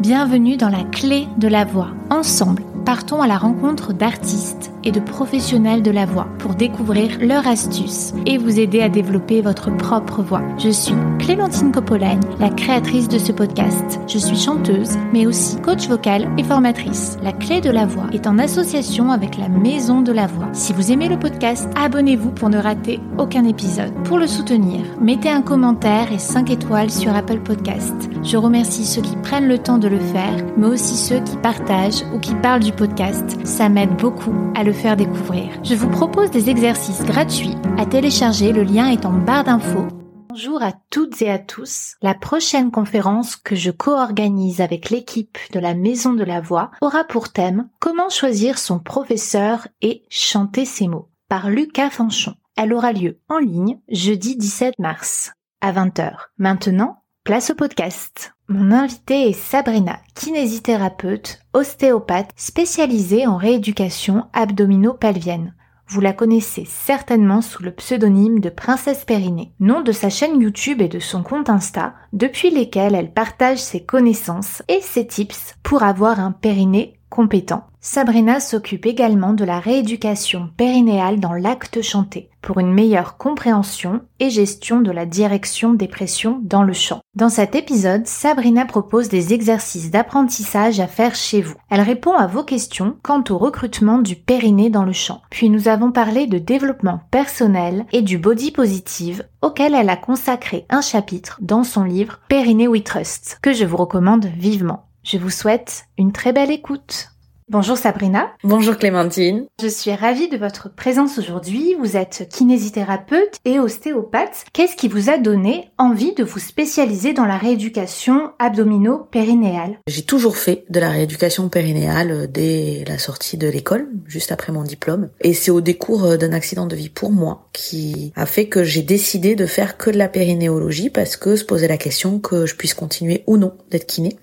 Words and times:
Bienvenue 0.00 0.56
dans 0.56 0.70
la 0.70 0.82
clé 0.84 1.28
de 1.36 1.46
la 1.46 1.64
voix. 1.64 1.90
Ensemble, 2.10 2.64
partons 2.84 3.22
à 3.22 3.28
la 3.28 3.36
rencontre 3.36 3.92
d'artistes 3.92 4.71
et 4.84 4.92
de 4.92 5.00
professionnels 5.00 5.82
de 5.82 5.90
la 5.90 6.06
voix 6.06 6.28
pour 6.38 6.54
découvrir 6.54 7.18
leurs 7.20 7.46
astuces 7.46 8.12
et 8.26 8.38
vous 8.38 8.58
aider 8.58 8.80
à 8.80 8.88
développer 8.88 9.40
votre 9.40 9.74
propre 9.76 10.22
voix. 10.22 10.42
Je 10.58 10.70
suis 10.70 10.94
Clémentine 11.18 11.72
Coppolagne, 11.72 12.20
la 12.40 12.50
créatrice 12.50 13.08
de 13.08 13.18
ce 13.18 13.32
podcast. 13.32 14.00
Je 14.06 14.18
suis 14.18 14.36
chanteuse, 14.36 14.96
mais 15.12 15.26
aussi 15.26 15.56
coach 15.60 15.88
vocal 15.88 16.28
et 16.38 16.44
formatrice. 16.44 17.16
La 17.22 17.32
clé 17.32 17.60
de 17.60 17.70
la 17.70 17.86
voix 17.86 18.06
est 18.12 18.26
en 18.26 18.38
association 18.38 19.10
avec 19.10 19.38
la 19.38 19.48
Maison 19.48 20.02
de 20.02 20.12
la 20.12 20.26
Voix. 20.26 20.48
Si 20.52 20.72
vous 20.72 20.92
aimez 20.92 21.08
le 21.08 21.18
podcast, 21.18 21.68
abonnez-vous 21.76 22.30
pour 22.30 22.48
ne 22.48 22.58
rater 22.58 23.00
aucun 23.18 23.44
épisode. 23.44 23.92
Pour 24.04 24.18
le 24.18 24.26
soutenir, 24.26 24.80
mettez 25.00 25.30
un 25.30 25.42
commentaire 25.42 26.12
et 26.12 26.18
5 26.18 26.50
étoiles 26.50 26.90
sur 26.90 27.14
Apple 27.14 27.40
Podcast. 27.40 27.94
Je 28.22 28.36
remercie 28.36 28.84
ceux 28.84 29.02
qui 29.02 29.16
prennent 29.16 29.48
le 29.48 29.58
temps 29.58 29.78
de 29.78 29.88
le 29.88 29.98
faire, 29.98 30.36
mais 30.56 30.66
aussi 30.66 30.96
ceux 30.96 31.20
qui 31.20 31.36
partagent 31.36 32.04
ou 32.14 32.18
qui 32.18 32.34
parlent 32.36 32.62
du 32.62 32.72
podcast. 32.72 33.38
Ça 33.44 33.68
m'aide 33.68 33.96
beaucoup 33.96 34.34
à 34.54 34.64
le 34.64 34.71
faire 34.72 34.96
découvrir. 34.96 35.48
Je 35.64 35.74
vous 35.74 35.88
propose 35.88 36.30
des 36.30 36.50
exercices 36.50 37.04
gratuits 37.04 37.54
à 37.78 37.86
télécharger, 37.86 38.52
le 38.52 38.62
lien 38.62 38.88
est 38.88 39.06
en 39.06 39.12
barre 39.12 39.44
d'infos. 39.44 39.86
Bonjour 40.28 40.62
à 40.62 40.72
toutes 40.88 41.20
et 41.20 41.30
à 41.30 41.38
tous. 41.38 41.96
La 42.00 42.14
prochaine 42.14 42.70
conférence 42.70 43.36
que 43.36 43.54
je 43.54 43.70
co-organise 43.70 44.62
avec 44.62 44.88
l'équipe 44.88 45.36
de 45.52 45.60
la 45.60 45.74
Maison 45.74 46.14
de 46.14 46.24
la 46.24 46.40
Voix 46.40 46.70
aura 46.80 47.04
pour 47.04 47.30
thème 47.30 47.68
Comment 47.80 48.08
choisir 48.08 48.58
son 48.58 48.78
professeur 48.78 49.68
et 49.82 50.04
chanter 50.08 50.64
ses 50.64 50.88
mots 50.88 51.10
par 51.28 51.50
Lucas 51.50 51.90
Fanchon. 51.90 52.34
Elle 52.56 52.72
aura 52.72 52.92
lieu 52.92 53.18
en 53.28 53.38
ligne 53.38 53.78
jeudi 53.90 54.36
17 54.36 54.78
mars 54.78 55.32
à 55.60 55.72
20h. 55.72 56.12
Maintenant, 56.38 57.01
place 57.24 57.50
au 57.50 57.54
podcast. 57.54 58.34
Mon 58.48 58.72
invitée 58.72 59.28
est 59.28 59.32
Sabrina, 59.32 60.00
kinésithérapeute, 60.16 61.40
ostéopathe 61.52 62.30
spécialisée 62.34 63.28
en 63.28 63.36
rééducation 63.36 64.26
abdominopelvienne. 64.32 65.54
Vous 65.86 66.00
la 66.00 66.12
connaissez 66.12 66.64
certainement 66.66 67.40
sous 67.40 67.62
le 67.62 67.70
pseudonyme 67.70 68.40
de 68.40 68.48
Princesse 68.48 69.04
Périnée, 69.04 69.52
nom 69.60 69.82
de 69.82 69.92
sa 69.92 70.10
chaîne 70.10 70.40
YouTube 70.40 70.80
et 70.80 70.88
de 70.88 70.98
son 70.98 71.22
compte 71.22 71.48
Insta, 71.48 71.94
depuis 72.12 72.50
lesquels 72.50 72.96
elle 72.96 73.12
partage 73.12 73.58
ses 73.58 73.84
connaissances 73.84 74.62
et 74.66 74.80
ses 74.80 75.06
tips 75.06 75.54
pour 75.62 75.84
avoir 75.84 76.18
un 76.18 76.32
périnée 76.32 76.98
compétent. 77.12 77.64
Sabrina 77.82 78.40
s'occupe 78.40 78.86
également 78.86 79.34
de 79.34 79.44
la 79.44 79.60
rééducation 79.60 80.48
périnéale 80.56 81.20
dans 81.20 81.34
l'acte 81.34 81.82
chanté 81.82 82.30
pour 82.40 82.58
une 82.58 82.72
meilleure 82.72 83.18
compréhension 83.18 84.00
et 84.18 84.30
gestion 84.30 84.80
de 84.80 84.90
la 84.90 85.04
direction 85.04 85.74
des 85.74 85.88
pressions 85.88 86.40
dans 86.42 86.62
le 86.62 86.72
chant. 86.72 87.02
Dans 87.14 87.28
cet 87.28 87.54
épisode, 87.54 88.06
Sabrina 88.06 88.64
propose 88.64 89.10
des 89.10 89.34
exercices 89.34 89.90
d'apprentissage 89.90 90.80
à 90.80 90.86
faire 90.86 91.14
chez 91.14 91.42
vous. 91.42 91.54
Elle 91.68 91.82
répond 91.82 92.14
à 92.14 92.26
vos 92.26 92.44
questions 92.44 92.96
quant 93.02 93.22
au 93.28 93.36
recrutement 93.36 93.98
du 93.98 94.16
périnée 94.16 94.70
dans 94.70 94.84
le 94.84 94.94
chant. 94.94 95.20
Puis 95.28 95.50
nous 95.50 95.68
avons 95.68 95.92
parlé 95.92 96.26
de 96.26 96.38
développement 96.38 97.00
personnel 97.10 97.84
et 97.92 98.00
du 98.00 98.16
body 98.16 98.52
positive 98.52 99.26
auquel 99.42 99.74
elle 99.74 99.90
a 99.90 99.96
consacré 99.96 100.64
un 100.70 100.80
chapitre 100.80 101.38
dans 101.42 101.62
son 101.62 101.84
livre 101.84 102.20
Périnée 102.28 102.68
We 102.68 102.82
Trust 102.82 103.38
que 103.42 103.52
je 103.52 103.66
vous 103.66 103.76
recommande 103.76 104.24
vivement. 104.24 104.86
Je 105.04 105.18
vous 105.18 105.30
souhaite 105.30 105.86
une 105.98 106.12
très 106.12 106.32
belle 106.32 106.52
écoute. 106.52 107.08
Bonjour 107.48 107.76
Sabrina. 107.76 108.30
Bonjour 108.44 108.76
Clémentine. 108.76 109.46
Je 109.60 109.66
suis 109.66 109.92
ravie 109.92 110.28
de 110.28 110.36
votre 110.36 110.72
présence 110.72 111.18
aujourd'hui. 111.18 111.74
Vous 111.74 111.96
êtes 111.96 112.28
kinésithérapeute 112.30 113.36
et 113.44 113.58
ostéopathe. 113.58 114.44
Qu'est-ce 114.52 114.76
qui 114.76 114.86
vous 114.86 115.10
a 115.10 115.18
donné 115.18 115.70
envie 115.76 116.14
de 116.14 116.22
vous 116.22 116.38
spécialiser 116.38 117.14
dans 117.14 117.26
la 117.26 117.36
rééducation 117.36 118.30
abdomino-périnéale? 118.38 119.80
J'ai 119.88 120.02
toujours 120.02 120.36
fait 120.36 120.64
de 120.70 120.78
la 120.78 120.90
rééducation 120.90 121.48
périnéale 121.48 122.30
dès 122.30 122.84
la 122.86 122.98
sortie 122.98 123.36
de 123.36 123.48
l'école, 123.48 123.88
juste 124.06 124.30
après 124.30 124.52
mon 124.52 124.62
diplôme. 124.62 125.10
Et 125.20 125.34
c'est 125.34 125.50
au 125.50 125.60
décours 125.60 126.16
d'un 126.16 126.32
accident 126.32 126.66
de 126.66 126.76
vie 126.76 126.90
pour 126.90 127.10
moi 127.10 127.48
qui 127.52 128.12
a 128.14 128.24
fait 128.24 128.46
que 128.46 128.62
j'ai 128.62 128.82
décidé 128.82 129.34
de 129.34 129.46
faire 129.46 129.76
que 129.76 129.90
de 129.90 129.98
la 129.98 130.08
périnéologie 130.08 130.90
parce 130.90 131.16
que 131.16 131.34
se 131.34 131.44
posait 131.44 131.68
la 131.68 131.76
question 131.76 132.20
que 132.20 132.46
je 132.46 132.54
puisse 132.54 132.74
continuer 132.74 133.24
ou 133.26 133.36
non 133.36 133.52
d'être 133.68 133.86
kiné. 133.86 134.16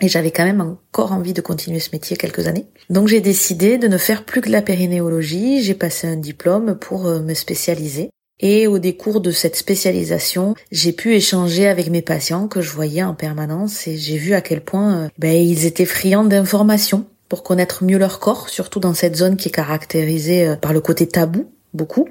Et 0.00 0.08
j'avais 0.08 0.30
quand 0.30 0.44
même 0.44 0.60
encore 0.60 1.12
envie 1.12 1.32
de 1.32 1.40
continuer 1.40 1.80
ce 1.80 1.90
métier 1.92 2.16
quelques 2.16 2.46
années. 2.46 2.66
Donc 2.88 3.08
j'ai 3.08 3.20
décidé 3.20 3.78
de 3.78 3.88
ne 3.88 3.98
faire 3.98 4.24
plus 4.24 4.40
que 4.40 4.46
de 4.46 4.52
la 4.52 4.62
périnéologie. 4.62 5.62
J'ai 5.62 5.74
passé 5.74 6.06
un 6.06 6.16
diplôme 6.16 6.76
pour 6.76 7.06
euh, 7.06 7.20
me 7.20 7.34
spécialiser. 7.34 8.10
Et 8.40 8.68
au 8.68 8.78
décours 8.78 9.20
de 9.20 9.32
cette 9.32 9.56
spécialisation, 9.56 10.54
j'ai 10.70 10.92
pu 10.92 11.14
échanger 11.14 11.66
avec 11.66 11.90
mes 11.90 12.02
patients 12.02 12.46
que 12.46 12.60
je 12.60 12.70
voyais 12.70 13.02
en 13.02 13.14
permanence 13.14 13.88
et 13.88 13.96
j'ai 13.96 14.16
vu 14.16 14.34
à 14.34 14.40
quel 14.40 14.60
point 14.60 14.96
euh, 14.96 15.08
ben, 15.18 15.34
ils 15.34 15.66
étaient 15.66 15.84
friands 15.84 16.24
d'informations 16.24 17.06
pour 17.28 17.42
connaître 17.42 17.82
mieux 17.82 17.98
leur 17.98 18.20
corps, 18.20 18.48
surtout 18.48 18.78
dans 18.78 18.94
cette 18.94 19.16
zone 19.16 19.36
qui 19.36 19.48
est 19.48 19.52
caractérisée 19.52 20.46
euh, 20.46 20.56
par 20.56 20.72
le 20.72 20.80
côté 20.80 21.08
tabou, 21.08 21.50
beaucoup 21.74 22.08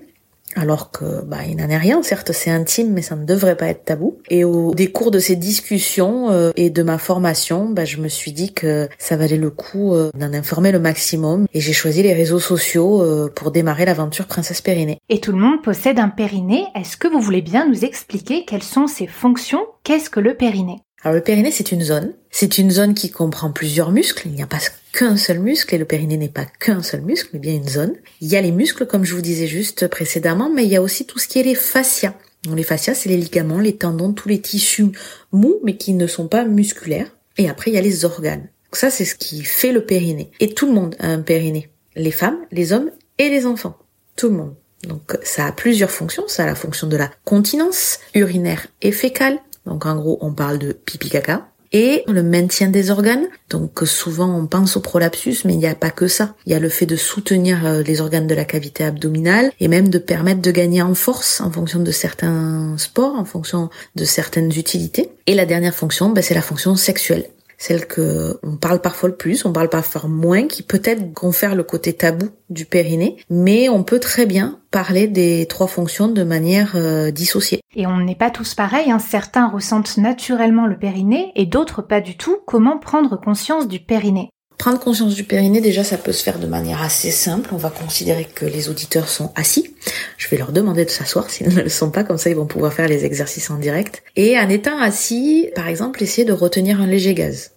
alors 0.58 0.92
que 0.92 1.24
bah 1.24 1.40
il 1.48 1.58
n'en 1.58 1.70
est 1.70 1.78
rien. 1.78 2.02
Certes, 2.04 2.32
c'est 2.32 2.50
intime, 2.50 2.94
mais 2.94 3.02
ça 3.02 3.16
ne 3.16 3.26
devrait 3.26 3.56
pas 3.56 3.68
être 3.68 3.86
tabou. 3.86 4.18
Et 4.30 4.44
au 4.44 4.74
décours 4.74 5.12
de 5.12 5.20
ces 5.20 5.36
discussions 5.36 6.32
euh, 6.32 6.52
et 6.56 6.70
de 6.70 6.84
ma 6.84 6.98
formation, 6.98 7.70
bah, 7.70 7.86
je 7.86 7.98
me 7.98 8.08
suis 8.08 8.32
dit 8.32 8.54
que 8.54 8.90
ça 8.98 9.18
valait 9.18 9.38
le 9.38 9.50
coup 9.50 9.94
euh, 9.94 10.10
d'en 10.18 10.34
informer 10.34 10.72
le 10.72 10.80
maximum. 10.80 11.46
Et 11.54 11.62
j'ai 11.62 11.74
choisi 11.74 12.04
les 12.04 12.14
réseaux 12.14 12.40
sociaux 12.40 13.02
euh, 13.02 13.32
pour 13.34 13.52
démarrer 13.52 13.86
l'aventure 13.86 14.26
Princesse 14.26 14.62
Périnée. 14.62 15.00
Et 15.10 15.20
tout 15.20 15.32
le 15.32 15.40
monde 15.40 15.62
possède 15.62 16.00
un 16.00 16.10
périnée. 16.10 16.66
Est-ce 16.76 16.98
que 16.98 17.08
vous 17.08 17.22
voulez 17.22 17.42
bien 17.42 17.68
nous 17.68 17.86
expliquer 17.86 18.46
quelles 18.46 18.64
sont 18.64 18.88
ses 18.88 19.08
fonctions? 19.08 19.66
Qu'est-ce 19.84 20.10
que 20.10 20.20
le 20.20 20.36
périnée? 20.36 20.82
Alors 21.04 21.16
le 21.16 21.22
périnée, 21.22 21.52
c'est 21.52 21.72
une 21.72 21.84
zone. 21.84 22.14
C'est 22.32 22.58
une 22.58 22.72
zone 22.72 22.94
qui 22.94 23.12
comprend 23.12 23.52
plusieurs 23.52 23.92
muscles. 23.92 24.24
Il 24.28 24.34
n'y 24.34 24.42
a 24.42 24.48
pas 24.48 24.60
qu'un 24.94 25.16
seul 25.16 25.40
muscle 25.40 25.74
et 25.76 25.78
le 25.78 25.86
périnée 25.86 26.18
n'est 26.18 26.28
pas 26.28 26.46
qu'un 26.46 26.82
seul 26.82 27.02
muscle, 27.02 27.30
mais 27.34 27.40
bien 27.40 27.54
une 27.54 27.70
zone. 27.70 27.94
Il 28.20 28.28
y 28.28 28.36
a 28.36 28.42
les 28.42 28.52
muscles, 28.52 28.88
comme 28.88 29.06
je 29.06 29.14
vous 29.14 29.22
disais 29.22 29.48
juste 29.48 29.88
précédemment, 29.88 30.50
mais 30.50 30.64
il 30.64 30.72
y 30.72 30.76
a 30.76 30.82
aussi 30.82 31.06
tout 31.06 31.20
ce 31.20 31.28
qui 31.28 31.40
est 31.40 31.44
les 31.44 31.56
fascias. 31.56 32.16
les 32.52 32.64
fascias, 32.64 32.96
c'est 32.96 33.10
les 33.10 33.18
ligaments, 33.18 33.60
les 33.60 33.78
tendons, 33.78 34.12
tous 34.12 34.28
les 34.28 34.42
tissus 34.42 34.88
mous, 35.32 35.60
mais 35.64 35.78
qui 35.78 35.94
ne 35.94 36.08
sont 36.08 36.28
pas 36.28 36.46
musculaires. 36.46 37.16
Et 37.38 37.48
après, 37.48 37.70
il 37.70 37.76
y 37.76 37.78
a 37.78 37.82
les 37.82 38.04
organes. 38.04 38.50
Donc 38.66 38.76
ça, 38.76 38.90
c'est 38.90 39.06
ce 39.06 39.16
qui 39.16 39.44
fait 39.44 39.72
le 39.72 39.86
périnée. 39.86 40.32
Et 40.40 40.54
tout 40.54 40.66
le 40.66 40.74
monde 40.74 40.96
a 41.00 41.08
un 41.08 41.22
périnée. 41.22 41.70
Les 41.96 42.12
femmes, 42.12 42.40
les 42.52 42.74
hommes 42.74 42.92
et 43.20 43.30
les 43.30 43.46
enfants. 43.46 43.78
Tout 44.16 44.30
le 44.30 44.36
monde. 44.36 44.56
Donc 44.84 45.18
ça 45.24 45.46
a 45.46 45.52
plusieurs 45.52 45.92
fonctions. 45.92 46.28
Ça 46.28 46.44
a 46.44 46.48
la 46.48 46.56
fonction 46.56 46.88
de 46.88 46.98
la 46.98 47.12
continence 47.24 48.00
urinaire 48.14 48.68
et 48.82 48.92
fécale, 48.92 49.40
donc 49.68 49.86
en 49.86 49.96
gros, 49.96 50.18
on 50.22 50.32
parle 50.32 50.58
de 50.58 50.72
pipi 50.72 51.10
caca. 51.10 51.50
Et 51.74 52.06
le 52.08 52.24
maintien 52.24 52.70
des 52.70 52.92
organes. 52.92 53.28
Donc 53.50 53.82
souvent 53.84 54.34
on 54.34 54.48
pense 54.48 54.78
au 54.78 54.80
prolapsus, 54.80 55.44
mais 55.44 55.54
il 55.54 55.60
n'y 55.60 55.68
a 55.68 55.76
pas 55.76 55.92
que 55.92 56.08
ça. 56.08 56.34
Il 56.46 56.54
y 56.54 56.56
a 56.56 56.60
le 56.60 56.70
fait 56.70 56.86
de 56.86 56.96
soutenir 56.96 57.66
euh, 57.66 57.84
les 57.84 58.00
organes 58.00 58.26
de 58.26 58.34
la 58.34 58.46
cavité 58.46 58.86
abdominale 58.86 59.52
et 59.60 59.68
même 59.68 59.90
de 59.90 59.98
permettre 59.98 60.42
de 60.42 60.52
gagner 60.52 60.82
en 60.82 60.96
force 60.96 61.42
en 61.42 61.52
fonction 61.52 61.82
de 61.82 61.92
certains 61.92 62.78
sports, 62.78 63.16
en 63.16 63.26
fonction 63.26 63.70
de 63.98 64.06
certaines 64.06 64.58
utilités. 64.58 65.10
Et 65.26 65.36
la 65.36 65.46
dernière 65.46 65.76
fonction, 65.76 66.10
ben, 66.10 66.22
c'est 66.22 66.34
la 66.34 66.42
fonction 66.42 66.78
sexuelle 66.78 67.26
celle 67.58 67.88
que 67.88 68.40
on 68.44 68.56
parle 68.56 68.80
parfois 68.80 69.10
le 69.10 69.16
plus, 69.16 69.46
on 69.46 69.52
parle 69.52 69.70
parfois 69.70 70.08
moins, 70.08 70.48
qui 70.48 70.64
peut-être 70.64 71.14
confère 71.14 71.56
le 71.56 71.64
côté 71.64 71.94
tabou 71.94 72.30
du 72.50 72.66
périnée, 72.66 73.18
mais 73.30 73.68
on 73.68 73.84
peut 73.84 74.00
très 74.00 74.26
bien 74.26 74.60
parler 74.72 75.08
des 75.08 75.48
trois 75.48 75.68
fonctions 75.68 76.08
de 76.08 76.24
manière 76.24 76.74
euh, 76.76 77.12
dissociée. 77.12 77.62
Et 77.76 77.88
on 77.88 77.98
n'est 77.98 78.16
pas 78.16 78.30
tous 78.30 78.54
pareils, 78.54 78.92
hein. 78.92 79.00
certains 79.00 79.48
ressentent 79.48 79.98
naturellement 79.98 80.68
le 80.68 80.78
périnée 80.78 81.32
et 81.36 81.46
d'autres 81.46 81.82
pas 81.82 82.02
du 82.02 82.16
tout. 82.16 82.38
Comment 82.46 82.78
prendre 82.78 83.20
conscience 83.20 83.68
du 83.68 83.80
périnée? 83.80 84.30
Prendre 84.58 84.80
conscience 84.80 85.14
du 85.14 85.24
périnée, 85.24 85.62
déjà, 85.62 85.84
ça 85.84 85.98
peut 85.98 86.12
se 86.12 86.24
faire 86.24 86.40
de 86.40 86.48
manière 86.48 86.82
assez 86.82 87.12
simple. 87.12 87.52
On 87.54 87.58
va 87.58 87.70
considérer 87.70 88.26
que 88.26 88.46
les 88.46 88.70
auditeurs 88.70 89.08
sont 89.08 89.32
assis. 89.36 89.76
Je 90.18 90.28
vais 90.30 90.38
leur 90.38 90.52
demander 90.52 90.84
de 90.84 90.90
s'asseoir 90.90 91.30
s'ils 91.30 91.54
ne 91.54 91.62
le 91.62 91.70
sont 91.70 91.92
pas, 91.92 92.04
comme 92.04 92.18
ça 92.18 92.30
ils 92.32 92.36
vont 92.36 92.48
pouvoir 92.48 92.74
faire 92.74 92.88
les 92.88 93.06
exercices 93.06 93.52
en 93.52 93.58
direct. 93.58 94.04
Et 94.16 94.38
en 94.38 94.50
étant 94.50 94.80
assis, 94.80 95.50
par 95.56 95.68
exemple, 95.68 96.02
essayer 96.02 96.26
de 96.26 96.34
retenir 96.34 96.82
un 96.82 96.88
léger 96.88 97.14
gaz. 97.14 97.52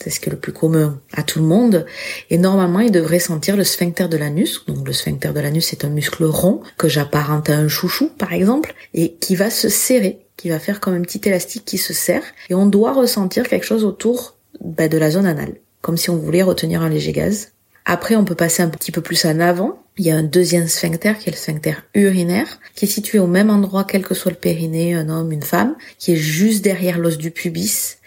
C'est 0.00 0.10
ce 0.10 0.20
qui 0.20 0.28
est 0.28 0.32
le 0.32 0.38
plus 0.38 0.52
commun 0.52 1.00
à 1.12 1.22
tout 1.22 1.40
le 1.40 1.44
monde. 1.44 1.86
Et 2.30 2.38
normalement, 2.38 2.80
ils 2.80 2.92
devraient 2.92 3.20
sentir 3.20 3.56
le 3.56 3.64
sphincter 3.64 4.08
de 4.08 4.16
l'anus. 4.16 4.64
Donc 4.66 4.86
le 4.86 4.92
sphincter 4.92 5.32
de 5.32 5.40
l'anus, 5.40 5.66
c'est 5.70 5.84
un 5.84 5.90
muscle 5.90 6.24
rond 6.24 6.62
que 6.78 6.88
j'apparente 6.88 7.50
à 7.50 7.54
un 7.54 7.68
chouchou, 7.68 8.10
par 8.16 8.32
exemple, 8.32 8.74
et 8.92 9.14
qui 9.14 9.34
va 9.34 9.50
se 9.50 9.68
serrer, 9.68 10.26
qui 10.36 10.50
va 10.50 10.58
faire 10.60 10.80
comme 10.80 10.94
un 10.94 11.02
petit 11.02 11.20
élastique 11.24 11.64
qui 11.64 11.78
se 11.78 11.92
serre. 11.92 12.24
Et 12.48 12.54
on 12.54 12.66
doit 12.66 12.92
ressentir 12.92 13.48
quelque 13.48 13.66
chose 13.66 13.84
autour 13.84 14.36
bah, 14.60 14.88
de 14.88 14.98
la 14.98 15.10
zone 15.10 15.26
anale 15.26 15.54
comme 15.84 15.98
si 15.98 16.08
on 16.08 16.16
voulait 16.16 16.42
retenir 16.42 16.80
un 16.80 16.88
léger 16.88 17.12
gaz. 17.12 17.52
Après, 17.84 18.16
on 18.16 18.24
peut 18.24 18.34
passer 18.34 18.62
un 18.62 18.70
petit 18.70 18.90
peu 18.90 19.02
plus 19.02 19.26
en 19.26 19.38
avant. 19.38 19.82
Il 19.98 20.06
y 20.06 20.10
a 20.10 20.16
un 20.16 20.22
deuxième 20.22 20.66
sphincter 20.66 21.12
qui 21.20 21.28
est 21.28 21.32
le 21.32 21.36
sphincter 21.36 21.74
urinaire, 21.92 22.58
qui 22.74 22.86
est 22.86 22.88
situé 22.88 23.18
au 23.18 23.26
même 23.26 23.50
endroit 23.50 23.84
quel 23.84 24.02
que 24.02 24.14
soit 24.14 24.30
le 24.30 24.38
périnée, 24.38 24.94
un 24.94 25.10
homme, 25.10 25.30
une 25.30 25.42
femme, 25.42 25.76
qui 25.98 26.12
est 26.12 26.16
juste 26.16 26.64
derrière 26.64 26.98
l'os 26.98 27.18
du 27.18 27.30
pubis 27.30 27.98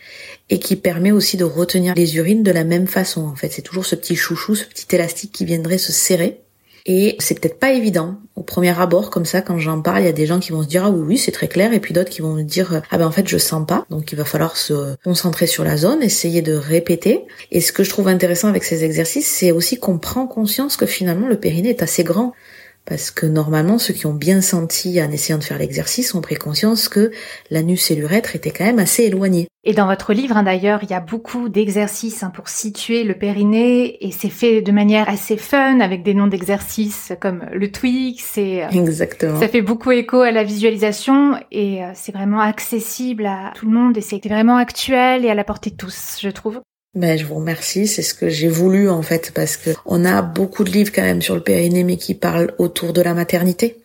et 0.50 0.57
qui 0.57 0.75
permet 0.75 1.12
aussi 1.12 1.38
de 1.38 1.44
retenir 1.44 1.94
les 1.94 2.18
urines 2.18 2.41
de 2.41 2.50
la 2.50 2.63
même 2.63 2.88
façon. 2.88 3.27
En 3.27 3.35
fait, 3.35 3.50
c'est 3.50 3.62
toujours 3.62 3.85
ce 3.85 3.95
petit 3.95 4.15
chouchou, 4.15 4.56
ce 4.56 4.65
petit 4.65 4.95
élastique 4.95 5.31
qui 5.31 5.45
viendrait 5.45 5.77
se 5.77 5.91
serrer. 5.91 6.41
Et 6.87 7.17
c'est 7.19 7.39
peut-être 7.39 7.59
pas 7.59 7.73
évident 7.73 8.15
au 8.37 8.43
premier 8.43 8.79
abord, 8.79 9.09
comme 9.09 9.25
ça, 9.25 9.41
quand 9.41 9.57
j'en 9.57 9.81
parle, 9.81 10.01
il 10.01 10.05
y 10.05 10.09
a 10.09 10.13
des 10.13 10.25
gens 10.25 10.39
qui 10.39 10.51
vont 10.51 10.63
se 10.63 10.67
dire 10.67 10.85
ah 10.85 10.89
oui 10.89 11.01
oui 11.05 11.17
c'est 11.17 11.31
très 11.31 11.47
clair, 11.47 11.73
et 11.73 11.79
puis 11.79 11.93
d'autres 11.93 12.09
qui 12.09 12.21
vont 12.21 12.33
me 12.33 12.43
dire 12.43 12.81
ah 12.91 12.97
ben 12.97 13.05
en 13.07 13.11
fait 13.11 13.27
je 13.27 13.37
sens 13.37 13.65
pas. 13.67 13.85
Donc 13.89 14.11
il 14.11 14.15
va 14.15 14.25
falloir 14.25 14.55
se 14.55 14.95
concentrer 15.03 15.47
sur 15.47 15.63
la 15.63 15.75
zone, 15.75 16.01
essayer 16.01 16.41
de 16.41 16.53
répéter. 16.53 17.25
Et 17.51 17.61
ce 17.61 17.71
que 17.71 17.83
je 17.83 17.89
trouve 17.89 18.07
intéressant 18.07 18.47
avec 18.47 18.63
ces 18.63 18.83
exercices, 18.83 19.27
c'est 19.27 19.51
aussi 19.51 19.77
qu'on 19.77 19.97
prend 19.97 20.27
conscience 20.27 20.77
que 20.77 20.85
finalement 20.85 21.27
le 21.27 21.39
périnée 21.39 21.69
est 21.69 21.83
assez 21.83 22.03
grand. 22.03 22.33
Parce 22.87 23.11
que 23.11 23.25
normalement, 23.25 23.79
ceux 23.79 23.93
qui 23.93 24.05
ont 24.05 24.13
bien 24.13 24.41
senti 24.41 25.01
en 25.01 25.11
essayant 25.11 25.37
de 25.37 25.43
faire 25.43 25.57
l'exercice 25.57 26.15
ont 26.15 26.21
pris 26.21 26.35
conscience 26.35 26.87
que 26.87 27.11
l'anus 27.51 27.91
et 27.91 27.95
l'urètre 27.95 28.35
étaient 28.35 28.51
quand 28.51 28.63
même 28.63 28.79
assez 28.79 29.03
éloignés. 29.03 29.49
Et 29.65 29.73
dans 29.73 29.87
votre 29.87 30.13
livre, 30.13 30.37
hein, 30.37 30.43
d'ailleurs, 30.43 30.79
il 30.83 30.89
y 30.89 30.93
a 30.93 31.01
beaucoup 31.01 31.49
d'exercices 31.49 32.23
hein, 32.23 32.31
pour 32.33 32.47
situer 32.47 33.03
le 33.03 33.13
périnée 33.15 33.97
et 34.05 34.11
c'est 34.11 34.29
fait 34.29 34.61
de 34.61 34.71
manière 34.71 35.09
assez 35.09 35.35
fun 35.35 35.81
avec 35.81 36.03
des 36.03 36.13
noms 36.13 36.27
d'exercices 36.27 37.11
comme 37.19 37.43
le 37.51 37.69
Twix. 37.69 38.37
Et, 38.37 38.63
euh, 38.63 38.69
Exactement. 38.69 39.37
Ça 39.37 39.49
fait 39.49 39.61
beaucoup 39.61 39.91
écho 39.91 40.21
à 40.21 40.31
la 40.31 40.45
visualisation 40.45 41.35
et 41.51 41.83
euh, 41.83 41.91
c'est 41.93 42.13
vraiment 42.13 42.39
accessible 42.39 43.25
à 43.25 43.51
tout 43.55 43.65
le 43.65 43.73
monde 43.73 43.97
et 43.97 44.01
c'est 44.01 44.25
vraiment 44.25 44.55
actuel 44.55 45.25
et 45.25 45.29
à 45.29 45.35
la 45.35 45.43
portée 45.43 45.71
de 45.71 45.75
tous, 45.75 46.19
je 46.21 46.29
trouve. 46.29 46.61
Ben, 46.97 47.15
je 47.15 47.25
vous 47.25 47.35
remercie, 47.35 47.85
c'est 47.85 48.01
ce 48.01 48.15
que 48.15 48.27
j'ai 48.27 48.47
voulu 48.47 48.89
en 48.89 49.03
fait, 49.03 49.29
parce 49.31 49.55
que 49.55 49.69
on 49.85 50.03
a 50.03 50.23
beaucoup 50.23 50.63
de 50.63 50.71
livres 50.71 50.91
quand 50.91 51.03
même 51.03 51.21
sur 51.21 51.35
le 51.35 51.41
périnée, 51.41 51.83
mais 51.83 51.97
qui 51.97 52.15
parlent 52.15 52.55
autour 52.57 52.91
de 52.91 53.01
la 53.03 53.13
maternité, 53.13 53.77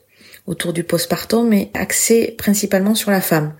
autour 0.46 0.72
du 0.72 0.82
postpartum, 0.82 1.46
mais 1.46 1.70
axés 1.74 2.34
principalement 2.38 2.94
sur 2.94 3.10
la 3.10 3.20
femme. 3.20 3.52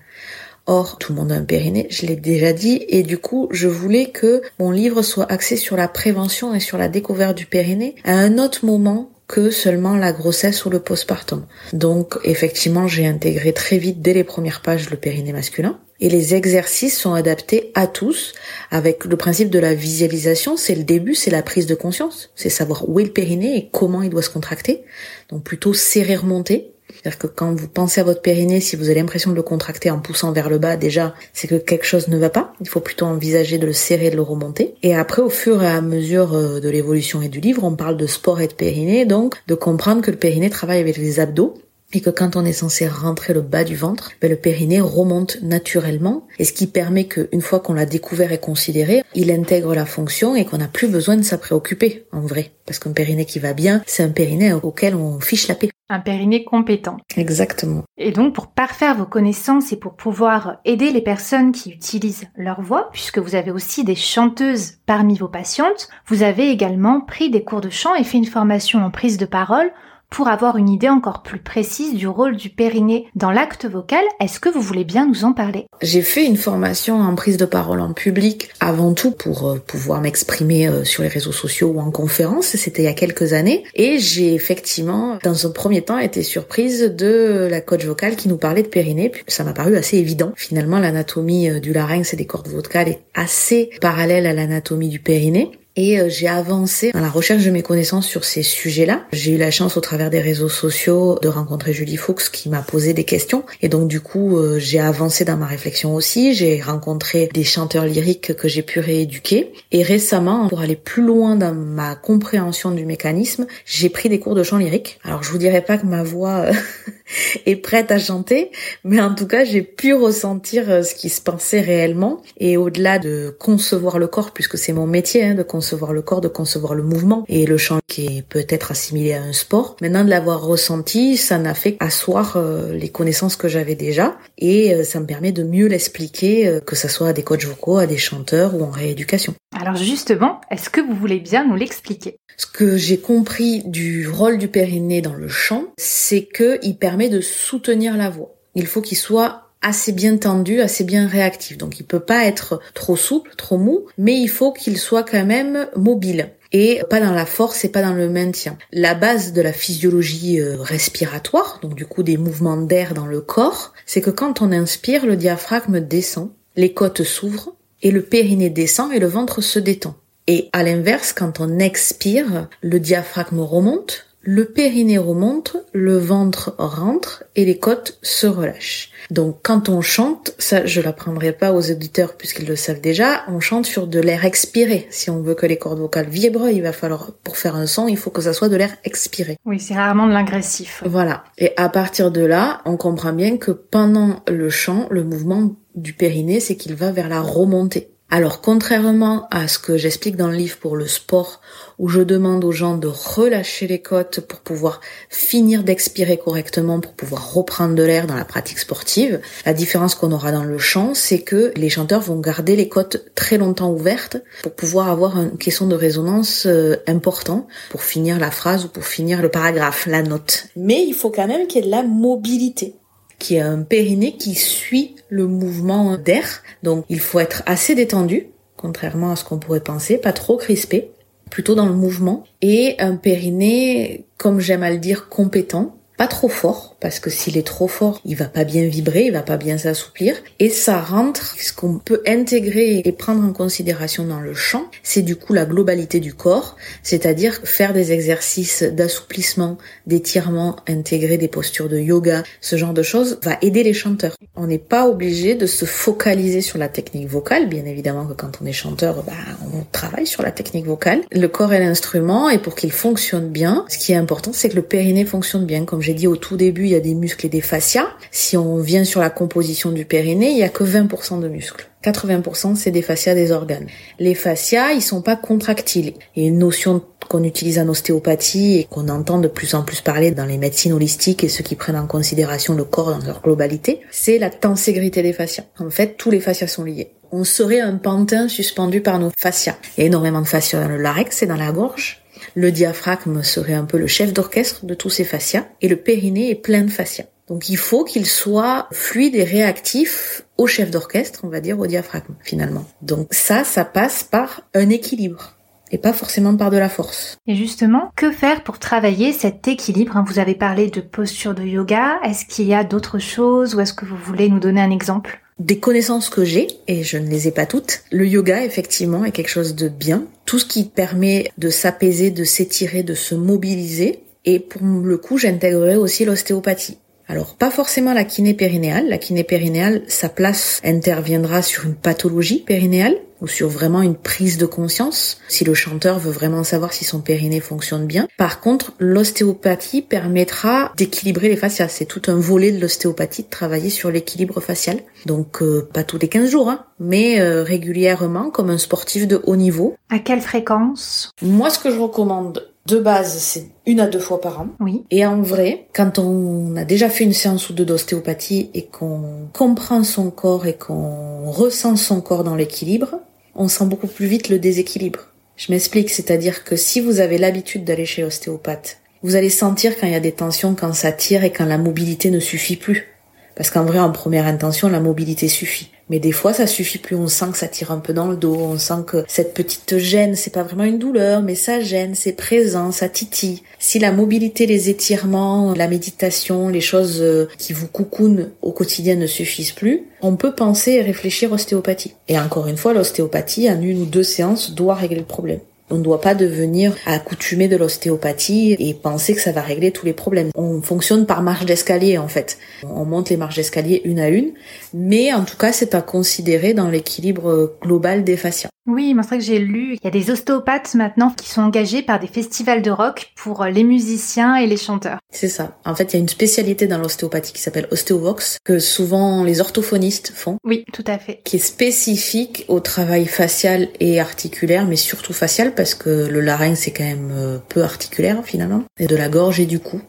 Or, 0.65 0.97
tout 0.97 1.13
le 1.13 1.19
monde 1.19 1.31
a 1.31 1.35
un 1.35 1.43
périnée, 1.43 1.85
je 1.91 2.07
l'ai 2.07 2.15
déjà 2.15 2.51
dit, 2.51 2.83
et 2.87 3.03
du 3.03 3.19
coup, 3.19 3.47
je 3.51 3.67
voulais 3.67 4.07
que 4.07 4.41
mon 4.57 4.71
livre 4.71 5.03
soit 5.03 5.31
axé 5.31 5.55
sur 5.55 5.77
la 5.77 5.87
prévention 5.87 6.55
et 6.55 6.59
sur 6.59 6.79
la 6.79 6.87
découverte 6.87 7.37
du 7.37 7.45
périnée 7.45 7.93
à 8.05 8.13
un 8.13 8.39
autre 8.39 8.65
moment 8.65 9.11
que 9.27 9.51
seulement 9.51 9.95
la 9.95 10.13
grossesse 10.13 10.65
ou 10.65 10.71
le 10.71 10.79
postpartum. 10.79 11.45
Donc, 11.73 12.17
effectivement, 12.23 12.87
j'ai 12.87 13.05
intégré 13.05 13.53
très 13.53 13.77
vite, 13.77 14.01
dès 14.01 14.13
les 14.13 14.23
premières 14.23 14.61
pages, 14.61 14.89
le 14.89 14.97
périnée 14.97 15.31
masculin. 15.31 15.79
Et 16.03 16.09
les 16.09 16.35
exercices 16.35 16.99
sont 16.99 17.13
adaptés 17.13 17.71
à 17.75 17.87
tous 17.87 18.33
avec 18.71 19.05
le 19.05 19.15
principe 19.15 19.49
de 19.49 19.57
la 19.57 19.73
visualisation. 19.73 20.57
C'est 20.57 20.75
le 20.75 20.83
début, 20.83 21.15
c'est 21.15 21.31
la 21.31 21.41
prise 21.41 21.65
de 21.65 21.75
conscience. 21.75 22.29
C'est 22.35 22.49
savoir 22.49 22.89
où 22.89 22.99
est 22.99 23.05
le 23.05 23.09
périnée 23.09 23.55
et 23.55 23.69
comment 23.71 24.01
il 24.01 24.09
doit 24.09 24.21
se 24.21 24.29
contracter. 24.29 24.83
Donc 25.29 25.45
plutôt 25.45 25.73
serrer, 25.73 26.17
remonter. 26.17 26.73
C'est-à-dire 26.89 27.17
que 27.19 27.27
quand 27.27 27.55
vous 27.55 27.69
pensez 27.69 28.01
à 28.01 28.03
votre 28.03 28.21
périnée, 28.21 28.59
si 28.59 28.75
vous 28.75 28.89
avez 28.89 28.99
l'impression 28.99 29.31
de 29.31 29.35
le 29.37 29.43
contracter 29.43 29.91
en 29.91 29.99
poussant 29.99 30.33
vers 30.33 30.49
le 30.49 30.57
bas, 30.57 30.75
déjà, 30.75 31.15
c'est 31.31 31.47
que 31.47 31.55
quelque 31.55 31.85
chose 31.85 32.09
ne 32.09 32.17
va 32.17 32.29
pas. 32.29 32.53
Il 32.59 32.67
faut 32.67 32.81
plutôt 32.81 33.05
envisager 33.05 33.57
de 33.57 33.65
le 33.65 33.71
serrer, 33.71 34.09
de 34.09 34.17
le 34.17 34.23
remonter. 34.23 34.75
Et 34.83 34.93
après, 34.93 35.21
au 35.21 35.29
fur 35.29 35.63
et 35.63 35.67
à 35.67 35.79
mesure 35.79 36.33
euh, 36.33 36.59
de 36.59 36.67
l'évolution 36.67 37.21
et 37.21 37.29
du 37.29 37.39
livre, 37.39 37.63
on 37.63 37.77
parle 37.77 37.95
de 37.95 38.07
sport 38.07 38.41
et 38.41 38.47
de 38.47 38.53
périnée, 38.53 39.05
donc 39.05 39.35
de 39.47 39.55
comprendre 39.55 40.01
que 40.01 40.11
le 40.11 40.17
périnée 40.17 40.49
travaille 40.49 40.81
avec 40.81 40.97
les 40.97 41.21
abdos 41.21 41.53
et 41.93 42.01
que 42.01 42.09
quand 42.09 42.35
on 42.35 42.45
est 42.45 42.53
censé 42.53 42.87
rentrer 42.87 43.33
le 43.33 43.41
bas 43.41 43.63
du 43.63 43.75
ventre, 43.75 44.11
ben 44.21 44.29
le 44.29 44.35
périnée 44.35 44.81
remonte 44.81 45.37
naturellement, 45.41 46.27
et 46.39 46.45
ce 46.45 46.53
qui 46.53 46.67
permet 46.67 47.05
qu'une 47.05 47.41
fois 47.41 47.59
qu'on 47.59 47.73
l'a 47.73 47.85
découvert 47.85 48.31
et 48.31 48.39
considéré, 48.39 49.03
il 49.13 49.31
intègre 49.31 49.75
la 49.75 49.85
fonction 49.85 50.35
et 50.35 50.45
qu'on 50.45 50.57
n'a 50.57 50.67
plus 50.67 50.87
besoin 50.87 51.15
de 51.15 51.21
s'en 51.21 51.37
préoccuper, 51.37 52.05
en 52.11 52.21
vrai. 52.21 52.51
Parce 52.65 52.79
qu'un 52.79 52.93
périnée 52.93 53.25
qui 53.25 53.39
va 53.39 53.53
bien, 53.53 53.81
c'est 53.85 54.03
un 54.03 54.09
périnée 54.09 54.53
auquel 54.53 54.95
on 54.95 55.19
fiche 55.19 55.47
la 55.47 55.55
paix. 55.55 55.69
Un 55.89 55.99
périnée 55.99 56.43
compétent. 56.43 56.97
Exactement. 57.17 57.83
Et 57.97 58.11
donc, 58.11 58.33
pour 58.33 58.47
parfaire 58.47 58.95
vos 58.95 59.05
connaissances 59.05 59.71
et 59.73 59.75
pour 59.75 59.95
pouvoir 59.95 60.57
aider 60.65 60.91
les 60.91 61.01
personnes 61.01 61.51
qui 61.51 61.71
utilisent 61.71 62.25
leur 62.35 62.61
voix, 62.61 62.89
puisque 62.91 63.19
vous 63.19 63.35
avez 63.35 63.51
aussi 63.51 63.83
des 63.83 63.95
chanteuses 63.95 64.77
parmi 64.85 65.17
vos 65.17 65.27
patientes, 65.27 65.89
vous 66.07 66.23
avez 66.23 66.49
également 66.49 67.01
pris 67.01 67.29
des 67.29 67.43
cours 67.43 67.61
de 67.61 67.69
chant 67.69 67.93
et 67.95 68.03
fait 68.03 68.17
une 68.17 68.25
formation 68.25 68.83
en 68.83 68.91
prise 68.91 69.17
de 69.17 69.25
parole 69.25 69.71
pour 70.13 70.27
avoir 70.27 70.57
une 70.57 70.69
idée 70.69 70.89
encore 70.89 71.23
plus 71.23 71.39
précise 71.39 71.95
du 71.95 72.07
rôle 72.07 72.37
du 72.37 72.49
périnée 72.49 73.07
dans 73.15 73.31
l'acte 73.31 73.65
vocal, 73.65 74.03
est-ce 74.21 74.39
que 74.39 74.47
vous 74.47 74.61
voulez 74.61 74.83
bien 74.83 75.07
nous 75.07 75.25
en 75.25 75.33
parler? 75.33 75.65
J'ai 75.81 76.03
fait 76.03 76.23
une 76.23 76.37
formation 76.37 77.01
en 77.01 77.15
prise 77.15 77.37
de 77.37 77.45
parole 77.45 77.81
en 77.81 77.93
public 77.93 78.49
avant 78.59 78.93
tout 78.93 79.09
pour 79.09 79.49
euh, 79.49 79.57
pouvoir 79.57 80.01
m'exprimer 80.01 80.67
euh, 80.67 80.83
sur 80.83 81.01
les 81.01 81.09
réseaux 81.09 81.31
sociaux 81.31 81.69
ou 81.69 81.79
en 81.79 81.89
conférence, 81.89 82.45
c'était 82.45 82.83
il 82.83 82.85
y 82.85 82.89
a 82.89 82.93
quelques 82.93 83.33
années, 83.33 83.63
et 83.73 83.97
j'ai 83.97 84.35
effectivement 84.35 85.17
dans 85.23 85.47
un 85.47 85.49
premier 85.49 85.81
temps 85.81 85.97
été 85.97 86.21
surprise 86.21 86.93
de 86.95 87.47
la 87.49 87.61
coach 87.61 87.83
vocale 87.83 88.15
qui 88.15 88.29
nous 88.29 88.37
parlait 88.37 88.63
de 88.63 88.67
périnée, 88.67 89.11
ça 89.27 89.43
m'a 89.43 89.53
paru 89.53 89.75
assez 89.75 89.97
évident. 89.97 90.31
Finalement, 90.35 90.77
l'anatomie 90.77 91.49
euh, 91.49 91.59
du 91.59 91.73
larynx 91.73 92.13
et 92.13 92.17
des 92.17 92.27
cordes 92.27 92.49
vocales 92.49 92.89
est 92.89 93.01
assez 93.15 93.71
parallèle 93.81 94.27
à 94.27 94.33
l'anatomie 94.33 94.89
du 94.89 94.99
périnée. 94.99 95.49
Et 95.75 95.99
euh, 95.99 96.07
j'ai 96.07 96.27
avancé 96.27 96.91
dans 96.91 96.99
la 96.99 97.09
recherche 97.09 97.43
de 97.43 97.49
mes 97.49 97.63
connaissances 97.63 98.05
sur 98.05 98.25
ces 98.25 98.43
sujets-là. 98.43 99.05
J'ai 99.11 99.33
eu 99.33 99.37
la 99.37 99.49
chance 99.49 99.75
au 99.75 99.81
travers 99.81 100.11
des 100.11 100.19
réseaux 100.19 100.49
sociaux 100.49 101.17
de 101.19 101.27
rencontrer 101.27 101.73
Julie 101.73 101.97
Fuchs 101.97 102.29
qui 102.31 102.47
m'a 102.49 102.61
posé 102.61 102.93
des 102.93 103.05
questions. 103.05 103.43
Et 103.63 103.69
donc 103.69 103.87
du 103.87 103.99
coup, 103.99 104.37
euh, 104.37 104.59
j'ai 104.59 104.79
avancé 104.79 105.25
dans 105.25 105.35
ma 105.35 105.47
réflexion 105.47 105.95
aussi. 105.95 106.35
J'ai 106.35 106.61
rencontré 106.61 107.27
des 107.33 107.43
chanteurs 107.43 107.85
lyriques 107.85 108.35
que 108.35 108.47
j'ai 108.47 108.61
pu 108.61 108.79
rééduquer. 108.81 109.51
Et 109.71 109.81
récemment, 109.81 110.47
pour 110.47 110.61
aller 110.61 110.75
plus 110.75 111.03
loin 111.03 111.35
dans 111.35 111.55
ma 111.55 111.95
compréhension 111.95 112.69
du 112.69 112.85
mécanisme, 112.85 113.47
j'ai 113.65 113.89
pris 113.89 114.09
des 114.09 114.19
cours 114.19 114.35
de 114.35 114.43
chant 114.43 114.57
lyrique. 114.57 114.99
Alors 115.03 115.23
je 115.23 115.31
vous 115.31 115.39
dirais 115.39 115.61
pas 115.61 115.79
que 115.79 115.87
ma 115.87 116.03
voix 116.03 116.45
euh, 116.45 116.53
est 117.47 117.55
prête 117.55 117.89
à 117.89 117.97
chanter, 117.97 118.51
mais 118.83 119.01
en 119.01 119.15
tout 119.15 119.25
cas, 119.25 119.43
j'ai 119.43 119.63
pu 119.63 119.95
ressentir 119.95 120.85
ce 120.85 120.93
qui 120.93 121.09
se 121.09 121.19
pensait 121.19 121.61
réellement. 121.61 122.21
Et 122.37 122.57
au-delà 122.57 122.99
de 122.99 123.35
concevoir 123.39 123.97
le 123.97 124.05
corps, 124.05 124.33
puisque 124.33 124.59
c'est 124.59 124.73
mon 124.73 124.85
métier 124.85 125.23
hein, 125.23 125.33
de 125.33 125.41
concevoir 125.41 125.62
concevoir 125.63 125.93
le 125.93 126.01
corps, 126.01 126.19
de 126.19 126.27
concevoir 126.27 126.75
le 126.75 126.83
mouvement 126.83 127.23
et 127.29 127.45
le 127.45 127.57
chant 127.57 127.79
qui 127.87 128.17
est 128.17 128.21
peut-être 128.21 128.71
assimilé 128.71 129.13
à 129.13 129.23
un 129.23 129.31
sport. 129.31 129.77
Maintenant 129.81 130.03
de 130.03 130.09
l'avoir 130.09 130.41
ressenti, 130.41 131.15
ça 131.15 131.37
n'a 131.37 131.53
fait 131.53 131.77
asseoir 131.79 132.35
euh, 132.35 132.73
les 132.73 132.89
connaissances 132.89 133.37
que 133.37 133.47
j'avais 133.47 133.75
déjà 133.75 134.17
et 134.37 134.73
euh, 134.73 134.83
ça 134.83 134.99
me 134.99 135.05
permet 135.05 135.31
de 135.31 135.43
mieux 135.43 135.67
l'expliquer, 135.67 136.49
euh, 136.49 136.59
que 136.59 136.75
ce 136.75 136.89
soit 136.89 137.07
à 137.07 137.13
des 137.13 137.23
coachs 137.23 137.45
vocaux, 137.45 137.77
à 137.77 137.87
des 137.87 137.97
chanteurs 137.97 138.55
ou 138.55 138.63
en 138.65 138.71
rééducation. 138.71 139.35
Alors 139.57 139.77
justement, 139.77 140.41
est-ce 140.51 140.69
que 140.69 140.81
vous 140.81 140.95
voulez 140.95 141.21
bien 141.21 141.47
nous 141.47 141.55
l'expliquer? 141.55 142.17
Ce 142.35 142.45
que 142.45 142.75
j'ai 142.75 142.97
compris 142.97 143.63
du 143.65 144.09
rôle 144.09 144.37
du 144.37 144.49
périnée 144.49 145.01
dans 145.01 145.13
le 145.13 145.29
chant, 145.29 145.67
c'est 145.77 146.27
qu'il 146.27 146.77
permet 146.77 147.07
de 147.07 147.21
soutenir 147.21 147.95
la 147.95 148.09
voix. 148.09 148.35
Il 148.55 148.67
faut 148.67 148.81
qu'il 148.81 148.97
soit 148.97 149.52
assez 149.63 149.91
bien 149.91 150.17
tendu, 150.17 150.61
assez 150.61 150.83
bien 150.83 151.07
réactif. 151.07 151.57
Donc 151.57 151.79
il 151.79 151.83
peut 151.83 151.99
pas 151.99 152.25
être 152.25 152.59
trop 152.75 152.95
souple, 152.95 153.31
trop 153.35 153.57
mou, 153.57 153.85
mais 153.97 154.19
il 154.19 154.29
faut 154.29 154.51
qu'il 154.51 154.77
soit 154.77 155.03
quand 155.03 155.25
même 155.25 155.67
mobile 155.75 156.29
et 156.51 156.81
pas 156.89 156.99
dans 156.99 157.11
la 157.11 157.25
force 157.25 157.65
et 157.65 157.69
pas 157.69 157.81
dans 157.81 157.93
le 157.93 158.09
maintien. 158.09 158.57
La 158.71 158.93
base 158.93 159.33
de 159.33 159.41
la 159.41 159.53
physiologie 159.53 160.39
euh, 160.39 160.57
respiratoire, 160.59 161.59
donc 161.63 161.73
du 161.73 161.87
coup 161.87 162.03
des 162.03 162.17
mouvements 162.17 162.57
d'air 162.57 162.93
dans 162.93 163.07
le 163.07 163.21
corps, 163.21 163.73
c'est 163.87 164.01
que 164.01 164.11
quand 164.11 164.41
on 164.41 164.51
inspire, 164.51 165.07
le 165.07 165.15
diaphragme 165.15 165.79
descend, 165.79 166.29
les 166.55 166.73
côtes 166.73 167.03
s'ouvrent 167.03 167.55
et 167.81 167.89
le 167.89 168.03
périnée 168.03 168.51
descend 168.51 168.93
et 168.93 168.99
le 168.99 169.07
ventre 169.07 169.41
se 169.41 169.57
détend. 169.57 169.95
Et 170.27 170.49
à 170.53 170.63
l'inverse, 170.63 171.11
quand 171.11 171.39
on 171.41 171.59
expire, 171.59 172.47
le 172.61 172.79
diaphragme 172.79 173.41
remonte, 173.41 174.05
le 174.25 174.45
périnée 174.45 174.97
remonte, 174.97 175.57
le 175.73 175.97
ventre 175.97 176.55
rentre 176.57 177.25
et 177.35 177.43
les 177.43 177.59
côtes 177.59 177.99
se 178.01 178.25
relâchent. 178.25 178.89
Donc 179.11 179.39
quand 179.43 179.67
on 179.67 179.81
chante, 179.81 180.33
ça 180.39 180.65
je 180.65 180.79
l'apprendrai 180.79 181.33
pas 181.33 181.51
aux 181.51 181.69
auditeurs 181.69 182.15
puisqu'ils 182.15 182.47
le 182.47 182.55
savent 182.55 182.79
déjà, 182.79 183.25
on 183.27 183.41
chante 183.41 183.65
sur 183.65 183.85
de 183.85 183.99
l'air 183.99 184.23
expiré. 184.23 184.87
Si 184.91 185.09
on 185.09 185.21
veut 185.21 185.35
que 185.35 185.45
les 185.45 185.57
cordes 185.57 185.79
vocales 185.79 186.07
vibrent, 186.07 186.47
il 186.49 186.61
va 186.61 186.71
falloir 186.71 187.11
pour 187.23 187.35
faire 187.35 187.57
un 187.57 187.67
son, 187.67 187.89
il 187.89 187.97
faut 187.97 188.11
que 188.11 188.21
ça 188.21 188.31
soit 188.31 188.47
de 188.47 188.55
l'air 188.55 188.73
expiré. 188.85 189.37
Oui, 189.45 189.59
c'est 189.59 189.75
rarement 189.75 190.07
de 190.07 190.13
l'ingressif. 190.13 190.81
Voilà. 190.85 191.25
Et 191.37 191.51
à 191.57 191.67
partir 191.67 192.09
de 192.09 192.21
là, 192.21 192.61
on 192.63 192.77
comprend 192.77 193.11
bien 193.11 193.35
que 193.35 193.51
pendant 193.51 194.23
le 194.29 194.49
chant, 194.49 194.87
le 194.89 195.03
mouvement 195.03 195.53
du 195.75 195.91
périnée, 195.91 196.39
c'est 196.39 196.55
qu'il 196.55 196.75
va 196.75 196.91
vers 196.91 197.09
la 197.09 197.19
remontée. 197.19 197.92
Alors 198.15 198.41
contrairement 198.41 199.27
à 199.31 199.47
ce 199.47 199.57
que 199.57 199.75
j'explique 199.75 200.17
dans 200.17 200.27
le 200.27 200.35
livre 200.35 200.57
pour 200.57 200.75
le 200.75 200.87
sport, 200.87 201.41
où 201.79 201.89
je 201.89 201.99
demande 201.99 202.43
aux 202.45 202.51
gens 202.51 202.77
de 202.77 202.87
relâcher 202.87 203.65
les 203.65 203.81
côtes 203.81 204.19
pour 204.19 204.41
pouvoir 204.41 204.81
finir 205.09 205.63
d'expirer 205.63 206.17
correctement, 206.17 206.79
pour 206.79 206.93
pouvoir 206.93 207.33
reprendre 207.33 207.73
de 207.73 207.81
l'air 207.81 208.05
dans 208.05 208.13
la 208.13 208.23
pratique 208.23 208.59
sportive, 208.59 209.19
la 209.47 209.53
différence 209.55 209.95
qu'on 209.95 210.11
aura 210.11 210.31
dans 210.31 210.43
le 210.43 210.59
chant, 210.59 210.93
c'est 210.93 211.21
que 211.21 211.53
les 211.55 211.71
chanteurs 211.71 212.01
vont 212.01 212.19
garder 212.19 212.55
les 212.55 212.69
côtes 212.69 213.03
très 213.15 213.39
longtemps 213.39 213.71
ouvertes 213.71 214.17
pour 214.43 214.53
pouvoir 214.53 214.89
avoir 214.89 215.19
une 215.19 215.39
question 215.39 215.65
de 215.65 215.73
résonance 215.73 216.45
euh, 216.45 216.75
important 216.85 217.47
pour 217.71 217.81
finir 217.81 218.19
la 218.19 218.29
phrase 218.29 218.65
ou 218.65 218.67
pour 218.67 218.85
finir 218.85 219.23
le 219.23 219.29
paragraphe, 219.29 219.87
la 219.87 220.03
note. 220.03 220.45
Mais 220.55 220.85
il 220.85 220.93
faut 220.93 221.09
quand 221.09 221.25
même 221.25 221.47
qu'il 221.47 221.61
y 221.61 221.63
ait 221.63 221.67
de 221.67 221.71
la 221.71 221.81
mobilité 221.81 222.75
qui 223.23 223.35
est 223.35 223.39
un 223.39 223.61
périnée 223.61 224.17
qui 224.17 224.35
suit 224.35 224.95
le 225.07 225.27
mouvement 225.27 225.97
d'air. 225.97 226.43
Donc 226.61 226.83
il 226.89 226.99
faut 226.99 227.21
être 227.21 227.41
assez 227.45 227.73
détendu, 227.73 228.27
contrairement 228.57 229.11
à 229.11 229.15
ce 229.15 229.23
qu'on 229.23 229.39
pourrait 229.39 229.61
penser, 229.61 229.97
pas 229.97 230.11
trop 230.11 230.35
crispé, 230.35 230.91
plutôt 231.31 231.55
dans 231.55 231.65
le 231.65 231.73
mouvement. 231.73 232.25
Et 232.41 232.75
un 232.79 232.97
périnée, 232.97 234.05
comme 234.17 234.41
j'aime 234.41 234.61
à 234.61 234.69
le 234.69 234.77
dire, 234.77 235.07
compétent, 235.07 235.77
pas 236.03 236.07
trop 236.07 236.27
fort 236.27 236.75
parce 236.81 236.99
que 236.99 237.09
s'il 237.09 237.37
est 237.37 237.47
trop 237.47 237.69
fort, 237.69 238.01
il 238.03 238.17
va 238.17 238.25
pas 238.25 238.43
bien 238.43 238.67
vibrer, 238.67 239.05
il 239.05 239.13
va 239.13 239.21
pas 239.21 239.37
bien 239.37 239.57
s'assouplir 239.57 240.17
et 240.37 240.49
ça 240.49 240.81
rentre 240.81 241.37
ce 241.39 241.53
qu'on 241.53 241.79
peut 241.79 242.01
intégrer 242.05 242.81
et 242.83 242.91
prendre 242.91 243.23
en 243.23 243.31
considération 243.31 244.03
dans 244.05 244.19
le 244.19 244.33
chant, 244.33 244.65
c'est 244.83 245.01
du 245.01 245.15
coup 245.15 245.31
la 245.31 245.45
globalité 245.45 246.01
du 246.01 246.13
corps, 246.13 246.57
c'est-à-dire 246.81 247.39
faire 247.45 247.71
des 247.71 247.93
exercices 247.93 248.63
d'assouplissement, 248.63 249.57
d'étirement, 249.87 250.57
intégrer 250.67 251.17
des 251.17 251.29
postures 251.29 251.69
de 251.69 251.79
yoga, 251.79 252.23
ce 252.41 252.57
genre 252.57 252.73
de 252.73 252.83
choses 252.83 253.17
va 253.23 253.37
aider 253.41 253.63
les 253.63 253.73
chanteurs. 253.73 254.17
On 254.35 254.47
n'est 254.47 254.57
pas 254.57 254.89
obligé 254.89 255.35
de 255.35 255.45
se 255.45 255.63
focaliser 255.63 256.41
sur 256.41 256.57
la 256.57 256.67
technique 256.67 257.07
vocale, 257.07 257.47
bien 257.47 257.63
évidemment 257.63 258.05
que 258.05 258.13
quand 258.13 258.41
on 258.41 258.45
est 258.45 258.51
chanteur, 258.51 259.03
bah, 259.03 259.13
on 259.53 259.63
travaille 259.71 260.07
sur 260.07 260.21
la 260.21 260.31
technique 260.31 260.65
vocale. 260.65 260.99
Le 261.13 261.27
corps 261.27 261.53
est 261.53 261.59
l'instrument 261.59 262.29
et 262.29 262.39
pour 262.39 262.55
qu'il 262.55 262.73
fonctionne 262.73 263.29
bien, 263.29 263.63
ce 263.69 263.77
qui 263.77 263.93
est 263.93 263.95
important, 263.95 264.31
c'est 264.33 264.49
que 264.49 264.57
le 264.57 264.63
périnée 264.63 265.05
fonctionne 265.05 265.45
bien. 265.45 265.63
Comme 265.63 265.81
j'ai 265.81 265.92
dit 265.93 266.07
au 266.07 266.15
tout 266.15 266.37
début, 266.37 266.63
il 266.63 266.71
y 266.71 266.75
a 266.75 266.79
des 266.79 266.93
muscles 266.93 267.25
et 267.25 267.29
des 267.29 267.41
fascias. 267.41 267.87
Si 268.11 268.37
on 268.37 268.57
vient 268.57 268.83
sur 268.83 268.99
la 268.99 269.09
composition 269.09 269.71
du 269.71 269.85
périnée, 269.85 270.31
il 270.31 270.37
y 270.37 270.43
a 270.43 270.49
que 270.49 270.63
20% 270.63 271.19
de 271.19 271.27
muscles. 271.27 271.69
80% 271.83 272.55
c'est 272.55 272.71
des 272.71 272.81
fascias 272.81 273.13
des 273.13 273.31
organes. 273.31 273.67
Les 273.99 274.15
fascias, 274.15 274.71
ils 274.71 274.81
sont 274.81 275.01
pas 275.01 275.15
contractiles. 275.15 275.93
Et 276.15 276.27
une 276.27 276.39
notion 276.39 276.81
qu'on 277.09 277.23
utilise 277.23 277.59
en 277.59 277.67
ostéopathie 277.67 278.59
et 278.59 278.63
qu'on 278.63 278.87
entend 278.89 279.19
de 279.19 279.27
plus 279.27 279.53
en 279.55 279.63
plus 279.63 279.81
parler 279.81 280.11
dans 280.11 280.25
les 280.25 280.37
médecines 280.37 280.73
holistiques 280.73 281.23
et 281.23 281.29
ceux 281.29 281.43
qui 281.43 281.55
prennent 281.55 281.75
en 281.75 281.87
considération 281.87 282.55
le 282.55 282.63
corps 282.63 282.91
dans 282.97 283.05
leur 283.05 283.21
globalité, 283.21 283.81
c'est 283.91 284.17
la 284.17 284.29
tenségrité 284.29 285.03
des 285.03 285.13
fascias. 285.13 285.45
En 285.59 285.69
fait, 285.69 285.97
tous 285.97 286.11
les 286.11 286.21
fascias 286.21 286.47
sont 286.47 286.63
liés. 286.63 286.91
On 287.11 287.23
serait 287.23 287.59
un 287.59 287.75
pantin 287.75 288.27
suspendu 288.27 288.81
par 288.81 288.97
nos 288.97 289.11
fascias. 289.17 289.57
Il 289.77 289.81
y 289.81 289.83
a 289.83 289.87
énormément 289.87 290.21
de 290.21 290.27
fascias 290.27 290.59
dans 290.59 290.69
le 290.69 290.77
larynx 290.77 291.21
et 291.21 291.27
dans 291.27 291.35
la 291.35 291.51
gorge. 291.51 292.02
Le 292.35 292.51
diaphragme 292.51 293.21
serait 293.21 293.53
un 293.53 293.65
peu 293.65 293.77
le 293.77 293.87
chef 293.87 294.13
d'orchestre 294.13 294.65
de 294.65 294.73
tous 294.73 294.89
ces 294.89 295.03
fascias 295.03 295.45
et 295.61 295.67
le 295.67 295.75
périnée 295.75 296.31
est 296.31 296.35
plein 296.35 296.63
de 296.63 296.71
fascias. 296.71 297.05
Donc 297.27 297.49
il 297.49 297.57
faut 297.57 297.83
qu'il 297.83 298.05
soit 298.05 298.67
fluide 298.71 299.15
et 299.15 299.23
réactif 299.23 300.25
au 300.37 300.47
chef 300.47 300.71
d'orchestre, 300.71 301.21
on 301.23 301.29
va 301.29 301.39
dire 301.39 301.59
au 301.59 301.67
diaphragme 301.67 302.15
finalement. 302.21 302.65
Donc 302.81 303.07
ça, 303.11 303.43
ça 303.43 303.65
passe 303.65 304.03
par 304.03 304.41
un 304.53 304.69
équilibre 304.69 305.35
et 305.71 305.77
pas 305.77 305.93
forcément 305.93 306.35
par 306.35 306.51
de 306.51 306.57
la 306.57 306.69
force. 306.69 307.17
Et 307.25 307.35
justement, 307.35 307.91
que 307.95 308.11
faire 308.11 308.43
pour 308.43 308.59
travailler 308.59 309.11
cet 309.11 309.47
équilibre 309.47 310.03
Vous 310.05 310.19
avez 310.19 310.35
parlé 310.35 310.69
de 310.69 310.81
posture 310.81 311.33
de 311.33 311.43
yoga. 311.43 311.99
Est-ce 312.03 312.25
qu'il 312.25 312.45
y 312.45 312.53
a 312.53 312.63
d'autres 312.63 312.99
choses 312.99 313.55
ou 313.55 313.59
est-ce 313.59 313.73
que 313.73 313.85
vous 313.85 313.97
voulez 313.97 314.29
nous 314.29 314.39
donner 314.39 314.61
un 314.61 314.69
exemple? 314.69 315.22
Des 315.43 315.59
connaissances 315.59 316.09
que 316.09 316.23
j'ai, 316.23 316.47
et 316.67 316.83
je 316.83 316.97
ne 316.97 317.09
les 317.09 317.27
ai 317.27 317.31
pas 317.31 317.45
toutes, 317.45 317.83
le 317.91 318.07
yoga 318.07 318.43
effectivement 318.43 319.03
est 319.03 319.11
quelque 319.11 319.29
chose 319.29 319.55
de 319.55 319.67
bien. 319.67 320.07
Tout 320.25 320.39
ce 320.39 320.45
qui 320.45 320.63
permet 320.63 321.29
de 321.37 321.49
s'apaiser, 321.49 322.11
de 322.11 322.23
s'étirer, 322.23 322.83
de 322.83 322.93
se 322.93 323.13
mobiliser. 323.13 324.03
Et 324.25 324.39
pour 324.39 324.61
le 324.63 324.97
coup, 324.97 325.17
j'intégrerai 325.17 325.75
aussi 325.75 326.05
l'ostéopathie. 326.05 326.77
Alors 327.07 327.35
pas 327.35 327.51
forcément 327.51 327.93
la 327.93 328.05
kiné 328.05 328.33
périnéale. 328.33 328.87
La 328.87 328.97
kiné 328.97 329.23
périnéale, 329.23 329.83
sa 329.87 330.09
place 330.09 330.61
interviendra 330.63 331.41
sur 331.41 331.65
une 331.65 331.75
pathologie 331.75 332.39
périnéale 332.39 332.97
ou 333.23 333.27
sur 333.27 333.47
vraiment 333.47 333.81
une 333.81 333.95
prise 333.95 334.37
de 334.37 334.45
conscience, 334.45 335.17
si 335.29 335.45
le 335.45 335.53
chanteur 335.53 335.97
veut 335.97 336.11
vraiment 336.11 336.43
savoir 336.43 336.73
si 336.73 336.83
son 336.83 336.99
périnée 336.99 337.39
fonctionne 337.39 337.87
bien. 337.87 338.07
Par 338.17 338.41
contre, 338.41 338.73
l'ostéopathie 338.79 339.81
permettra 339.81 340.73
d'équilibrer 340.75 341.29
les 341.29 341.37
fascias. 341.37 341.69
C'est 341.69 341.85
tout 341.85 342.01
un 342.07 342.19
volet 342.19 342.51
de 342.51 342.59
l'ostéopathie 342.59 343.23
de 343.23 343.29
travailler 343.29 343.69
sur 343.69 343.91
l'équilibre 343.91 344.41
facial. 344.41 344.79
Donc 345.05 345.41
euh, 345.41 345.67
pas 345.73 345.85
tous 345.85 345.97
les 345.97 346.09
15 346.09 346.29
jours, 346.29 346.49
hein, 346.49 346.65
mais 346.79 347.21
euh, 347.21 347.43
régulièrement 347.43 348.29
comme 348.29 348.49
un 348.49 348.57
sportif 348.57 349.07
de 349.07 349.21
haut 349.23 349.37
niveau. 349.37 349.77
À 349.89 349.99
quelle 349.99 350.21
fréquence? 350.21 351.11
Moi, 351.21 351.49
ce 351.49 351.59
que 351.59 351.71
je 351.71 351.79
recommande 351.79 352.52
de 352.65 352.79
base, 352.79 353.17
c'est 353.17 353.47
une 353.65 353.79
à 353.79 353.87
deux 353.87 353.99
fois 353.99 354.21
par 354.21 354.41
an. 354.41 354.47
Oui. 354.59 354.83
Et 354.89 355.05
en 355.05 355.21
vrai, 355.21 355.67
quand 355.73 355.99
on 355.99 356.55
a 356.55 356.63
déjà 356.63 356.89
fait 356.89 357.03
une 357.03 357.13
séance 357.13 357.49
ou 357.49 357.53
deux 357.53 357.65
d'ostéopathie 357.65 358.49
et 358.53 358.63
qu'on 358.65 359.27
comprend 359.33 359.83
son 359.83 360.11
corps 360.11 360.47
et 360.47 360.53
qu'on 360.53 361.29
ressent 361.29 361.75
son 361.75 361.99
corps 361.99 362.23
dans 362.23 362.35
l'équilibre, 362.35 362.99
on 363.35 363.47
sent 363.47 363.65
beaucoup 363.65 363.87
plus 363.87 364.05
vite 364.05 364.29
le 364.29 364.39
déséquilibre. 364.39 365.07
Je 365.35 365.51
m'explique, 365.51 365.89
c'est-à-dire 365.89 366.43
que 366.43 366.55
si 366.55 366.79
vous 366.79 366.99
avez 366.99 367.17
l'habitude 367.17 367.65
d'aller 367.65 367.85
chez 367.85 368.01
l'ostéopathe, 368.01 368.77
vous 369.01 369.15
allez 369.15 369.29
sentir 369.29 369.77
quand 369.77 369.87
il 369.87 369.93
y 369.93 369.97
a 369.97 369.99
des 369.99 370.11
tensions, 370.13 370.55
quand 370.55 370.73
ça 370.73 370.93
tire 370.93 371.25
et 371.25 371.31
quand 371.31 371.45
la 371.45 371.57
mobilité 371.57 372.11
ne 372.11 372.19
suffit 372.19 372.55
plus. 372.55 372.92
Parce 373.35 373.49
qu'en 373.49 373.65
vrai, 373.65 373.79
en 373.79 373.91
première 373.91 374.27
intention, 374.27 374.69
la 374.69 374.79
mobilité 374.79 375.27
suffit. 375.27 375.69
Mais 375.89 375.99
des 375.99 376.11
fois, 376.11 376.33
ça 376.33 376.47
suffit 376.47 376.77
plus. 376.77 376.95
On 376.95 377.07
sent 377.07 377.27
que 377.31 377.37
ça 377.37 377.47
tire 377.47 377.71
un 377.71 377.79
peu 377.79 377.93
dans 377.93 378.07
le 378.07 378.15
dos. 378.15 378.35
On 378.35 378.57
sent 378.57 378.83
que 378.87 379.03
cette 379.07 379.33
petite 379.33 379.77
gêne, 379.77 380.15
c'est 380.15 380.31
pas 380.31 380.43
vraiment 380.43 380.63
une 380.63 380.79
douleur, 380.79 381.21
mais 381.21 381.35
ça 381.35 381.61
gêne, 381.61 381.93
c'est 381.93 382.13
présent, 382.13 382.71
ça 382.71 382.89
titille. 382.89 383.41
Si 383.59 383.79
la 383.79 383.91
mobilité, 383.91 384.45
les 384.45 384.69
étirements, 384.69 385.53
la 385.55 385.67
méditation, 385.67 386.49
les 386.49 386.61
choses 386.61 387.01
euh, 387.01 387.27
qui 387.37 387.53
vous 387.53 387.67
coucounent 387.67 388.29
au 388.41 388.51
quotidien 388.51 388.95
ne 388.95 389.07
suffisent 389.07 389.51
plus, 389.51 389.83
on 390.01 390.15
peut 390.15 390.33
penser 390.33 390.71
et 390.71 390.81
réfléchir 390.81 391.31
ostéopathie. 391.31 391.95
Et 392.07 392.17
encore 392.17 392.47
une 392.47 392.57
fois, 392.57 392.73
l'ostéopathie, 392.73 393.49
en 393.49 393.61
une 393.61 393.81
ou 393.81 393.85
deux 393.85 394.03
séances, 394.03 394.53
doit 394.53 394.75
régler 394.75 394.99
le 394.99 395.03
problème. 395.05 395.39
On 395.69 395.77
ne 395.77 395.83
doit 395.83 396.01
pas 396.01 396.15
devenir 396.15 396.75
accoutumé 396.85 397.47
de 397.47 397.57
l'ostéopathie 397.57 398.55
et 398.59 398.73
penser 398.73 399.15
que 399.15 399.21
ça 399.21 399.31
va 399.31 399.41
régler 399.41 399.71
tous 399.71 399.85
les 399.85 399.93
problèmes. 399.93 400.29
On 400.35 400.61
fonctionne 400.61 401.05
par 401.05 401.21
marche 401.21 401.45
d'escalier 401.45 401.97
en 401.97 402.07
fait. 402.07 402.37
On 402.63 402.85
monte 402.85 403.09
les 403.09 403.17
marches 403.17 403.35
d'escalier 403.35 403.81
une 403.85 403.99
à 403.99 404.09
une, 404.09 404.31
mais 404.73 405.13
en 405.13 405.23
tout 405.23 405.37
cas 405.37 405.51
c'est 405.51 405.75
à 405.75 405.81
considérer 405.81 406.53
dans 406.53 406.69
l'équilibre 406.69 407.57
global 407.61 408.03
des 408.03 408.17
fascias. 408.17 408.49
Oui, 408.65 408.95
c'est 408.95 409.07
vrai 409.07 409.17
que 409.17 409.23
j'ai 409.25 409.39
lu, 409.39 409.73
il 409.73 409.79
y 409.83 409.87
a 409.87 409.91
des 409.91 410.09
ostéopathes 410.09 410.73
maintenant 410.75 411.09
qui 411.09 411.29
sont 411.29 411.41
engagés 411.41 411.81
par 411.81 411.99
des 411.99 412.07
festivals 412.07 412.61
de 412.61 412.71
rock 412.71 413.11
pour 413.17 413.43
les 413.43 413.65
musiciens 413.65 414.37
et 414.37 414.47
les 414.47 414.55
chanteurs. 414.55 414.99
C'est 415.11 415.27
ça. 415.27 415.57
En 415.65 415.75
fait, 415.75 415.91
il 415.91 415.93
y 415.93 415.97
a 415.97 415.99
une 415.99 416.07
spécialité 416.07 416.65
dans 416.65 416.77
l'ostéopathie 416.77 417.33
qui 417.33 417.41
s'appelle 417.41 417.67
ostéovox, 417.71 418.37
que 418.45 418.59
souvent 418.59 419.25
les 419.25 419.41
orthophonistes 419.41 420.13
font. 420.15 420.37
Oui, 420.45 420.63
tout 420.71 420.83
à 420.87 420.97
fait. 420.97 421.19
Qui 421.25 421.35
est 421.35 421.39
spécifique 421.39 422.45
au 422.47 422.61
travail 422.61 423.05
facial 423.05 423.67
et 423.81 423.99
articulaire, 423.99 424.65
mais 424.65 424.77
surtout 424.77 425.11
facial 425.11 425.52
parce 425.55 425.75
que 425.75 426.07
le 426.07 426.19
larynx 426.21 426.59
c'est 426.59 426.71
quand 426.71 426.83
même 426.83 427.11
euh, 427.13 427.37
peu 427.49 427.63
articulaire 427.63 428.21
finalement, 428.23 428.63
et 428.79 428.87
de 428.87 428.95
la 428.95 429.09
gorge 429.09 429.39
et 429.39 429.45
du 429.45 429.59
cou. 429.59 429.81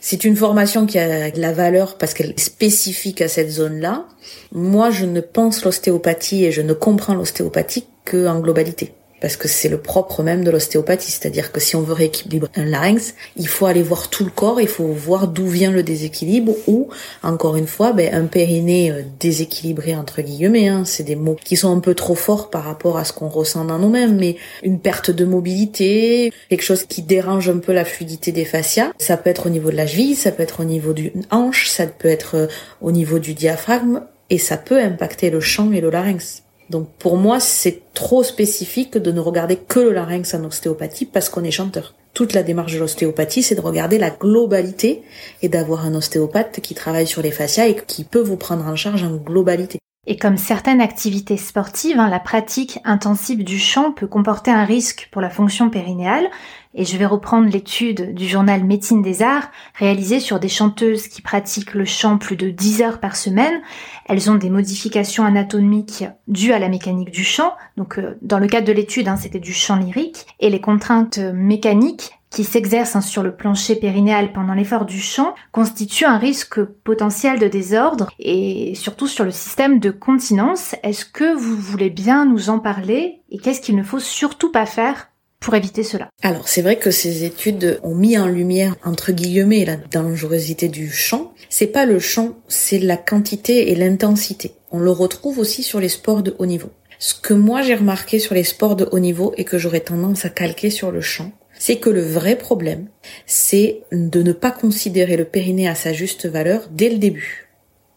C'est 0.00 0.24
une 0.24 0.34
formation 0.34 0.84
qui 0.84 0.98
a 0.98 1.30
de 1.30 1.40
la 1.40 1.52
valeur 1.52 1.96
parce 1.96 2.12
qu'elle 2.12 2.30
est 2.30 2.40
spécifique 2.40 3.22
à 3.22 3.28
cette 3.28 3.50
zone-là. 3.50 4.06
Moi, 4.50 4.90
je 4.90 5.04
ne 5.04 5.20
pense 5.20 5.64
l'ostéopathie 5.64 6.44
et 6.44 6.50
je 6.50 6.60
ne 6.60 6.72
comprends 6.72 7.14
l'ostéopathie 7.14 7.86
que 8.04 8.26
en 8.26 8.40
globalité 8.40 8.94
parce 9.22 9.36
que 9.36 9.46
c'est 9.46 9.68
le 9.68 9.78
propre 9.78 10.24
même 10.24 10.42
de 10.42 10.50
l'ostéopathie, 10.50 11.12
c'est-à-dire 11.12 11.52
que 11.52 11.60
si 11.60 11.76
on 11.76 11.82
veut 11.82 11.92
rééquilibrer 11.92 12.50
un 12.56 12.64
larynx, 12.64 13.14
il 13.36 13.46
faut 13.46 13.66
aller 13.66 13.82
voir 13.82 14.10
tout 14.10 14.24
le 14.24 14.30
corps, 14.30 14.60
il 14.60 14.66
faut 14.66 14.88
voir 14.88 15.28
d'où 15.28 15.46
vient 15.46 15.70
le 15.70 15.84
déséquilibre 15.84 16.52
ou, 16.66 16.88
encore 17.22 17.56
une 17.56 17.68
fois, 17.68 17.92
ben, 17.92 18.12
un 18.12 18.26
périnée 18.26 18.90
euh, 18.90 19.02
déséquilibré 19.20 19.94
entre 19.94 20.22
guillemets, 20.22 20.66
hein, 20.66 20.82
c'est 20.84 21.04
des 21.04 21.14
mots 21.14 21.36
qui 21.44 21.56
sont 21.56 21.74
un 21.74 21.78
peu 21.78 21.94
trop 21.94 22.16
forts 22.16 22.50
par 22.50 22.64
rapport 22.64 22.98
à 22.98 23.04
ce 23.04 23.12
qu'on 23.12 23.28
ressent 23.28 23.64
dans 23.64 23.78
nous-mêmes, 23.78 24.16
mais 24.16 24.36
une 24.64 24.80
perte 24.80 25.12
de 25.12 25.24
mobilité, 25.24 26.32
quelque 26.48 26.64
chose 26.64 26.82
qui 26.82 27.02
dérange 27.02 27.48
un 27.48 27.58
peu 27.58 27.72
la 27.72 27.84
fluidité 27.84 28.32
des 28.32 28.44
fascias, 28.44 28.90
ça 28.98 29.16
peut 29.16 29.30
être 29.30 29.46
au 29.46 29.50
niveau 29.50 29.70
de 29.70 29.76
la 29.76 29.86
cheville, 29.86 30.16
ça 30.16 30.32
peut 30.32 30.42
être 30.42 30.58
au 30.58 30.64
niveau 30.64 30.92
du 30.92 31.12
hanche, 31.30 31.68
ça 31.68 31.86
peut 31.86 32.08
être 32.08 32.34
euh, 32.34 32.46
au 32.80 32.90
niveau 32.90 33.20
du 33.20 33.34
diaphragme, 33.34 34.02
et 34.30 34.38
ça 34.38 34.56
peut 34.56 34.80
impacter 34.80 35.30
le 35.30 35.38
champ 35.38 35.70
et 35.70 35.80
le 35.80 35.90
larynx. 35.90 36.42
Donc 36.72 36.88
pour 36.98 37.18
moi, 37.18 37.38
c'est 37.38 37.82
trop 37.92 38.22
spécifique 38.22 38.96
de 38.96 39.12
ne 39.12 39.20
regarder 39.20 39.56
que 39.56 39.78
le 39.78 39.92
larynx 39.92 40.32
en 40.32 40.42
ostéopathie 40.44 41.04
parce 41.04 41.28
qu'on 41.28 41.44
est 41.44 41.50
chanteur. 41.50 41.94
Toute 42.14 42.32
la 42.32 42.42
démarche 42.42 42.72
de 42.72 42.78
l'ostéopathie, 42.78 43.42
c'est 43.42 43.54
de 43.54 43.60
regarder 43.60 43.98
la 43.98 44.08
globalité 44.08 45.02
et 45.42 45.50
d'avoir 45.50 45.84
un 45.84 45.94
ostéopathe 45.94 46.60
qui 46.60 46.74
travaille 46.74 47.06
sur 47.06 47.20
les 47.20 47.30
fascias 47.30 47.66
et 47.66 47.76
qui 47.76 48.04
peut 48.04 48.22
vous 48.22 48.38
prendre 48.38 48.66
en 48.66 48.74
charge 48.74 49.02
en 49.02 49.16
globalité. 49.16 49.78
Et 50.04 50.16
comme 50.16 50.36
certaines 50.36 50.80
activités 50.80 51.36
sportives, 51.36 52.00
hein, 52.00 52.10
la 52.10 52.18
pratique 52.18 52.80
intensive 52.84 53.44
du 53.44 53.56
chant 53.56 53.92
peut 53.92 54.08
comporter 54.08 54.50
un 54.50 54.64
risque 54.64 55.08
pour 55.12 55.22
la 55.22 55.30
fonction 55.30 55.70
périnéale, 55.70 56.28
et 56.74 56.84
je 56.84 56.96
vais 56.96 57.06
reprendre 57.06 57.48
l'étude 57.48 58.12
du 58.12 58.26
journal 58.26 58.64
Médecine 58.64 59.00
des 59.00 59.22
Arts 59.22 59.48
réalisée 59.74 60.18
sur 60.18 60.40
des 60.40 60.48
chanteuses 60.48 61.06
qui 61.06 61.22
pratiquent 61.22 61.74
le 61.74 61.84
chant 61.84 62.18
plus 62.18 62.34
de 62.34 62.50
10 62.50 62.82
heures 62.82 62.98
par 62.98 63.14
semaine. 63.14 63.60
Elles 64.06 64.28
ont 64.28 64.34
des 64.34 64.50
modifications 64.50 65.24
anatomiques 65.24 66.04
dues 66.26 66.52
à 66.52 66.58
la 66.58 66.68
mécanique 66.68 67.12
du 67.12 67.22
chant. 67.22 67.52
Donc 67.76 67.98
euh, 67.98 68.18
dans 68.22 68.40
le 68.40 68.48
cadre 68.48 68.66
de 68.66 68.72
l'étude, 68.72 69.06
hein, 69.06 69.16
c'était 69.16 69.38
du 69.38 69.52
chant 69.52 69.76
lyrique. 69.76 70.26
Et 70.40 70.50
les 70.50 70.60
contraintes 70.60 71.18
mécaniques 71.18 72.18
qui 72.32 72.44
s'exercent 72.44 72.96
hein, 72.96 73.00
sur 73.00 73.22
le 73.22 73.36
plancher 73.36 73.76
périnéal 73.76 74.32
pendant 74.32 74.54
l'effort 74.54 74.86
du 74.86 75.00
chant 75.00 75.34
constituent 75.52 76.06
un 76.06 76.18
risque 76.18 76.62
potentiel 76.62 77.38
de 77.38 77.46
désordre 77.46 78.10
et 78.18 78.74
surtout 78.74 79.06
sur 79.06 79.24
le 79.24 79.30
système 79.30 79.78
de 79.78 79.90
continence. 79.90 80.74
Est-ce 80.82 81.04
que 81.04 81.36
vous 81.36 81.56
voulez 81.56 81.90
bien 81.90 82.24
nous 82.24 82.50
en 82.50 82.58
parler 82.58 83.20
et 83.30 83.38
qu'est-ce 83.38 83.60
qu'il 83.60 83.76
ne 83.76 83.82
faut 83.82 84.00
surtout 84.00 84.50
pas 84.50 84.66
faire 84.66 85.08
pour 85.40 85.54
éviter 85.54 85.82
cela? 85.82 86.08
Alors 86.22 86.48
c'est 86.48 86.62
vrai 86.62 86.76
que 86.76 86.90
ces 86.90 87.24
études 87.24 87.80
ont 87.82 87.94
mis 87.94 88.16
en 88.16 88.26
lumière 88.26 88.76
entre 88.84 89.12
guillemets 89.12 89.64
la 89.64 89.76
dangerosité 89.76 90.68
du 90.68 90.90
chant. 90.90 91.34
C'est 91.50 91.66
pas 91.66 91.84
le 91.84 91.98
chant, 91.98 92.38
c'est 92.48 92.78
la 92.78 92.96
quantité 92.96 93.70
et 93.70 93.74
l'intensité. 93.74 94.54
On 94.70 94.78
le 94.78 94.90
retrouve 94.90 95.38
aussi 95.38 95.62
sur 95.62 95.80
les 95.80 95.90
sports 95.90 96.22
de 96.22 96.34
haut 96.38 96.46
niveau. 96.46 96.70
Ce 96.98 97.14
que 97.14 97.34
moi 97.34 97.62
j'ai 97.62 97.74
remarqué 97.74 98.20
sur 98.20 98.34
les 98.34 98.44
sports 98.44 98.76
de 98.76 98.88
haut 98.90 99.00
niveau 99.00 99.34
et 99.36 99.44
que 99.44 99.58
j'aurais 99.58 99.80
tendance 99.80 100.24
à 100.24 100.28
calquer 100.28 100.70
sur 100.70 100.92
le 100.92 101.00
chant, 101.00 101.32
C'est 101.64 101.76
que 101.76 101.90
le 101.90 102.02
vrai 102.02 102.34
problème, 102.34 102.88
c'est 103.24 103.82
de 103.92 104.20
ne 104.20 104.32
pas 104.32 104.50
considérer 104.50 105.16
le 105.16 105.24
périnée 105.24 105.68
à 105.68 105.76
sa 105.76 105.92
juste 105.92 106.26
valeur 106.26 106.68
dès 106.72 106.88
le 106.88 106.98
début. 106.98 107.46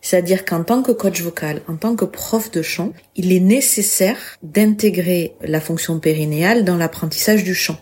C'est-à-dire 0.01 0.45
qu'en 0.45 0.63
tant 0.63 0.83
que 0.83 0.91
coach 0.91 1.19
vocal, 1.23 1.61
en 1.67 1.75
tant 1.75 1.95
que 1.95 2.05
prof 2.05 2.51
de 2.51 2.61
chant, 2.61 2.93
il 3.15 3.33
est 3.33 3.39
nécessaire 3.39 4.37
d'intégrer 4.43 5.33
la 5.41 5.59
fonction 5.59 5.97
périnéale 5.97 6.63
dans 6.63 6.77
l'apprentissage 6.77 7.43
du 7.43 7.55
chant. 7.55 7.79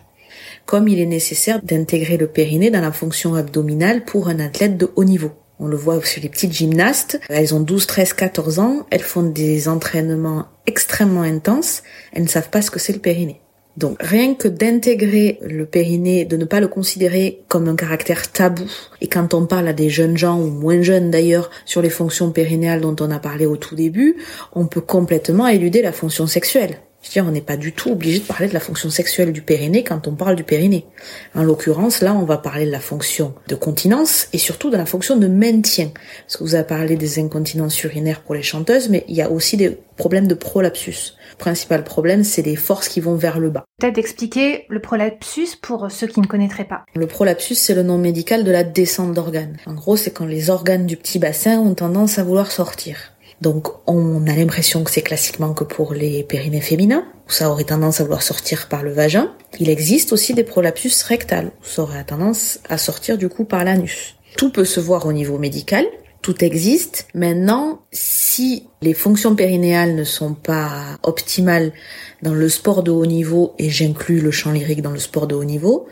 Comme 0.64 0.88
il 0.88 1.00
est 1.00 1.04
nécessaire 1.04 1.60
d'intégrer 1.62 2.16
le 2.16 2.28
périnée 2.28 2.70
dans 2.70 2.80
la 2.80 2.90
fonction 2.90 3.34
abdominale 3.34 4.06
pour 4.06 4.28
un 4.28 4.40
athlète 4.40 4.78
de 4.78 4.90
haut 4.96 5.04
niveau. 5.04 5.32
On 5.58 5.66
le 5.66 5.76
voit 5.76 6.02
sur 6.02 6.22
les 6.22 6.30
petites 6.30 6.54
gymnastes. 6.54 7.20
Elles 7.28 7.54
ont 7.54 7.60
12, 7.60 7.86
13, 7.86 8.14
14 8.14 8.58
ans. 8.58 8.86
Elles 8.90 9.02
font 9.02 9.22
des 9.22 9.68
entraînements 9.68 10.46
extrêmement 10.64 11.20
intenses. 11.20 11.82
Elles 12.14 12.22
ne 12.22 12.28
savent 12.28 12.48
pas 12.48 12.62
ce 12.62 12.70
que 12.70 12.78
c'est 12.78 12.94
le 12.94 13.00
périnée. 13.00 13.42
Donc 13.76 13.96
rien 14.00 14.34
que 14.34 14.46
d'intégrer 14.46 15.40
le 15.42 15.66
périnée, 15.66 16.24
de 16.24 16.36
ne 16.36 16.44
pas 16.44 16.60
le 16.60 16.68
considérer 16.68 17.42
comme 17.48 17.68
un 17.68 17.74
caractère 17.74 18.30
tabou, 18.30 18.64
et 19.00 19.08
quand 19.08 19.34
on 19.34 19.46
parle 19.46 19.66
à 19.66 19.72
des 19.72 19.90
jeunes 19.90 20.16
gens, 20.16 20.38
ou 20.38 20.46
moins 20.46 20.80
jeunes 20.82 21.10
d'ailleurs, 21.10 21.50
sur 21.64 21.82
les 21.82 21.90
fonctions 21.90 22.30
périnéales 22.30 22.80
dont 22.80 22.96
on 23.00 23.10
a 23.10 23.18
parlé 23.18 23.46
au 23.46 23.56
tout 23.56 23.74
début, 23.74 24.16
on 24.52 24.66
peut 24.66 24.80
complètement 24.80 25.48
éluder 25.48 25.82
la 25.82 25.92
fonction 25.92 26.26
sexuelle. 26.28 26.78
Je 27.04 27.10
veux 27.10 27.12
dire, 27.12 27.26
on 27.28 27.32
n'est 27.32 27.42
pas 27.42 27.58
du 27.58 27.72
tout 27.72 27.90
obligé 27.90 28.20
de 28.20 28.24
parler 28.24 28.48
de 28.48 28.54
la 28.54 28.60
fonction 28.60 28.88
sexuelle 28.88 29.30
du 29.30 29.42
périnée 29.42 29.84
quand 29.84 30.08
on 30.08 30.14
parle 30.14 30.36
du 30.36 30.44
périnée. 30.44 30.86
En 31.34 31.42
l'occurrence, 31.42 32.00
là, 32.00 32.14
on 32.14 32.24
va 32.24 32.38
parler 32.38 32.64
de 32.64 32.70
la 32.70 32.80
fonction 32.80 33.34
de 33.46 33.54
continence 33.54 34.28
et 34.32 34.38
surtout 34.38 34.70
de 34.70 34.78
la 34.78 34.86
fonction 34.86 35.18
de 35.18 35.26
maintien. 35.26 35.90
Parce 36.22 36.38
que 36.38 36.44
vous 36.44 36.54
avez 36.54 36.64
parlé 36.66 36.96
des 36.96 37.18
incontinences 37.18 37.82
urinaires 37.82 38.22
pour 38.22 38.34
les 38.34 38.42
chanteuses, 38.42 38.88
mais 38.88 39.04
il 39.08 39.16
y 39.16 39.20
a 39.20 39.30
aussi 39.30 39.58
des 39.58 39.76
problèmes 39.96 40.28
de 40.28 40.34
prolapsus. 40.34 41.12
Le 41.34 41.38
principal 41.38 41.84
problème, 41.84 42.22
c'est 42.22 42.42
les 42.42 42.56
forces 42.56 42.88
qui 42.88 43.00
vont 43.00 43.16
vers 43.16 43.40
le 43.40 43.50
bas. 43.50 43.64
Peut-être 43.80 43.98
expliquer 43.98 44.66
le 44.68 44.80
prolapsus 44.80 45.56
pour 45.60 45.90
ceux 45.90 46.06
qui 46.06 46.20
ne 46.20 46.26
connaîtraient 46.26 46.64
pas. 46.64 46.84
Le 46.94 47.06
prolapsus, 47.06 47.56
c'est 47.56 47.74
le 47.74 47.82
nom 47.82 47.98
médical 47.98 48.44
de 48.44 48.50
la 48.50 48.62
descente 48.62 49.12
d'organes. 49.12 49.56
En 49.66 49.74
gros, 49.74 49.96
c'est 49.96 50.12
quand 50.12 50.26
les 50.26 50.48
organes 50.48 50.86
du 50.86 50.96
petit 50.96 51.18
bassin 51.18 51.58
ont 51.58 51.74
tendance 51.74 52.18
à 52.18 52.24
vouloir 52.24 52.52
sortir. 52.52 52.96
Donc 53.40 53.68
on 53.86 54.26
a 54.26 54.34
l'impression 54.34 54.84
que 54.84 54.90
c'est 54.90 55.02
classiquement 55.02 55.54
que 55.54 55.64
pour 55.64 55.92
les 55.92 56.22
périnées 56.22 56.60
féminins, 56.60 57.04
où 57.28 57.32
ça 57.32 57.50
aurait 57.50 57.64
tendance 57.64 58.00
à 58.00 58.04
vouloir 58.04 58.22
sortir 58.22 58.68
par 58.68 58.82
le 58.84 58.92
vagin. 58.92 59.32
Il 59.58 59.68
existe 59.68 60.12
aussi 60.12 60.34
des 60.34 60.44
prolapsus 60.44 61.02
rectales, 61.02 61.50
où 61.60 61.66
ça 61.66 61.82
aurait 61.82 62.04
tendance 62.04 62.60
à 62.68 62.78
sortir 62.78 63.18
du 63.18 63.28
coup 63.28 63.44
par 63.44 63.64
l'anus. 63.64 64.16
Tout 64.36 64.50
peut 64.50 64.64
se 64.64 64.80
voir 64.80 65.04
au 65.06 65.12
niveau 65.12 65.38
médical, 65.38 65.84
tout 66.24 66.42
existe. 66.42 67.06
Maintenant, 67.14 67.82
si 67.92 68.66
les 68.80 68.94
fonctions 68.94 69.36
périnéales 69.36 69.94
ne 69.94 70.04
sont 70.04 70.32
pas 70.32 70.98
optimales 71.02 71.72
dans 72.22 72.32
le 72.32 72.48
sport 72.48 72.82
de 72.82 72.90
haut 72.90 73.04
niveau, 73.04 73.54
et 73.58 73.68
j'inclus 73.68 74.20
le 74.20 74.30
chant 74.30 74.50
lyrique 74.50 74.80
dans 74.80 74.90
le 74.90 74.98
sport 74.98 75.26
de 75.26 75.34
haut 75.34 75.44
niveau, 75.44 75.86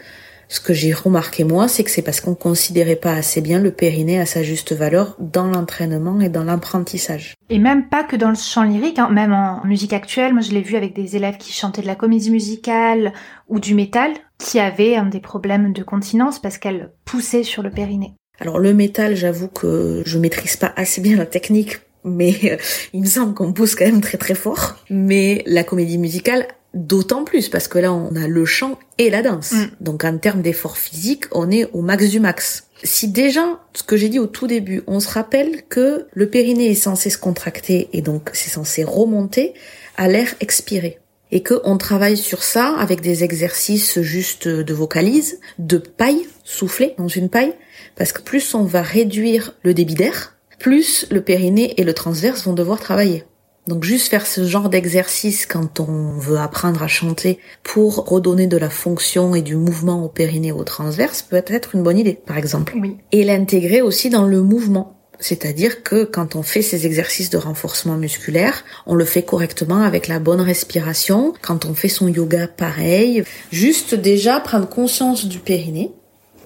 ce 0.48 0.60
que 0.60 0.72
j'ai 0.72 0.94
remarqué 0.94 1.44
moi, 1.44 1.68
c'est 1.68 1.84
que 1.84 1.90
c'est 1.90 2.00
parce 2.00 2.22
qu'on 2.22 2.34
considérait 2.34 2.96
pas 2.96 3.12
assez 3.12 3.42
bien 3.42 3.58
le 3.58 3.72
périnée 3.72 4.18
à 4.18 4.24
sa 4.24 4.42
juste 4.42 4.72
valeur 4.72 5.16
dans 5.18 5.48
l'entraînement 5.48 6.18
et 6.20 6.30
dans 6.30 6.44
l'apprentissage. 6.44 7.34
Et 7.50 7.58
même 7.58 7.90
pas 7.90 8.02
que 8.02 8.16
dans 8.16 8.30
le 8.30 8.34
chant 8.34 8.62
lyrique, 8.62 8.98
hein, 8.98 9.10
même 9.10 9.34
en 9.34 9.62
musique 9.66 9.92
actuelle, 9.92 10.32
moi 10.32 10.40
je 10.40 10.52
l'ai 10.52 10.62
vu 10.62 10.76
avec 10.76 10.94
des 10.94 11.14
élèves 11.14 11.36
qui 11.36 11.52
chantaient 11.52 11.82
de 11.82 11.86
la 11.86 11.94
comédie 11.94 12.30
musicale 12.30 13.12
ou 13.48 13.60
du 13.60 13.74
métal, 13.74 14.12
qui 14.38 14.58
avaient 14.58 14.96
des 15.10 15.20
problèmes 15.20 15.74
de 15.74 15.82
continence 15.82 16.38
parce 16.38 16.56
qu'elles 16.56 16.90
poussaient 17.04 17.44
sur 17.44 17.62
le 17.62 17.70
périnée. 17.70 18.14
Alors 18.40 18.58
le 18.58 18.74
métal, 18.74 19.16
j'avoue 19.16 19.48
que 19.48 20.02
je 20.04 20.18
maîtrise 20.18 20.56
pas 20.56 20.72
assez 20.76 21.00
bien 21.00 21.16
la 21.16 21.26
technique 21.26 21.80
mais 22.04 22.34
euh, 22.44 22.56
il 22.92 23.02
me 23.02 23.06
semble 23.06 23.32
qu'on 23.32 23.52
pousse 23.52 23.76
quand 23.76 23.84
même 23.84 24.00
très 24.00 24.18
très 24.18 24.34
fort. 24.34 24.76
Mais 24.90 25.44
la 25.46 25.62
comédie 25.62 25.98
musicale, 25.98 26.48
D'autant 26.74 27.24
plus 27.24 27.50
parce 27.50 27.68
que 27.68 27.78
là, 27.78 27.92
on 27.92 28.16
a 28.16 28.26
le 28.26 28.46
chant 28.46 28.78
et 28.96 29.10
la 29.10 29.22
danse. 29.22 29.52
Mm. 29.52 29.66
Donc 29.80 30.04
en 30.04 30.16
termes 30.16 30.40
d'effort 30.40 30.78
physique, 30.78 31.24
on 31.32 31.50
est 31.50 31.68
au 31.74 31.82
max 31.82 32.08
du 32.08 32.18
max. 32.18 32.68
Si 32.82 33.08
déjà, 33.08 33.60
ce 33.74 33.82
que 33.82 33.96
j'ai 33.96 34.08
dit 34.08 34.18
au 34.18 34.26
tout 34.26 34.46
début, 34.46 34.82
on 34.86 34.98
se 34.98 35.10
rappelle 35.10 35.62
que 35.68 36.06
le 36.12 36.30
périnée 36.30 36.70
est 36.70 36.74
censé 36.74 37.10
se 37.10 37.18
contracter 37.18 37.90
et 37.92 38.00
donc 38.00 38.30
c'est 38.32 38.48
censé 38.48 38.84
remonter 38.84 39.52
à 39.98 40.08
l'air 40.08 40.34
expiré. 40.40 40.98
Et 41.30 41.42
qu'on 41.42 41.76
travaille 41.76 42.16
sur 42.16 42.42
ça 42.42 42.74
avec 42.78 43.02
des 43.02 43.22
exercices 43.22 44.00
juste 44.00 44.48
de 44.48 44.74
vocalise, 44.74 45.40
de 45.58 45.76
paille, 45.76 46.26
souffler 46.42 46.94
dans 46.98 47.08
une 47.08 47.28
paille, 47.28 47.54
parce 47.96 48.12
que 48.12 48.22
plus 48.22 48.54
on 48.54 48.64
va 48.64 48.82
réduire 48.82 49.54
le 49.62 49.74
débit 49.74 49.94
d'air, 49.94 50.36
plus 50.58 51.06
le 51.10 51.22
périnée 51.22 51.74
et 51.76 51.84
le 51.84 51.94
transverse 51.94 52.44
vont 52.44 52.52
devoir 52.52 52.80
travailler. 52.80 53.24
Donc 53.68 53.84
juste 53.84 54.08
faire 54.08 54.26
ce 54.26 54.44
genre 54.44 54.68
d'exercice 54.68 55.46
quand 55.46 55.78
on 55.78 56.18
veut 56.18 56.38
apprendre 56.38 56.82
à 56.82 56.88
chanter 56.88 57.38
pour 57.62 58.08
redonner 58.08 58.48
de 58.48 58.56
la 58.56 58.70
fonction 58.70 59.36
et 59.36 59.42
du 59.42 59.54
mouvement 59.54 60.04
au 60.04 60.08
périnée 60.08 60.50
au 60.50 60.64
transverse 60.64 61.22
peut 61.22 61.42
être 61.46 61.76
une 61.76 61.84
bonne 61.84 61.98
idée, 61.98 62.18
par 62.26 62.38
exemple. 62.38 62.74
Et 63.12 63.24
l'intégrer 63.24 63.80
aussi 63.80 64.10
dans 64.10 64.26
le 64.26 64.42
mouvement. 64.42 64.98
C'est-à-dire 65.20 65.84
que 65.84 66.02
quand 66.02 66.34
on 66.34 66.42
fait 66.42 66.62
ces 66.62 66.86
exercices 66.86 67.30
de 67.30 67.38
renforcement 67.38 67.96
musculaire, 67.96 68.64
on 68.86 68.96
le 68.96 69.04
fait 69.04 69.22
correctement 69.22 69.82
avec 69.82 70.08
la 70.08 70.18
bonne 70.18 70.40
respiration. 70.40 71.32
Quand 71.40 71.64
on 71.64 71.74
fait 71.74 71.88
son 71.88 72.08
yoga, 72.08 72.48
pareil. 72.48 73.22
Juste 73.52 73.94
déjà 73.94 74.40
prendre 74.40 74.68
conscience 74.68 75.26
du 75.26 75.38
périnée 75.38 75.92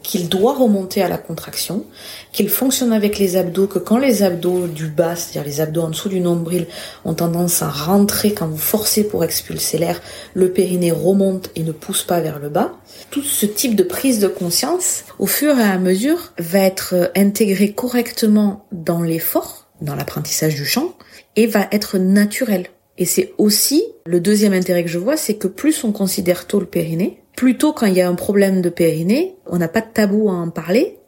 qu'il 0.07 0.29
doit 0.29 0.55
remonter 0.55 1.03
à 1.03 1.09
la 1.09 1.19
contraction, 1.19 1.85
qu'il 2.31 2.49
fonctionne 2.49 2.93
avec 2.93 3.19
les 3.19 3.37
abdos, 3.37 3.67
que 3.67 3.81
quand 3.81 3.99
les 3.99 4.23
abdos 4.23 4.69
du 4.69 4.87
bas, 4.87 5.17
c'est-à-dire 5.17 5.43
les 5.43 5.61
abdos 5.61 5.83
en 5.83 5.91
dessous 5.91 6.09
du 6.09 6.21
nombril, 6.21 6.69
ont 7.05 7.15
tendance 7.15 7.61
à 7.61 7.69
rentrer 7.69 8.33
quand 8.33 8.47
vous 8.47 8.57
forcez 8.57 9.03
pour 9.03 9.25
expulser 9.25 9.79
l'air, 9.79 10.01
le 10.35 10.53
périnée 10.53 10.93
remonte 10.93 11.51
et 11.57 11.65
ne 11.65 11.73
pousse 11.73 12.05
pas 12.05 12.21
vers 12.21 12.39
le 12.39 12.49
bas. 12.49 12.77
Tout 13.11 13.23
ce 13.23 13.47
type 13.47 13.75
de 13.75 13.83
prise 13.83 14.21
de 14.21 14.29
conscience, 14.29 15.03
au 15.19 15.27
fur 15.27 15.59
et 15.59 15.65
à 15.65 15.79
mesure, 15.79 16.33
va 16.39 16.61
être 16.61 17.11
intégré 17.17 17.73
correctement 17.73 18.65
dans 18.71 19.03
l'effort, 19.03 19.67
dans 19.81 19.97
l'apprentissage 19.97 20.55
du 20.55 20.65
chant, 20.65 20.95
et 21.35 21.49
va 21.49 21.67
être 21.73 21.99
naturel. 21.99 22.69
Et 22.97 23.07
c'est 23.07 23.35
aussi 23.39 23.83
le 24.07 24.21
deuxième 24.21 24.53
intérêt 24.53 24.85
que 24.85 24.91
je 24.91 24.99
vois, 24.99 25.17
c'est 25.17 25.35
que 25.35 25.49
plus 25.49 25.83
on 25.83 25.91
considère 25.91 26.47
tôt 26.47 26.61
le 26.61 26.67
périnée, 26.67 27.21
Plutôt 27.37 27.75
quand 27.75 27.87
il 27.87 27.95
y 27.95 28.01
a 28.01 28.09
un 28.09 28.15
problème 28.15 28.63
de 28.63 28.71
périnée, 28.71 29.37
on 29.45 29.59
n'a 29.59 29.69
pas 29.69 29.83
de 29.83 29.93
tabou 29.93 30.31
à 30.31 30.33
en 30.33 30.49
parler 30.49 30.99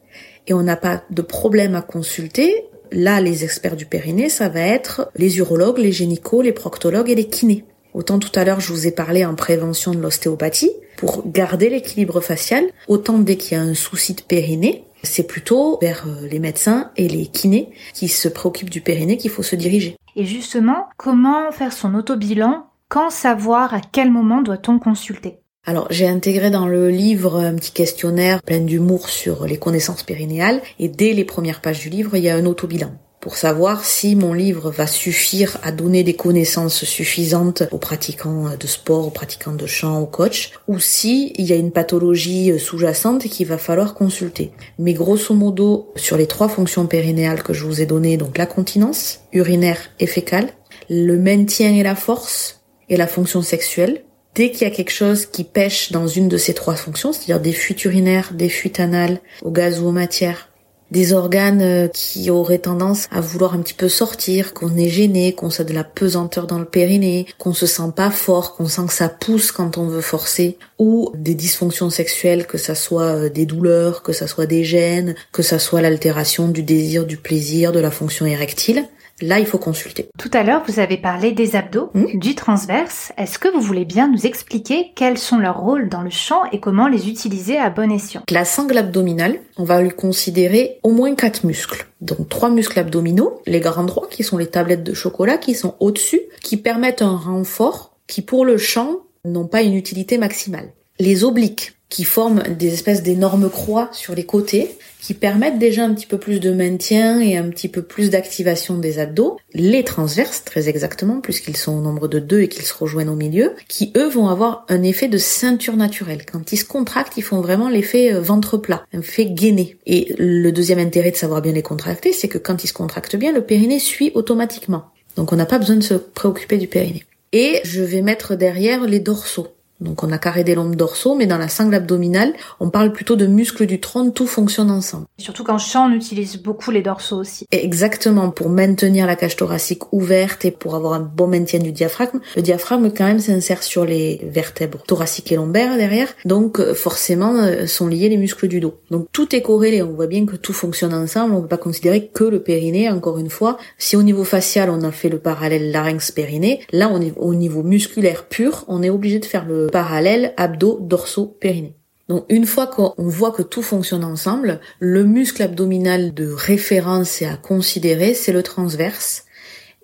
et 0.47 0.53
on 0.53 0.63
n'a 0.63 0.77
pas 0.77 1.03
de 1.11 1.23
problème 1.23 1.75
à 1.75 1.81
consulter. 1.81 2.67
Là, 2.93 3.23
les 3.23 3.45
experts 3.45 3.77
du 3.77 3.87
périnée, 3.87 4.29
ça 4.29 4.51
va 4.51 4.61
être 4.61 5.11
les 5.17 5.39
urologues, 5.39 5.79
les 5.79 5.91
gynécos, 5.91 6.45
les 6.45 6.53
proctologues 6.53 7.09
et 7.09 7.15
les 7.15 7.29
kinés. 7.29 7.65
Autant 7.95 8.19
tout 8.19 8.31
à 8.35 8.45
l'heure, 8.45 8.61
je 8.61 8.73
vous 8.73 8.87
ai 8.87 8.91
parlé 8.91 9.25
en 9.25 9.35
prévention 9.35 9.93
de 9.93 10.01
l'ostéopathie 10.01 10.71
pour 10.99 11.27
garder 11.27 11.71
l'équilibre 11.71 12.21
facial. 12.21 12.65
Autant 12.89 13.19
dès 13.19 13.37
qu'il 13.37 13.57
y 13.57 13.61
a 13.61 13.65
un 13.65 13.75
souci 13.75 14.13
de 14.13 14.21
périnée, 14.21 14.85
c'est 15.03 15.27
plutôt 15.27 15.79
vers 15.81 16.05
euh, 16.07 16.27
les 16.29 16.41
médecins 16.41 16.91
et 16.97 17.09
les 17.09 17.27
kinés 17.27 17.71
qui 17.95 18.09
se 18.09 18.29
préoccupent 18.29 18.71
du 18.71 18.83
périnée 18.83 19.17
qu'il 19.17 19.31
faut 19.31 19.43
se 19.43 19.57
diriger. 19.57 19.97
Et 20.15 20.27
justement, 20.27 20.89
comment 20.99 21.51
faire 21.53 21.73
son 21.73 21.95
autobilan 21.95 22.67
Quand 22.89 23.11
savoir 23.11 23.73
à 23.73 23.81
quel 23.81 24.11
moment 24.11 24.43
doit-on 24.43 24.79
consulter? 24.79 25.39
Alors 25.69 25.87
j'ai 25.91 26.09
intégré 26.09 26.49
dans 26.49 26.67
le 26.67 26.89
livre 26.89 27.37
un 27.37 27.55
petit 27.55 27.73
questionnaire 27.73 28.43
plein 28.43 28.61
d'humour 28.61 29.11
sur 29.11 29.45
les 29.45 29.59
connaissances 29.59 30.03
périnéales 30.03 30.63
et 30.79 30.89
dès 30.89 31.13
les 31.13 31.27
premières 31.27 31.61
pages 31.61 31.81
du 31.81 31.91
livre 31.91 32.17
il 32.17 32.23
y 32.23 32.31
a 32.31 32.37
un 32.37 32.47
autobilan 32.47 32.91
pour 33.21 33.37
savoir 33.37 33.85
si 33.85 34.17
mon 34.17 34.33
livre 34.33 34.71
va 34.71 34.87
suffire 34.87 35.59
à 35.63 35.71
donner 35.71 36.05
des 36.05 36.15
connaissances 36.15 36.85
suffisantes 36.85 37.65
aux 37.71 37.77
pratiquants 37.77 38.47
de 38.59 38.67
sport, 38.67 39.09
aux 39.09 39.11
pratiquants 39.11 39.53
de 39.53 39.67
chant, 39.67 40.01
aux 40.01 40.07
coachs, 40.07 40.53
ou 40.69 40.79
si 40.79 41.33
il 41.37 41.45
y 41.45 41.53
a 41.53 41.57
une 41.57 41.73
pathologie 41.73 42.59
sous-jacente 42.61 43.25
qu'il 43.25 43.49
va 43.49 43.59
falloir 43.59 43.95
consulter. 43.95 44.53
Mais 44.79 44.95
grosso 44.95 45.35
modo, 45.35 45.93
sur 45.97 46.17
les 46.17 46.29
trois 46.29 46.49
fonctions 46.49 46.87
périnéales 46.87 47.43
que 47.43 47.53
je 47.53 47.65
vous 47.65 47.81
ai 47.81 47.87
données, 47.87 48.17
donc 48.17 48.39
la 48.39 48.47
continence, 48.47 49.23
urinaire 49.33 49.81
et 49.99 50.07
fécale, 50.07 50.51
le 50.89 51.19
maintien 51.19 51.75
et 51.75 51.83
la 51.83 51.97
force, 51.97 52.59
et 52.89 52.97
la 52.97 53.07
fonction 53.07 53.43
sexuelle, 53.43 54.05
Dès 54.39 54.53
qu'il 54.53 54.69
y 54.69 54.71
a 54.71 54.75
quelque 54.75 54.93
chose 54.93 55.27
qui 55.27 55.43
pêche 55.43 55.91
dans 55.91 56.07
une 56.07 56.29
de 56.29 56.37
ces 56.37 56.55
trois 56.55 56.77
fonctions, 56.77 57.13
c'est-à-dire 57.13 57.41
des 57.41 57.51
fuites 57.51 57.85
urinaires, 57.85 58.31
des 58.33 58.49
fuites 58.49 58.79
anales, 58.79 59.19
au 59.43 59.51
gaz 59.51 59.81
ou 59.81 59.89
aux 59.89 59.93
matières, 59.93 60.49
des 60.93 61.13
organes 61.13 61.61
euh, 61.61 61.89
qui 61.89 62.31
auraient 62.31 62.61
tendance 62.61 63.09
à 63.11 63.21
vouloir 63.21 63.55
un 63.55 63.59
petit 63.59 63.75
peu 63.75 63.89
sortir, 63.89 64.55
qu'on 64.55 64.77
est 64.77 64.91
gêné, 64.91 65.33
qu'on 65.33 65.49
a 65.49 65.65
de 65.65 65.73
la 65.73 65.83
pesanteur 65.83 66.47
dans 66.47 66.61
le 66.61 66.67
périnée, 66.67 67.27
qu'on 67.37 67.53
se 67.53 67.67
sent 67.67 67.91
pas 67.97 68.13
fort, 68.13 68.55
qu'on 68.55 68.69
sent 68.69 68.87
que 68.87 68.93
ça 68.93 69.09
pousse 69.09 69.51
quand 69.51 69.77
on 69.77 69.89
veut 69.89 70.01
forcer, 70.01 70.57
ou 70.79 71.11
des 71.17 71.35
dysfonctions 71.35 71.91
sexuelles, 71.91 72.47
que 72.47 72.59
ça 72.59 72.77
soit 72.77 73.17
euh, 73.17 73.29
des 73.31 73.45
douleurs, 73.45 74.05
que 74.05 74.13
ça 74.13 74.29
soit 74.29 74.47
des 74.47 74.63
gènes, 74.63 75.17
que 75.33 75.43
ça 75.43 75.59
soit 75.59 75.83
l'altération 75.83 76.47
du 76.47 76.63
désir, 76.63 77.07
du 77.07 77.17
plaisir, 77.17 77.73
de 77.73 77.81
la 77.81 77.91
fonction 77.91 78.25
érectile. 78.25 78.85
Là, 79.21 79.41
il 79.41 79.47
faut 79.47 79.59
consulter. 79.59 80.09
Tout 80.19 80.31
à 80.33 80.43
l'heure, 80.43 80.63
vous 80.67 80.79
avez 80.79 80.97
parlé 80.97 81.33
des 81.33 81.57
abdos, 81.57 81.91
hmm 81.95 82.19
du 82.19 82.35
transverse. 82.35 83.13
Est-ce 83.17 83.39
que 83.39 83.49
vous 83.49 83.61
voulez 83.61 83.85
bien 83.85 84.09
nous 84.09 84.27
expliquer 84.27 84.93
quels 84.95 85.19
sont 85.19 85.39
leurs 85.39 85.61
rôles 85.61 85.89
dans 85.89 86.03
le 86.03 86.11
chant 86.11 86.43
et 86.53 86.61
comment 86.61 86.89
les 86.89 87.09
utiliser 87.09 87.59
à 87.59 87.71
bon 87.71 87.93
escient? 87.93 88.23
La 88.31 88.45
sangle 88.45 88.79
abdominale, 88.79 89.41
on 89.57 89.65
va 89.65 89.81
lui 89.83 89.91
considérer 89.91 90.79
au 90.83 90.91
moins 90.91 91.15
quatre 91.15 91.45
muscles. 91.45 91.87
Donc 92.01 92.29
trois 92.29 92.51
muscles 92.51 92.79
abdominaux, 92.79 93.41
les 93.47 93.61
grands 93.61 93.85
droits 93.85 94.09
qui 94.09 94.23
sont 94.23 94.37
les 94.37 94.47
tablettes 94.47 94.85
de 94.85 94.95
chocolat 94.95 95.39
qui 95.39 95.55
sont 95.55 95.75
au-dessus, 95.81 96.21
qui 96.43 96.57
permettent 96.57 97.03
un 97.03 97.17
renfort 97.17 97.97
qui 98.07 98.23
pour 98.23 98.45
le 98.45 98.57
chant 98.57 98.99
n'ont 99.25 99.47
pas 99.47 99.63
une 99.63 99.75
utilité 99.75 100.19
maximale. 100.19 100.73
Les 100.99 101.25
obliques, 101.25 101.78
qui 101.89 102.05
forment 102.05 102.43
des 102.59 102.75
espèces 102.75 103.03
d'énormes 103.03 103.49
croix 103.49 103.89
sur 103.93 104.15
les 104.15 104.25
côtés, 104.25 104.77
qui 105.01 105.15
permettent 105.15 105.59
déjà 105.59 105.85
un 105.85 105.95
petit 105.95 106.07
peu 106.07 106.19
plus 106.19 106.41
de 106.41 106.53
maintien 106.53 107.21
et 107.21 107.37
un 107.37 107.49
petit 107.49 107.69
peu 107.69 107.83
plus 107.83 108.11
d'activation 108.11 108.77
des 108.77 108.99
abdos. 108.99 109.39
Les 109.55 109.85
transverses, 109.85 110.45
très 110.45 110.69
exactement, 110.69 111.21
puisqu'ils 111.21 111.57
sont 111.57 111.77
au 111.77 111.81
nombre 111.81 112.09
de 112.09 112.19
deux 112.19 112.43
et 112.43 112.49
qu'ils 112.49 112.65
se 112.65 112.75
rejoignent 112.75 113.09
au 113.09 113.17
milieu, 113.17 113.55
qui 113.69 113.93
eux 113.97 114.09
vont 114.09 114.29
avoir 114.29 114.67
un 114.69 114.83
effet 114.83 115.09
de 115.09 115.19
ceinture 115.19 115.77
naturelle. 115.77 116.27
Quand 116.31 116.53
ils 116.53 116.59
se 116.59 116.65
contractent, 116.65 117.17
ils 117.17 117.23
font 117.23 117.41
vraiment 117.41 117.69
l'effet 117.69 118.13
euh, 118.13 118.21
ventre 118.21 118.59
plat, 118.59 118.85
un 118.93 119.01
effet 119.01 119.27
gainé. 119.27 119.77
Et 119.87 120.15
le 120.19 120.51
deuxième 120.51 120.79
intérêt 120.79 121.11
de 121.11 121.17
savoir 121.17 121.41
bien 121.41 121.53
les 121.53 121.63
contracter, 121.63 122.13
c'est 122.13 122.29
que 122.29 122.39
quand 122.39 122.65
ils 122.65 122.69
se 122.69 122.73
contractent 122.73 123.17
bien, 123.17 123.33
le 123.33 123.43
périnée 123.43 123.79
suit 123.79 124.11
automatiquement. 124.15 124.87
Donc 125.17 125.33
on 125.33 125.37
n'a 125.37 125.47
pas 125.47 125.59
besoin 125.59 125.77
de 125.77 125.83
se 125.83 125.95
préoccuper 125.95 126.59
du 126.59 126.67
périnée. 126.67 127.05
Et 127.33 127.61
je 127.65 127.83
vais 127.83 128.03
mettre 128.03 128.35
derrière 128.35 128.87
les 128.87 129.01
dorsaux. 129.01 129.49
Donc 129.81 130.03
on 130.03 130.11
a 130.11 130.19
carré 130.19 130.45
des 130.45 130.55
lombes 130.55 130.77
dorsaux, 130.77 131.15
mais 131.15 131.27
dans 131.27 131.39
la 131.39 131.49
sangle 131.49 131.75
abdominale, 131.75 132.33
on 132.61 132.71
parle 132.71 132.93
plutôt 132.93 133.17
de 133.17 133.27
muscles 133.27 133.67
du 133.67 133.81
tronc, 133.81 134.11
tout 134.11 134.27
fonctionne 134.27 134.71
ensemble. 134.71 135.07
Surtout 135.19 135.45
qu'en 135.45 135.59
chant, 135.59 135.89
on 135.89 135.95
utilise 135.95 136.37
beaucoup 136.37 136.71
les 136.71 136.83
dorsaux 136.83 137.17
aussi. 137.17 137.47
exactement, 137.53 138.31
pour 138.31 138.49
maintenir 138.49 139.07
la 139.07 139.17
cage 139.17 139.37
thoracique 139.37 139.93
ouverte 139.93 140.45
et 140.45 140.51
pour 140.51 140.75
avoir 140.75 140.95
un 140.95 141.01
bon 141.01 141.29
maintien 141.29 141.61
du 141.61 141.73
diaphragme. 141.73 142.21
Le 142.37 142.43
diaphragme 142.43 142.91
quand 142.91 143.05
même 143.05 143.21
s'insère 143.21 143.63
sur 143.63 143.85
les 143.85 144.21
vertèbres 144.25 144.83
thoraciques 144.83 145.31
et 145.33 145.37
lombaires 145.37 145.77
derrière, 145.77 146.09
donc 146.25 146.59
euh, 146.59 146.75
forcément 146.75 147.35
euh, 147.37 147.67
sont 147.67 147.87
liés 147.87 148.09
les 148.09 148.17
muscles 148.17 148.49
du 148.49 148.61
dos. 148.61 148.75
Donc 148.91 149.07
tout 149.13 149.35
est 149.35 149.43
corrélé, 149.43 149.83
on 149.83 149.93
voit 149.93 150.07
bien 150.07 150.27
que 150.27 150.37
tout 150.37 150.53
fonctionne 150.53 150.95
ensemble, 150.95 151.35
on 151.35 151.37
ne 151.39 151.43
peut 151.43 151.49
pas 151.49 151.57
considérer 151.57 152.09
que 152.09 152.25
le 152.25 152.43
périnée, 152.43 152.91
encore 152.91 153.19
une 153.19 153.31
fois. 153.31 153.59
Si 153.79 153.97
au 153.97 154.03
niveau 154.03 154.25
facial 154.25 154.71
on 154.71 154.83
a 154.83 154.91
fait 154.91 155.09
le 155.09 155.19
parallèle 155.19 155.71
larynx-périnée, 155.71 156.61
là 156.73 156.91
on 156.93 157.01
est 157.01 157.13
au 157.17 157.35
niveau 157.35 157.63
musculaire 157.63 158.25
pur, 158.25 158.65
on 158.69 158.83
est 158.83 158.91
obligé 158.91 159.19
de 159.19 159.25
faire 159.25 159.47
le 159.47 159.68
parallèle 159.69 160.35
abdos, 160.37 160.79
dorsaux, 160.81 161.37
périnée. 161.41 161.77
Donc 162.09 162.25
une 162.29 162.47
fois 162.47 162.67
qu'on 162.67 162.95
voit 162.97 163.33
que 163.33 163.43
tout 163.43 163.63
fonctionne 163.63 164.05
ensemble, 164.05 164.61
le 164.81 165.05
muscle 165.05 165.43
abdominal 165.43 166.15
de 166.15 166.31
référence 166.31 167.21
et 167.21 167.27
à 167.27 167.37
considérer, 167.37 168.15
c'est 168.15 168.33
le 168.33 168.43
transverse. 168.43 169.25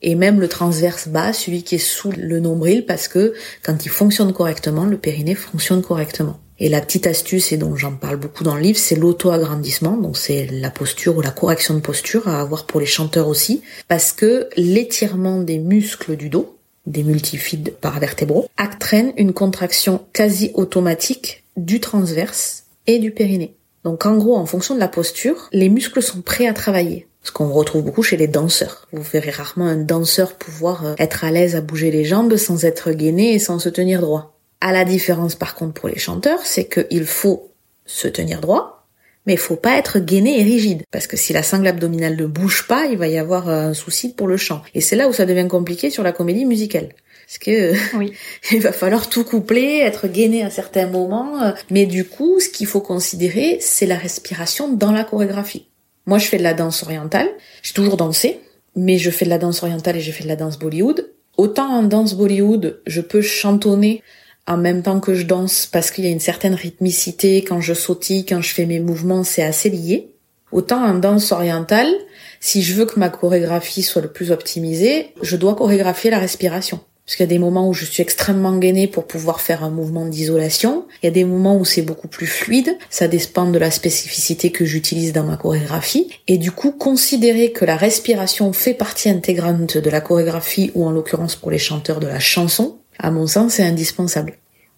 Et 0.01 0.15
même 0.15 0.41
le 0.41 0.49
transverse 0.49 1.09
bas, 1.09 1.33
celui 1.33 1.63
qui 1.63 1.77
est 1.77 1.79
sous 1.79 2.13
le 2.13 2.41
nombril, 2.41 2.85
parce 2.85 3.09
que 3.09 3.35
quand 3.63 3.85
il 3.85 3.89
fonctionne 3.91 4.33
correctement, 4.33 4.85
le 4.85 4.99
périnée 4.99 5.35
fonctionne 5.35 5.83
correctement. 5.83 6.41
Et 6.59 6.69
la 6.69 6.81
petite 6.81 7.07
astuce, 7.07 7.53
et 7.53 7.57
dont 7.57 7.75
j'en 7.75 7.93
parle 7.93 8.17
beaucoup 8.17 8.45
dans 8.45 8.55
le 8.55 8.61
livre, 8.61 8.79
c'est 8.79 8.97
l'auto-agrandissement. 8.97 9.97
Donc 9.97 10.17
c'est 10.17 10.47
la 10.47 10.71
posture 10.71 11.17
ou 11.17 11.21
la 11.21 11.31
correction 11.31 11.75
de 11.75 11.81
posture 11.81 12.29
à 12.29 12.41
avoir 12.41 12.65
pour 12.67 12.81
les 12.81 12.87
chanteurs 12.87 13.29
aussi. 13.29 13.63
Parce 13.89 14.13
que 14.13 14.49
l'étirement 14.57 15.41
des 15.41 15.59
muscles 15.59 16.17
du 16.17 16.29
dos, 16.29 16.59
des 16.87 17.03
multifides 17.03 17.75
paravertébraux, 17.81 18.49
entraîne 18.59 19.13
une 19.17 19.33
contraction 19.33 20.05
quasi 20.13 20.51
automatique 20.55 21.45
du 21.57 21.81
transverse 21.81 22.65
et 22.87 22.99
du 22.99 23.11
périnée. 23.11 23.57
Donc 23.85 24.07
en 24.07 24.17
gros, 24.17 24.37
en 24.37 24.47
fonction 24.47 24.75
de 24.75 24.81
la 24.81 24.89
posture, 24.89 25.49
les 25.53 25.69
muscles 25.69 26.03
sont 26.03 26.23
prêts 26.23 26.47
à 26.47 26.55
travailler. 26.55 27.07
Ce 27.23 27.33
qu'on 27.33 27.51
retrouve 27.51 27.83
beaucoup 27.83 28.03
chez 28.03 28.17
les 28.17 28.29
danseurs. 28.29 28.87
Vous 28.93 29.03
verrez 29.03 29.31
rarement 29.31 29.67
un 29.67 29.77
danseur 29.77 30.35
pouvoir 30.35 30.85
euh, 30.85 30.95
être 30.99 31.25
à 31.25 31.31
l'aise 31.31 31.57
à 31.57 31.63
bouger 31.63 31.91
les 31.91 32.05
jambes 32.05 32.37
sans 32.37 32.65
être 32.65 32.93
gainé 32.93 33.35
et 33.35 33.39
sans 33.39 33.59
se 33.59 33.71
tenir 33.71 34.01
droit. 34.01 34.39
À 34.61 34.73
la 34.73 34.85
différence 34.85 35.35
par 35.35 35.55
contre 35.55 35.75
pour 35.75 35.89
les 35.89 35.99
chanteurs, 35.99 36.41
c'est 36.45 36.67
qu'il 36.67 37.07
faut 37.07 37.51
se 37.87 38.09
tenir 38.09 38.41
droit, 38.41 38.84
mais 39.27 39.35
il 39.35 39.39
faut 39.39 39.57
pas 39.57 39.77
être 39.79 39.99
gainé 39.99 40.41
et 40.41 40.43
rigide, 40.43 40.83
parce 40.91 41.07
que 41.07 41.17
si 41.17 41.33
la 41.33 41.43
sangle 41.43 41.67
abdominale 41.67 42.17
ne 42.17 42.27
bouge 42.27 42.67
pas, 42.67 42.87
il 42.87 42.99
va 42.99 43.09
y 43.09 43.19
avoir 43.19 43.49
un 43.49 43.75
souci 43.75 44.13
pour 44.13 44.27
le 44.27 44.37
chant. 44.37 44.63
Et 44.75 44.81
c'est 44.81 44.97
là 44.97 45.09
où 45.09 45.13
ça 45.13 45.25
devient 45.25 45.49
compliqué 45.49 45.91
sur 45.91 46.03
la 46.03 46.13
comédie 46.13 46.45
musicale. 46.45 46.91
Parce 47.27 47.39
que 47.39 47.97
oui. 47.97 48.13
il 48.53 48.61
va 48.61 48.73
falloir 48.73 49.09
tout 49.09 49.25
coupler, 49.25 49.79
être 49.79 50.09
gainé 50.09 50.43
à 50.43 50.51
certains 50.51 50.87
moments. 50.87 51.55
Mais 51.71 51.87
du 51.87 52.05
coup, 52.05 52.39
ce 52.39 52.49
qu'il 52.49 52.67
faut 52.67 52.81
considérer, 52.81 53.59
c'est 53.61 53.87
la 53.87 53.97
respiration 53.97 54.73
dans 54.73 54.93
la 54.93 55.05
chorégraphie. 55.05 55.67
Moi, 56.07 56.19
je 56.19 56.27
fais 56.27 56.37
de 56.37 56.43
la 56.43 56.55
danse 56.55 56.83
orientale. 56.83 57.29
J'ai 57.63 57.73
toujours 57.73 57.97
dansé, 57.97 58.41
mais 58.77 58.99
je 58.99 59.11
fais 59.11 59.25
de 59.25 59.31
la 59.31 59.39
danse 59.39 59.63
orientale 59.63 59.97
et 59.97 60.01
j'ai 60.01 60.13
fait 60.13 60.25
de 60.25 60.29
la 60.29 60.37
danse 60.37 60.59
Bollywood. 60.59 61.11
Autant 61.37 61.67
en 61.67 61.83
danse 61.83 62.15
Bollywood, 62.15 62.81
je 62.87 63.01
peux 63.01 63.23
chantonner 63.23 64.03
en 64.47 64.57
même 64.57 64.83
temps 64.83 65.01
que 65.01 65.15
je 65.15 65.25
danse 65.25 65.67
parce 65.71 65.91
qu'il 65.91 66.05
y 66.05 66.09
a 66.09 66.11
une 66.11 66.21
certaine 66.21 66.55
rythmicité 66.55 67.43
quand 67.43 67.61
je 67.61 67.75
sautille, 67.75 68.27
quand 68.27 68.43
je 68.43 68.53
fais 68.53 68.67
mes 68.67 68.81
mouvements, 68.81 69.25
c'est 69.25 69.43
assez 69.43 69.71
lié. 69.71 70.11
Autant 70.53 70.85
en 70.85 70.95
danse 70.95 71.33
orientale, 71.33 71.93
si 72.41 72.63
je 72.63 72.75
veux 72.75 72.85
que 72.87 73.01
ma 73.01 73.09
chorégraphie 73.09 73.83
soit 73.83 74.03
le 74.03 74.13
plus 74.13 74.31
optimisée, 74.31 75.13
je 75.23 75.37
dois 75.37 75.55
chorégraphier 75.55 76.11
la 76.11 76.19
respiration. 76.19 76.81
Parce 77.05 77.17
qu'il 77.17 77.25
y 77.25 77.29
a 77.29 77.35
des 77.35 77.39
moments 77.39 77.69
où 77.69 77.75
je 77.75 77.85
suis 77.85 78.03
extrêmement 78.03 78.57
gainée 78.57 78.87
pour 78.87 79.07
pouvoir 79.07 79.43
faire 79.43 79.63
un 79.63 79.69
mouvement 79.69 80.07
d'isolation. 80.07 80.87
Il 81.03 81.07
y 81.07 81.09
a 81.09 81.13
des 81.13 81.25
moments 81.25 81.57
où 81.57 81.65
c'est 81.67 81.83
beaucoup 81.83 82.09
plus 82.09 82.27
fluide. 82.27 82.79
Ça 82.89 83.09
dépend 83.09 83.51
de 83.51 83.59
la 83.59 83.71
spécificité 83.71 84.51
que 84.51 84.65
j'utilise 84.65 85.13
dans 85.13 85.25
ma 85.25 85.37
chorégraphie. 85.37 86.09
Et 86.29 86.39
du 86.39 86.51
coup, 86.51 86.73
considérer 86.73 87.53
que 87.53 87.67
la 87.67 87.77
respiration 87.77 88.55
fait 88.55 88.73
partie 88.73 89.11
intégrante 89.11 89.77
de 89.77 89.91
la 89.91 90.01
chorégraphie 90.01 90.71
ou 90.75 90.87
en 90.87 90.91
l'occurrence 90.91 91.37
pour 91.37 91.51
les 91.51 91.59
chanteurs 91.59 92.01
de 92.01 92.07
la 92.07 92.21
chanson, 92.21 92.79
à 92.99 93.11
mon 93.11 93.27
sens, 93.27 93.55
c'est 93.55 93.65
indispensable. 93.65 94.35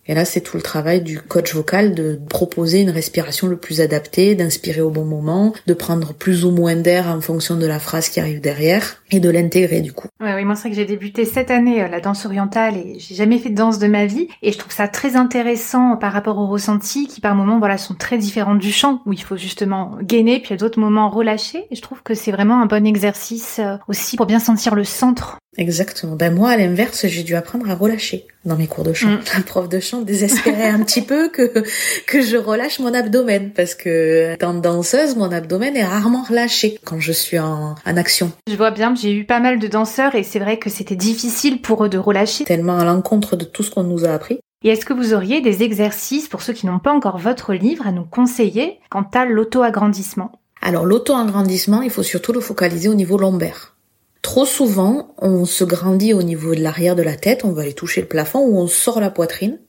Et 0.08 0.14
là, 0.14 0.24
c'est 0.24 0.40
tout 0.40 0.56
le 0.56 0.62
travail 0.62 1.00
du 1.02 1.20
coach 1.20 1.54
vocal 1.54 1.94
de 1.94 2.20
proposer 2.28 2.80
une 2.80 2.90
respiration 2.90 3.48
le 3.48 3.56
plus 3.56 3.80
adaptée, 3.80 4.34
d'inspirer 4.34 4.80
au 4.80 4.90
bon 4.90 5.04
moment, 5.04 5.52
de 5.66 5.74
prendre 5.74 6.14
plus 6.14 6.44
ou 6.44 6.50
moins 6.50 6.76
d'air 6.76 7.08
en 7.08 7.20
fonction 7.20 7.56
de 7.56 7.66
la 7.66 7.80
phrase 7.80 8.08
qui 8.08 8.20
arrive 8.20 8.40
derrière 8.40 9.02
et 9.10 9.20
de 9.20 9.28
l'intégrer 9.30 9.80
du 9.80 9.92
coup. 9.92 10.08
Ouais, 10.20 10.34
oui, 10.34 10.44
moi 10.44 10.54
c'est 10.54 10.62
vrai 10.62 10.70
que 10.70 10.76
j'ai 10.76 10.84
débuté 10.84 11.24
cette 11.24 11.50
année 11.50 11.82
euh, 11.82 11.88
la 11.88 12.00
danse 12.00 12.24
orientale 12.24 12.76
et 12.76 12.98
j'ai 12.98 13.14
jamais 13.14 13.38
fait 13.38 13.50
de 13.50 13.56
danse 13.56 13.78
de 13.78 13.86
ma 13.86 14.06
vie 14.06 14.28
et 14.42 14.52
je 14.52 14.58
trouve 14.58 14.72
ça 14.72 14.88
très 14.88 15.16
intéressant 15.16 15.96
par 15.96 16.12
rapport 16.12 16.38
aux 16.38 16.46
ressentis 16.46 17.06
qui 17.06 17.20
par 17.20 17.34
moments 17.34 17.58
voilà 17.58 17.78
sont 17.78 17.94
très 17.94 18.18
différents 18.18 18.54
du 18.54 18.72
chant 18.72 19.02
où 19.06 19.12
il 19.12 19.22
faut 19.22 19.36
justement 19.36 19.96
gainer 20.02 20.40
puis 20.40 20.54
à 20.54 20.56
d'autres 20.56 20.80
moments 20.80 21.08
relâcher 21.08 21.66
et 21.70 21.76
je 21.76 21.82
trouve 21.82 22.02
que 22.02 22.14
c'est 22.14 22.32
vraiment 22.32 22.60
un 22.60 22.66
bon 22.66 22.86
exercice 22.86 23.60
euh, 23.60 23.76
aussi 23.88 24.16
pour 24.16 24.26
bien 24.26 24.40
sentir 24.40 24.74
le 24.74 24.84
centre 24.84 25.38
Exactement. 25.58 26.16
Ben 26.16 26.34
moi, 26.34 26.50
à 26.50 26.56
l'inverse, 26.56 27.06
j'ai 27.06 27.22
dû 27.22 27.34
apprendre 27.34 27.68
à 27.70 27.74
relâcher 27.74 28.26
dans 28.44 28.56
mes 28.56 28.66
cours 28.66 28.84
de 28.84 28.92
chant. 28.92 29.08
Mm. 29.08 29.20
La 29.36 29.42
prof 29.42 29.68
de 29.68 29.80
chant 29.80 30.02
désespérait 30.02 30.68
un 30.68 30.82
petit 30.82 31.02
peu 31.02 31.28
que 31.28 31.64
que 32.06 32.20
je 32.20 32.36
relâche 32.36 32.78
mon 32.78 32.92
abdomen 32.94 33.52
parce 33.52 33.74
que 33.74 34.34
étant 34.34 34.54
danseuse, 34.54 35.16
mon 35.16 35.32
abdomen 35.32 35.76
est 35.76 35.84
rarement 35.84 36.22
relâché 36.22 36.78
quand 36.84 37.00
je 37.00 37.12
suis 37.12 37.38
en, 37.38 37.74
en 37.84 37.96
action. 37.96 38.32
Je 38.48 38.56
vois 38.56 38.70
bien, 38.70 38.94
j'ai 38.94 39.12
eu 39.12 39.24
pas 39.24 39.40
mal 39.40 39.58
de 39.58 39.66
danseurs 39.66 40.14
et 40.14 40.22
c'est 40.22 40.38
vrai 40.38 40.58
que 40.58 40.70
c'était 40.70 40.96
difficile 40.96 41.60
pour 41.60 41.84
eux 41.84 41.88
de 41.88 41.98
relâcher. 41.98 42.44
Tellement 42.44 42.78
à 42.78 42.84
l'encontre 42.84 43.36
de 43.36 43.44
tout 43.44 43.62
ce 43.62 43.70
qu'on 43.70 43.84
nous 43.84 44.04
a 44.04 44.10
appris. 44.10 44.38
Et 44.64 44.70
est-ce 44.70 44.86
que 44.86 44.94
vous 44.94 45.14
auriez 45.14 45.40
des 45.40 45.62
exercices 45.62 46.28
pour 46.28 46.42
ceux 46.42 46.52
qui 46.52 46.66
n'ont 46.66 46.78
pas 46.78 46.92
encore 46.92 47.18
votre 47.18 47.52
livre 47.52 47.86
à 47.86 47.92
nous 47.92 48.04
conseiller 48.04 48.80
quant 48.90 49.08
à 49.14 49.24
l'auto-agrandissement? 49.24 50.32
Alors 50.62 50.86
l'auto-agrandissement, 50.86 51.82
il 51.82 51.90
faut 51.90 52.02
surtout 52.02 52.32
le 52.32 52.40
focaliser 52.40 52.88
au 52.88 52.94
niveau 52.94 53.18
lombaire. 53.18 53.75
Trop 54.26 54.44
souvent, 54.44 55.14
on 55.18 55.44
se 55.44 55.62
grandit 55.62 56.12
au 56.12 56.24
niveau 56.24 56.56
de 56.56 56.60
l'arrière 56.60 56.96
de 56.96 57.02
la 57.02 57.14
tête, 57.14 57.44
on 57.44 57.52
va 57.52 57.62
aller 57.62 57.74
toucher 57.74 58.00
le 58.00 58.08
plafond 58.08 58.40
ou 58.40 58.58
on 58.58 58.66
sort 58.66 58.98
la 58.98 59.08
poitrine. 59.08 59.60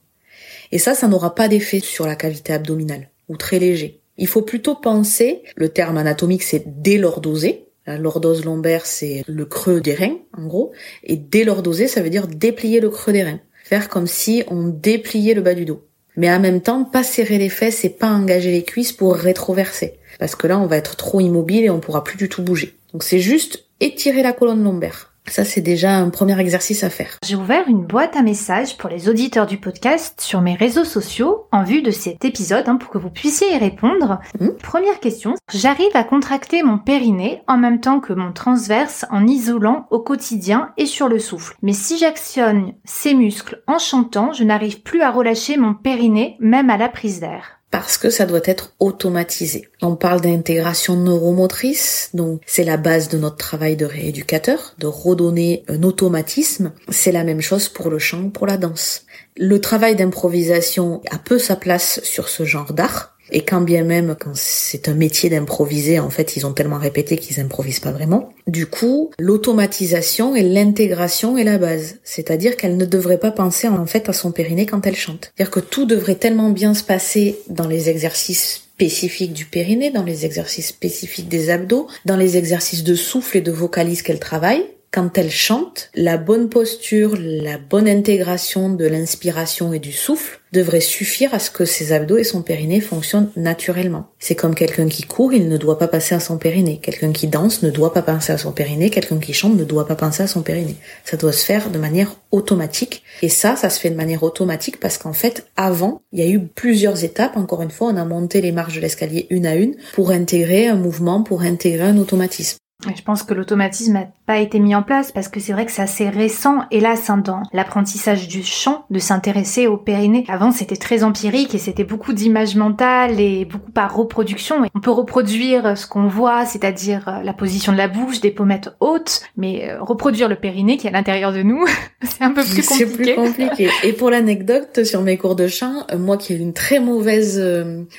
Et 0.72 0.80
ça, 0.80 0.96
ça 0.96 1.06
n'aura 1.06 1.36
pas 1.36 1.46
d'effet 1.46 1.78
sur 1.78 2.08
la 2.08 2.16
cavité 2.16 2.52
abdominale, 2.52 3.08
ou 3.28 3.36
très 3.36 3.60
léger. 3.60 4.00
Il 4.16 4.26
faut 4.26 4.42
plutôt 4.42 4.74
penser, 4.74 5.44
le 5.54 5.68
terme 5.68 5.96
anatomique 5.96 6.42
c'est 6.42 6.82
délordoser. 6.82 7.66
La 7.86 7.98
lordose 7.98 8.44
lombaire 8.44 8.84
c'est 8.84 9.22
le 9.28 9.44
creux 9.44 9.80
des 9.80 9.94
reins, 9.94 10.18
en 10.36 10.48
gros. 10.48 10.72
Et 11.04 11.16
délordoser, 11.16 11.86
ça 11.86 12.02
veut 12.02 12.10
dire 12.10 12.26
déplier 12.26 12.80
le 12.80 12.90
creux 12.90 13.12
des 13.12 13.22
reins. 13.22 13.40
Faire 13.62 13.88
comme 13.88 14.08
si 14.08 14.42
on 14.48 14.66
dépliait 14.66 15.34
le 15.34 15.40
bas 15.40 15.54
du 15.54 15.66
dos. 15.66 15.86
Mais 16.16 16.32
en 16.32 16.40
même 16.40 16.62
temps, 16.62 16.84
pas 16.84 17.04
serrer 17.04 17.38
les 17.38 17.48
fesses 17.48 17.84
et 17.84 17.90
pas 17.90 18.10
engager 18.10 18.50
les 18.50 18.64
cuisses 18.64 18.92
pour 18.92 19.14
rétroverser. 19.14 20.00
Parce 20.18 20.34
que 20.34 20.48
là, 20.48 20.58
on 20.58 20.66
va 20.66 20.78
être 20.78 20.96
trop 20.96 21.20
immobile 21.20 21.64
et 21.64 21.70
on 21.70 21.78
pourra 21.78 22.02
plus 22.02 22.16
du 22.16 22.28
tout 22.28 22.42
bouger. 22.42 22.74
Donc 22.92 23.04
c'est 23.04 23.20
juste 23.20 23.67
étirer 23.80 24.22
la 24.22 24.32
colonne 24.32 24.64
lombaire. 24.64 25.12
Ça, 25.30 25.44
c'est 25.44 25.60
déjà 25.60 25.96
un 25.96 26.10
premier 26.10 26.38
exercice 26.40 26.84
à 26.84 26.90
faire. 26.90 27.18
J'ai 27.24 27.36
ouvert 27.36 27.68
une 27.68 27.84
boîte 27.84 28.16
à 28.16 28.22
messages 28.22 28.76
pour 28.76 28.88
les 28.88 29.08
auditeurs 29.08 29.46
du 29.46 29.58
podcast 29.58 30.20
sur 30.20 30.40
mes 30.40 30.54
réseaux 30.54 30.84
sociaux 30.84 31.46
en 31.52 31.64
vue 31.64 31.82
de 31.82 31.90
cet 31.90 32.24
épisode 32.24 32.68
hein, 32.68 32.76
pour 32.76 32.90
que 32.90 32.98
vous 32.98 33.10
puissiez 33.10 33.54
y 33.54 33.58
répondre. 33.58 34.20
Mmh. 34.40 34.48
Première 34.62 35.00
question. 35.00 35.34
J'arrive 35.52 35.94
à 35.94 36.04
contracter 36.04 36.62
mon 36.62 36.78
périnée 36.78 37.42
en 37.46 37.58
même 37.58 37.80
temps 37.80 38.00
que 38.00 38.12
mon 38.12 38.32
transverse 38.32 39.04
en 39.10 39.26
isolant 39.26 39.86
au 39.90 40.00
quotidien 40.00 40.70
et 40.76 40.86
sur 40.86 41.08
le 41.08 41.18
souffle. 41.18 41.56
Mais 41.62 41.72
si 41.72 41.98
j'actionne 41.98 42.72
ces 42.84 43.14
muscles 43.14 43.62
en 43.66 43.78
chantant, 43.78 44.32
je 44.32 44.44
n'arrive 44.44 44.82
plus 44.82 45.02
à 45.02 45.10
relâcher 45.10 45.56
mon 45.56 45.74
périnée 45.74 46.36
même 46.40 46.70
à 46.70 46.76
la 46.76 46.88
prise 46.88 47.20
d'air 47.20 47.57
parce 47.70 47.98
que 47.98 48.10
ça 48.10 48.24
doit 48.24 48.40
être 48.44 48.74
automatisé. 48.78 49.68
On 49.82 49.96
parle 49.96 50.20
d'intégration 50.20 50.96
neuromotrice, 50.96 52.10
donc 52.14 52.40
c'est 52.46 52.64
la 52.64 52.76
base 52.76 53.08
de 53.08 53.18
notre 53.18 53.36
travail 53.36 53.76
de 53.76 53.84
rééducateur, 53.84 54.74
de 54.78 54.86
redonner 54.86 55.64
un 55.68 55.82
automatisme. 55.82 56.72
C'est 56.88 57.12
la 57.12 57.24
même 57.24 57.42
chose 57.42 57.68
pour 57.68 57.90
le 57.90 57.98
chant, 57.98 58.30
pour 58.30 58.46
la 58.46 58.56
danse. 58.56 59.04
Le 59.36 59.60
travail 59.60 59.96
d'improvisation 59.96 61.02
a 61.10 61.18
peu 61.18 61.38
sa 61.38 61.56
place 61.56 62.00
sur 62.02 62.28
ce 62.28 62.44
genre 62.44 62.72
d'art, 62.72 63.16
Et 63.30 63.42
quand 63.42 63.60
bien 63.60 63.84
même, 63.84 64.16
quand 64.18 64.34
c'est 64.34 64.88
un 64.88 64.94
métier 64.94 65.30
d'improviser, 65.30 65.98
en 65.98 66.10
fait, 66.10 66.36
ils 66.36 66.46
ont 66.46 66.52
tellement 66.52 66.78
répété 66.78 67.16
qu'ils 67.16 67.40
improvisent 67.40 67.80
pas 67.80 67.92
vraiment. 67.92 68.32
Du 68.46 68.66
coup, 68.66 69.10
l'automatisation 69.18 70.34
et 70.34 70.42
l'intégration 70.42 71.36
est 71.36 71.44
la 71.44 71.58
base. 71.58 71.96
C'est-à-dire 72.04 72.56
qu'elle 72.56 72.76
ne 72.76 72.86
devrait 72.86 73.18
pas 73.18 73.30
penser 73.30 73.68
en 73.68 73.86
fait 73.86 74.08
à 74.08 74.12
son 74.12 74.32
périnée 74.32 74.66
quand 74.66 74.86
elle 74.86 74.96
chante. 74.96 75.32
C'est-à-dire 75.36 75.50
que 75.50 75.60
tout 75.60 75.84
devrait 75.84 76.14
tellement 76.14 76.50
bien 76.50 76.74
se 76.74 76.82
passer 76.82 77.38
dans 77.48 77.68
les 77.68 77.88
exercices 77.88 78.62
spécifiques 78.78 79.32
du 79.32 79.44
périnée, 79.44 79.90
dans 79.90 80.04
les 80.04 80.24
exercices 80.24 80.68
spécifiques 80.68 81.28
des 81.28 81.50
abdos, 81.50 81.88
dans 82.04 82.16
les 82.16 82.36
exercices 82.36 82.84
de 82.84 82.94
souffle 82.94 83.38
et 83.38 83.40
de 83.40 83.50
vocalise 83.50 84.02
qu'elle 84.02 84.20
travaille, 84.20 84.64
quand 84.90 85.18
elle 85.18 85.30
chante, 85.30 85.90
la 85.94 86.16
bonne 86.16 86.48
posture, 86.48 87.14
la 87.18 87.58
bonne 87.58 87.88
intégration 87.88 88.70
de 88.70 88.86
l'inspiration 88.86 89.74
et 89.74 89.78
du 89.78 89.92
souffle 89.92 90.40
devrait 90.52 90.80
suffire 90.80 91.34
à 91.34 91.38
ce 91.38 91.50
que 91.50 91.66
ses 91.66 91.92
abdos 91.92 92.16
et 92.16 92.24
son 92.24 92.40
périnée 92.40 92.80
fonctionnent 92.80 93.30
naturellement. 93.36 94.06
C'est 94.18 94.34
comme 94.34 94.54
quelqu'un 94.54 94.88
qui 94.88 95.02
court, 95.02 95.34
il 95.34 95.48
ne 95.48 95.58
doit 95.58 95.78
pas 95.78 95.88
passer 95.88 96.14
à 96.14 96.20
son 96.20 96.38
périnée. 96.38 96.80
Quelqu'un 96.82 97.12
qui 97.12 97.26
danse 97.26 97.62
ne 97.62 97.70
doit 97.70 97.92
pas 97.92 98.00
penser 98.00 98.32
à 98.32 98.38
son 98.38 98.52
périnée. 98.52 98.88
Quelqu'un 98.88 99.18
qui 99.18 99.34
chante 99.34 99.56
ne 99.56 99.64
doit 99.64 99.86
pas 99.86 99.94
penser 99.94 100.22
à 100.22 100.26
son 100.26 100.40
périnée. 100.40 100.76
Ça 101.04 101.18
doit 101.18 101.32
se 101.32 101.44
faire 101.44 101.68
de 101.70 101.78
manière 101.78 102.16
automatique. 102.30 103.02
Et 103.20 103.28
ça, 103.28 103.56
ça 103.56 103.68
se 103.68 103.78
fait 103.78 103.90
de 103.90 103.94
manière 103.94 104.22
automatique 104.22 104.80
parce 104.80 104.96
qu'en 104.96 105.12
fait, 105.12 105.46
avant, 105.56 106.00
il 106.12 106.20
y 106.20 106.22
a 106.22 106.28
eu 106.28 106.40
plusieurs 106.40 107.04
étapes. 107.04 107.36
Encore 107.36 107.60
une 107.60 107.70
fois, 107.70 107.88
on 107.88 107.96
a 107.96 108.04
monté 108.06 108.40
les 108.40 108.52
marches 108.52 108.76
de 108.76 108.80
l'escalier 108.80 109.26
une 109.28 109.46
à 109.46 109.54
une 109.54 109.76
pour 109.92 110.10
intégrer 110.10 110.66
un 110.66 110.76
mouvement, 110.76 111.22
pour 111.22 111.42
intégrer 111.42 111.88
un 111.88 111.98
automatisme. 111.98 112.56
Je 112.86 113.02
pense 113.02 113.24
que 113.24 113.34
l'automatisme 113.34 113.94
n'a 113.94 114.06
pas 114.24 114.38
été 114.38 114.60
mis 114.60 114.72
en 114.72 114.84
place 114.84 115.10
parce 115.10 115.26
que 115.26 115.40
c'est 115.40 115.52
vrai 115.52 115.66
que 115.66 115.72
c'est 115.72 115.82
assez 115.82 116.08
récent, 116.08 116.60
hélas, 116.70 117.10
hein, 117.10 117.16
dans 117.16 117.42
l'apprentissage 117.52 118.28
du 118.28 118.44
chant, 118.44 118.84
de 118.90 119.00
s'intéresser 119.00 119.66
au 119.66 119.76
périnée. 119.76 120.24
Avant, 120.28 120.52
c'était 120.52 120.76
très 120.76 121.02
empirique 121.02 121.56
et 121.56 121.58
c'était 121.58 121.82
beaucoup 121.82 122.12
d'images 122.12 122.54
mentales 122.54 123.18
et 123.18 123.44
beaucoup 123.46 123.72
par 123.72 123.96
reproduction. 123.96 124.62
on 124.76 124.80
peut 124.80 124.92
reproduire 124.92 125.76
ce 125.76 125.88
qu'on 125.88 126.06
voit, 126.06 126.46
c'est-à-dire 126.46 127.08
euh, 127.08 127.22
la 127.24 127.32
position 127.32 127.72
de 127.72 127.78
la 127.78 127.88
bouche, 127.88 128.20
des 128.20 128.30
pommettes 128.30 128.70
hautes, 128.78 129.22
mais 129.36 129.68
euh, 129.68 129.82
reproduire 129.82 130.28
le 130.28 130.36
périnée 130.36 130.76
qui 130.76 130.86
est 130.86 130.90
à 130.90 130.92
l'intérieur 130.92 131.32
de 131.32 131.42
nous, 131.42 131.66
c'est 132.04 132.22
un 132.22 132.30
peu 132.30 132.44
plus 132.44 132.64
compliqué. 132.64 132.74
C'est 132.74 132.96
plus 132.96 133.14
compliqué. 133.16 133.70
Et 133.82 133.92
pour 133.92 134.08
l'anecdote, 134.08 134.84
sur 134.84 135.02
mes 135.02 135.18
cours 135.18 135.34
de 135.34 135.48
chant, 135.48 135.84
euh, 135.90 135.98
moi 135.98 136.16
qui 136.16 136.32
ai 136.32 136.36
une 136.36 136.52
très 136.52 136.78
mauvaise 136.78 137.42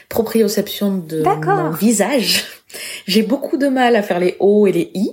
proprioception 0.08 1.00
de 1.00 1.22
mon 1.22 1.72
visage, 1.72 2.46
j'ai 3.08 3.24
beaucoup 3.24 3.58
de 3.58 3.68
mal 3.68 3.96
à 3.96 4.04
faire 4.04 4.20
les 4.20 4.36
O 4.40 4.68
et 4.68 4.72
les 4.72 4.92
I. 4.94 5.12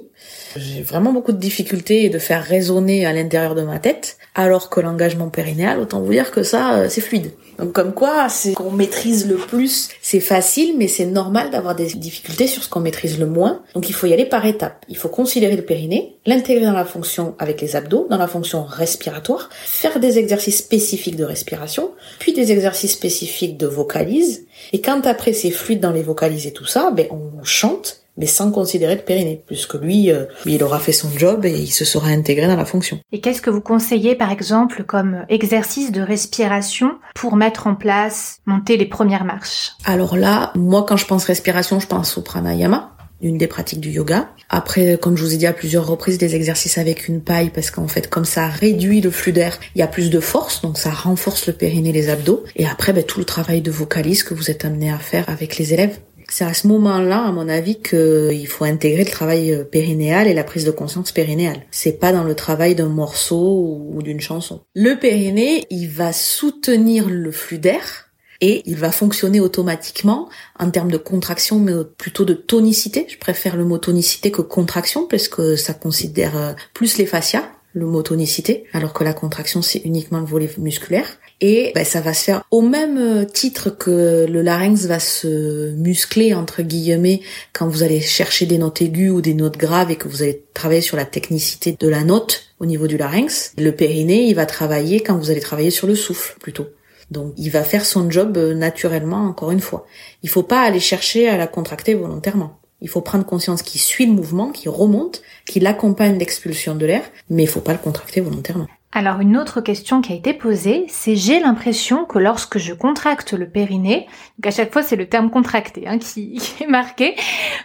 J'ai 0.57 0.83
vraiment 0.83 1.13
beaucoup 1.13 1.33
de 1.33 1.39
difficultés 1.39 2.09
de 2.09 2.19
faire 2.19 2.43
résonner 2.43 3.07
à 3.07 3.13
l'intérieur 3.13 3.55
de 3.55 3.63
ma 3.63 3.79
tête, 3.79 4.17
alors 4.35 4.71
que 4.71 4.81
l'engagement 4.81 5.29
périnéal, 5.29 5.79
autant 5.79 6.01
vous 6.01 6.13
dire 6.13 6.31
que 6.31 6.43
ça, 6.43 6.75
euh, 6.75 6.87
c'est 6.89 7.01
fluide. 7.01 7.31
Donc 7.59 7.73
comme 7.73 7.95
quoi, 7.95 8.29
c'est 8.29 8.53
qu'on 8.53 8.71
maîtrise 8.71 9.27
le 9.27 9.37
plus, 9.37 9.89
c'est 10.03 10.21
facile, 10.21 10.77
mais 10.77 10.89
c'est 10.89 11.07
normal 11.07 11.51
d'avoir 11.51 11.75
des 11.75 11.87
difficultés 11.87 12.47
sur 12.47 12.63
ce 12.63 12.69
qu'on 12.69 12.81
maîtrise 12.81 13.19
le 13.19 13.27
moins. 13.27 13.63
Donc 13.75 13.89
il 13.89 13.95
faut 13.95 14.07
y 14.07 14.13
aller 14.13 14.27
par 14.27 14.45
étapes. 14.45 14.85
Il 14.89 14.97
faut 14.97 15.09
considérer 15.09 15.57
le 15.57 15.63
périnée, 15.63 16.17
l'intégrer 16.27 16.65
dans 16.65 16.73
la 16.73 16.85
fonction 16.85 17.35
avec 17.39 17.61
les 17.61 17.75
abdos, 17.75 18.07
dans 18.11 18.19
la 18.19 18.29
fonction 18.29 18.65
respiratoire, 18.65 19.49
faire 19.53 20.01
des 20.01 20.19
exercices 20.19 20.59
spécifiques 20.59 21.17
de 21.17 21.25
respiration, 21.25 21.93
puis 22.19 22.35
des 22.35 22.53
exercices 22.53 22.93
spécifiques 22.93 23.57
de 23.57 23.67
vocalise. 23.67 24.47
Et 24.73 24.81
quand 24.81 25.07
après 25.07 25.33
c'est 25.33 25.51
fluide 25.51 25.81
dans 25.81 25.93
les 25.93 26.03
vocalises 26.03 26.47
et 26.47 26.53
tout 26.53 26.67
ça, 26.67 26.91
ben 26.91 27.07
on 27.11 27.43
chante 27.43 28.06
mais 28.17 28.27
sans 28.27 28.51
considérer 28.51 28.95
le 28.95 29.03
périnée, 29.03 29.43
puisque 29.47 29.75
lui, 29.75 30.11
euh, 30.11 30.25
il 30.45 30.63
aura 30.63 30.79
fait 30.79 30.93
son 30.93 31.11
job 31.17 31.45
et 31.45 31.53
il 31.53 31.73
se 31.73 31.85
sera 31.85 32.09
intégré 32.09 32.47
dans 32.47 32.57
la 32.57 32.65
fonction. 32.65 32.99
Et 33.13 33.21
qu'est-ce 33.21 33.43
que 33.43 33.51
vous 33.51 33.61
conseillez, 33.61 34.15
par 34.15 34.31
exemple, 34.31 34.85
comme 34.85 35.25
exercice 35.29 35.93
de 35.93 36.01
respiration 36.01 36.99
pour 37.15 37.37
mettre 37.37 37.67
en 37.67 37.75
place, 37.75 38.39
monter 38.47 38.77
les 38.77 38.87
premières 38.87 39.25
marches? 39.25 39.73
Alors 39.85 40.17
là, 40.17 40.53
moi, 40.55 40.85
quand 40.89 40.97
je 40.97 41.07
pense 41.07 41.25
respiration, 41.25 41.81
je 41.81 41.87
pense 41.87 42.17
au 42.19 42.23
pranayama 42.23 42.93
une 43.21 43.39
des 43.39 43.47
pratiques 43.47 43.81
du 43.81 43.91
yoga. 43.91 44.29
Après, 44.49 44.99
comme 45.01 45.17
je 45.17 45.25
vous 45.25 45.35
ai 45.35 45.37
dit 45.37 45.47
à 45.47 45.53
plusieurs 45.53 45.87
reprises, 45.87 46.19
des 46.19 46.35
exercices 46.35 46.79
avec 46.79 47.09
une 47.09 47.23
paille 47.23 47.51
parce 47.51 47.71
qu'en 47.71 47.89
fait, 47.89 48.09
comme 48.09 48.25
ça 48.25 48.47
réduit 48.47 49.01
le 49.01 49.11
flux 49.11 49.33
d'air, 49.33 49.59
il 49.75 49.79
y 49.79 49.83
a 49.83 49.87
plus 49.87 50.11
de 50.11 50.21
force, 50.21 50.63
donc 50.63 50.79
ça 50.79 50.91
renforce 50.91 51.47
le 51.47 51.53
périnée, 51.53 51.93
les 51.93 52.09
abdos. 52.09 52.45
Et 52.57 52.67
après, 52.67 52.93
ben, 52.93 53.05
tout 53.05 53.19
le 53.19 53.25
travail 53.25 53.63
de 53.63 53.71
vocalise 53.71 54.23
que 54.23 54.35
vous 54.35 54.51
êtes 54.51 54.65
amené 54.65 54.91
à 54.91 54.99
faire 54.99 55.29
avec 55.29 55.57
les 55.57 55.73
élèves. 55.73 55.99
C'est 56.29 56.45
à 56.45 56.55
ce 56.55 56.67
moment-là, 56.67 57.25
à 57.25 57.33
mon 57.33 57.49
avis, 57.49 57.81
qu'il 57.81 58.47
faut 58.49 58.65
intégrer 58.65 59.05
le 59.05 59.11
travail 59.11 59.53
euh, 59.53 59.65
périnéal 59.65 60.27
et 60.27 60.35
la 60.35 60.45
prise 60.45 60.65
de 60.65 60.71
conscience 60.71 61.13
périnéale. 61.13 61.63
C'est 61.71 61.99
pas 62.01 62.13
dans 62.13 62.25
le 62.25 62.35
travail 62.35 62.75
d'un 62.75 62.89
morceau 62.89 63.81
ou 63.93 64.03
d'une 64.03 64.21
chanson. 64.21 64.63
Le 64.75 64.95
périnée, 64.99 65.65
il 65.71 65.89
va 65.89 66.13
soutenir 66.13 67.09
le 67.09 67.31
flux 67.31 67.59
d'air 67.59 68.11
et 68.41 68.63
il 68.67 68.77
va 68.77 68.93
fonctionner 68.93 69.41
automatiquement 69.41 70.29
en 70.59 70.71
termes 70.71 70.91
de 70.91 70.99
contraction, 70.99 71.59
mais 71.59 71.73
plutôt 71.97 72.25
de 72.25 72.35
tonicité. 72.35 73.07
Je 73.09 73.19
préfère 73.19 73.57
le 73.57 73.65
mot 73.65 73.79
tonicité 73.79 74.31
que 74.31 74.43
contraction 74.43 75.07
parce 75.07 75.29
que 75.29 75.57
ça 75.57 75.75
considère 75.75 76.37
euh, 76.37 76.53
plus 76.75 76.99
les 76.99 77.07
fascias 77.07 77.45
le 77.77 77.85
mot 77.85 78.03
tonicité, 78.03 78.65
alors 78.73 78.95
que 78.95 79.05
la 79.05 79.13
contraction 79.13 79.61
c'est 79.61 79.81
uniquement 79.81 80.19
le 80.19 80.25
volet 80.25 80.51
musculaire. 80.57 81.07
Et 81.41 81.73
ben, 81.75 81.85
ça 81.85 82.01
va 82.01 82.15
se 82.15 82.25
faire 82.25 82.43
au 82.51 82.63
même 82.63 82.97
euh, 82.97 83.25
titre 83.25 83.69
que 83.69 84.27
le 84.27 84.41
larynx 84.41 84.87
va 84.87 84.99
se 84.99 85.71
muscler 85.73 86.33
entre 86.33 86.63
guillemets 86.63 87.21
quand 87.53 87.69
vous 87.69 87.83
allez 87.83 88.01
chercher 88.01 88.47
des 88.47 88.57
notes 88.57 88.81
aiguës 88.81 89.11
ou 89.11 89.21
des 89.21 89.35
notes 89.35 89.59
graves 89.59 89.91
et 89.91 89.97
que 89.97 90.09
vous 90.09 90.23
allez 90.23 90.45
travailler 90.55 90.81
sur 90.81 90.97
la 90.97 91.05
technicité 91.05 91.77
de 91.79 91.89
la 91.89 92.05
note 92.05 92.45
au 92.59 92.65
niveau 92.65 92.87
du 92.87 92.97
larynx. 92.97 93.53
Le 93.59 93.73
périnée, 93.73 94.29
il 94.29 94.35
va 94.35 94.47
travailler 94.47 95.01
quand 95.01 95.19
vous 95.19 95.31
allez 95.31 95.41
travailler 95.41 95.71
sur 95.71 95.87
le 95.87 95.95
souffle 95.95 96.37
plutôt. 96.41 96.69
Donc 97.11 97.35
il 97.37 97.51
va 97.51 97.63
faire 97.63 97.85
son 97.85 98.11
job 98.11 98.37
euh, 98.39 98.55
naturellement 98.55 99.27
encore 99.27 99.51
une 99.51 99.61
fois. 99.61 99.87
Il 100.23 100.31
faut 100.31 100.43
pas 100.43 100.63
aller 100.63 100.81
chercher 100.81 101.29
à 101.29 101.37
la 101.37 101.47
contracter 101.47 101.95
volontairement. 101.95 102.59
Il 102.81 102.89
faut 102.89 103.01
prendre 103.01 103.25
conscience 103.25 103.63
qu'il 103.63 103.81
suit 103.81 104.07
le 104.07 104.13
mouvement, 104.13 104.51
qu'il 104.51 104.69
remonte, 104.69 105.23
qu'il 105.47 105.67
accompagne 105.67 106.19
l'expulsion 106.19 106.75
de 106.75 106.85
l'air, 106.85 107.03
mais 107.31 107.45
il 107.45 107.49
faut 107.49 107.61
pas 107.61 107.73
le 107.73 107.79
contracter 107.79 108.21
volontairement. 108.21 108.69
Alors 108.93 109.21
une 109.21 109.37
autre 109.37 109.61
question 109.61 110.01
qui 110.01 110.13
a 110.13 110.17
été 110.17 110.33
posée, 110.33 110.87
c'est 110.89 111.17
j'ai 111.17 111.41
l'impression 111.41 112.05
que 112.05 112.19
lorsque 112.19 112.59
je 112.59 112.73
contracte 112.73 113.35
le 113.35 113.49
périnée, 113.49 114.07
donc 114.39 114.47
à 114.47 114.51
chaque 114.51 114.73
fois 114.73 114.83
c'est 114.83 114.97
le 114.97 115.09
terme 115.09 115.31
contracté 115.31 115.87
hein, 115.87 115.99
qui, 116.01 116.41
est 116.61 116.67
marqué, 116.67 117.15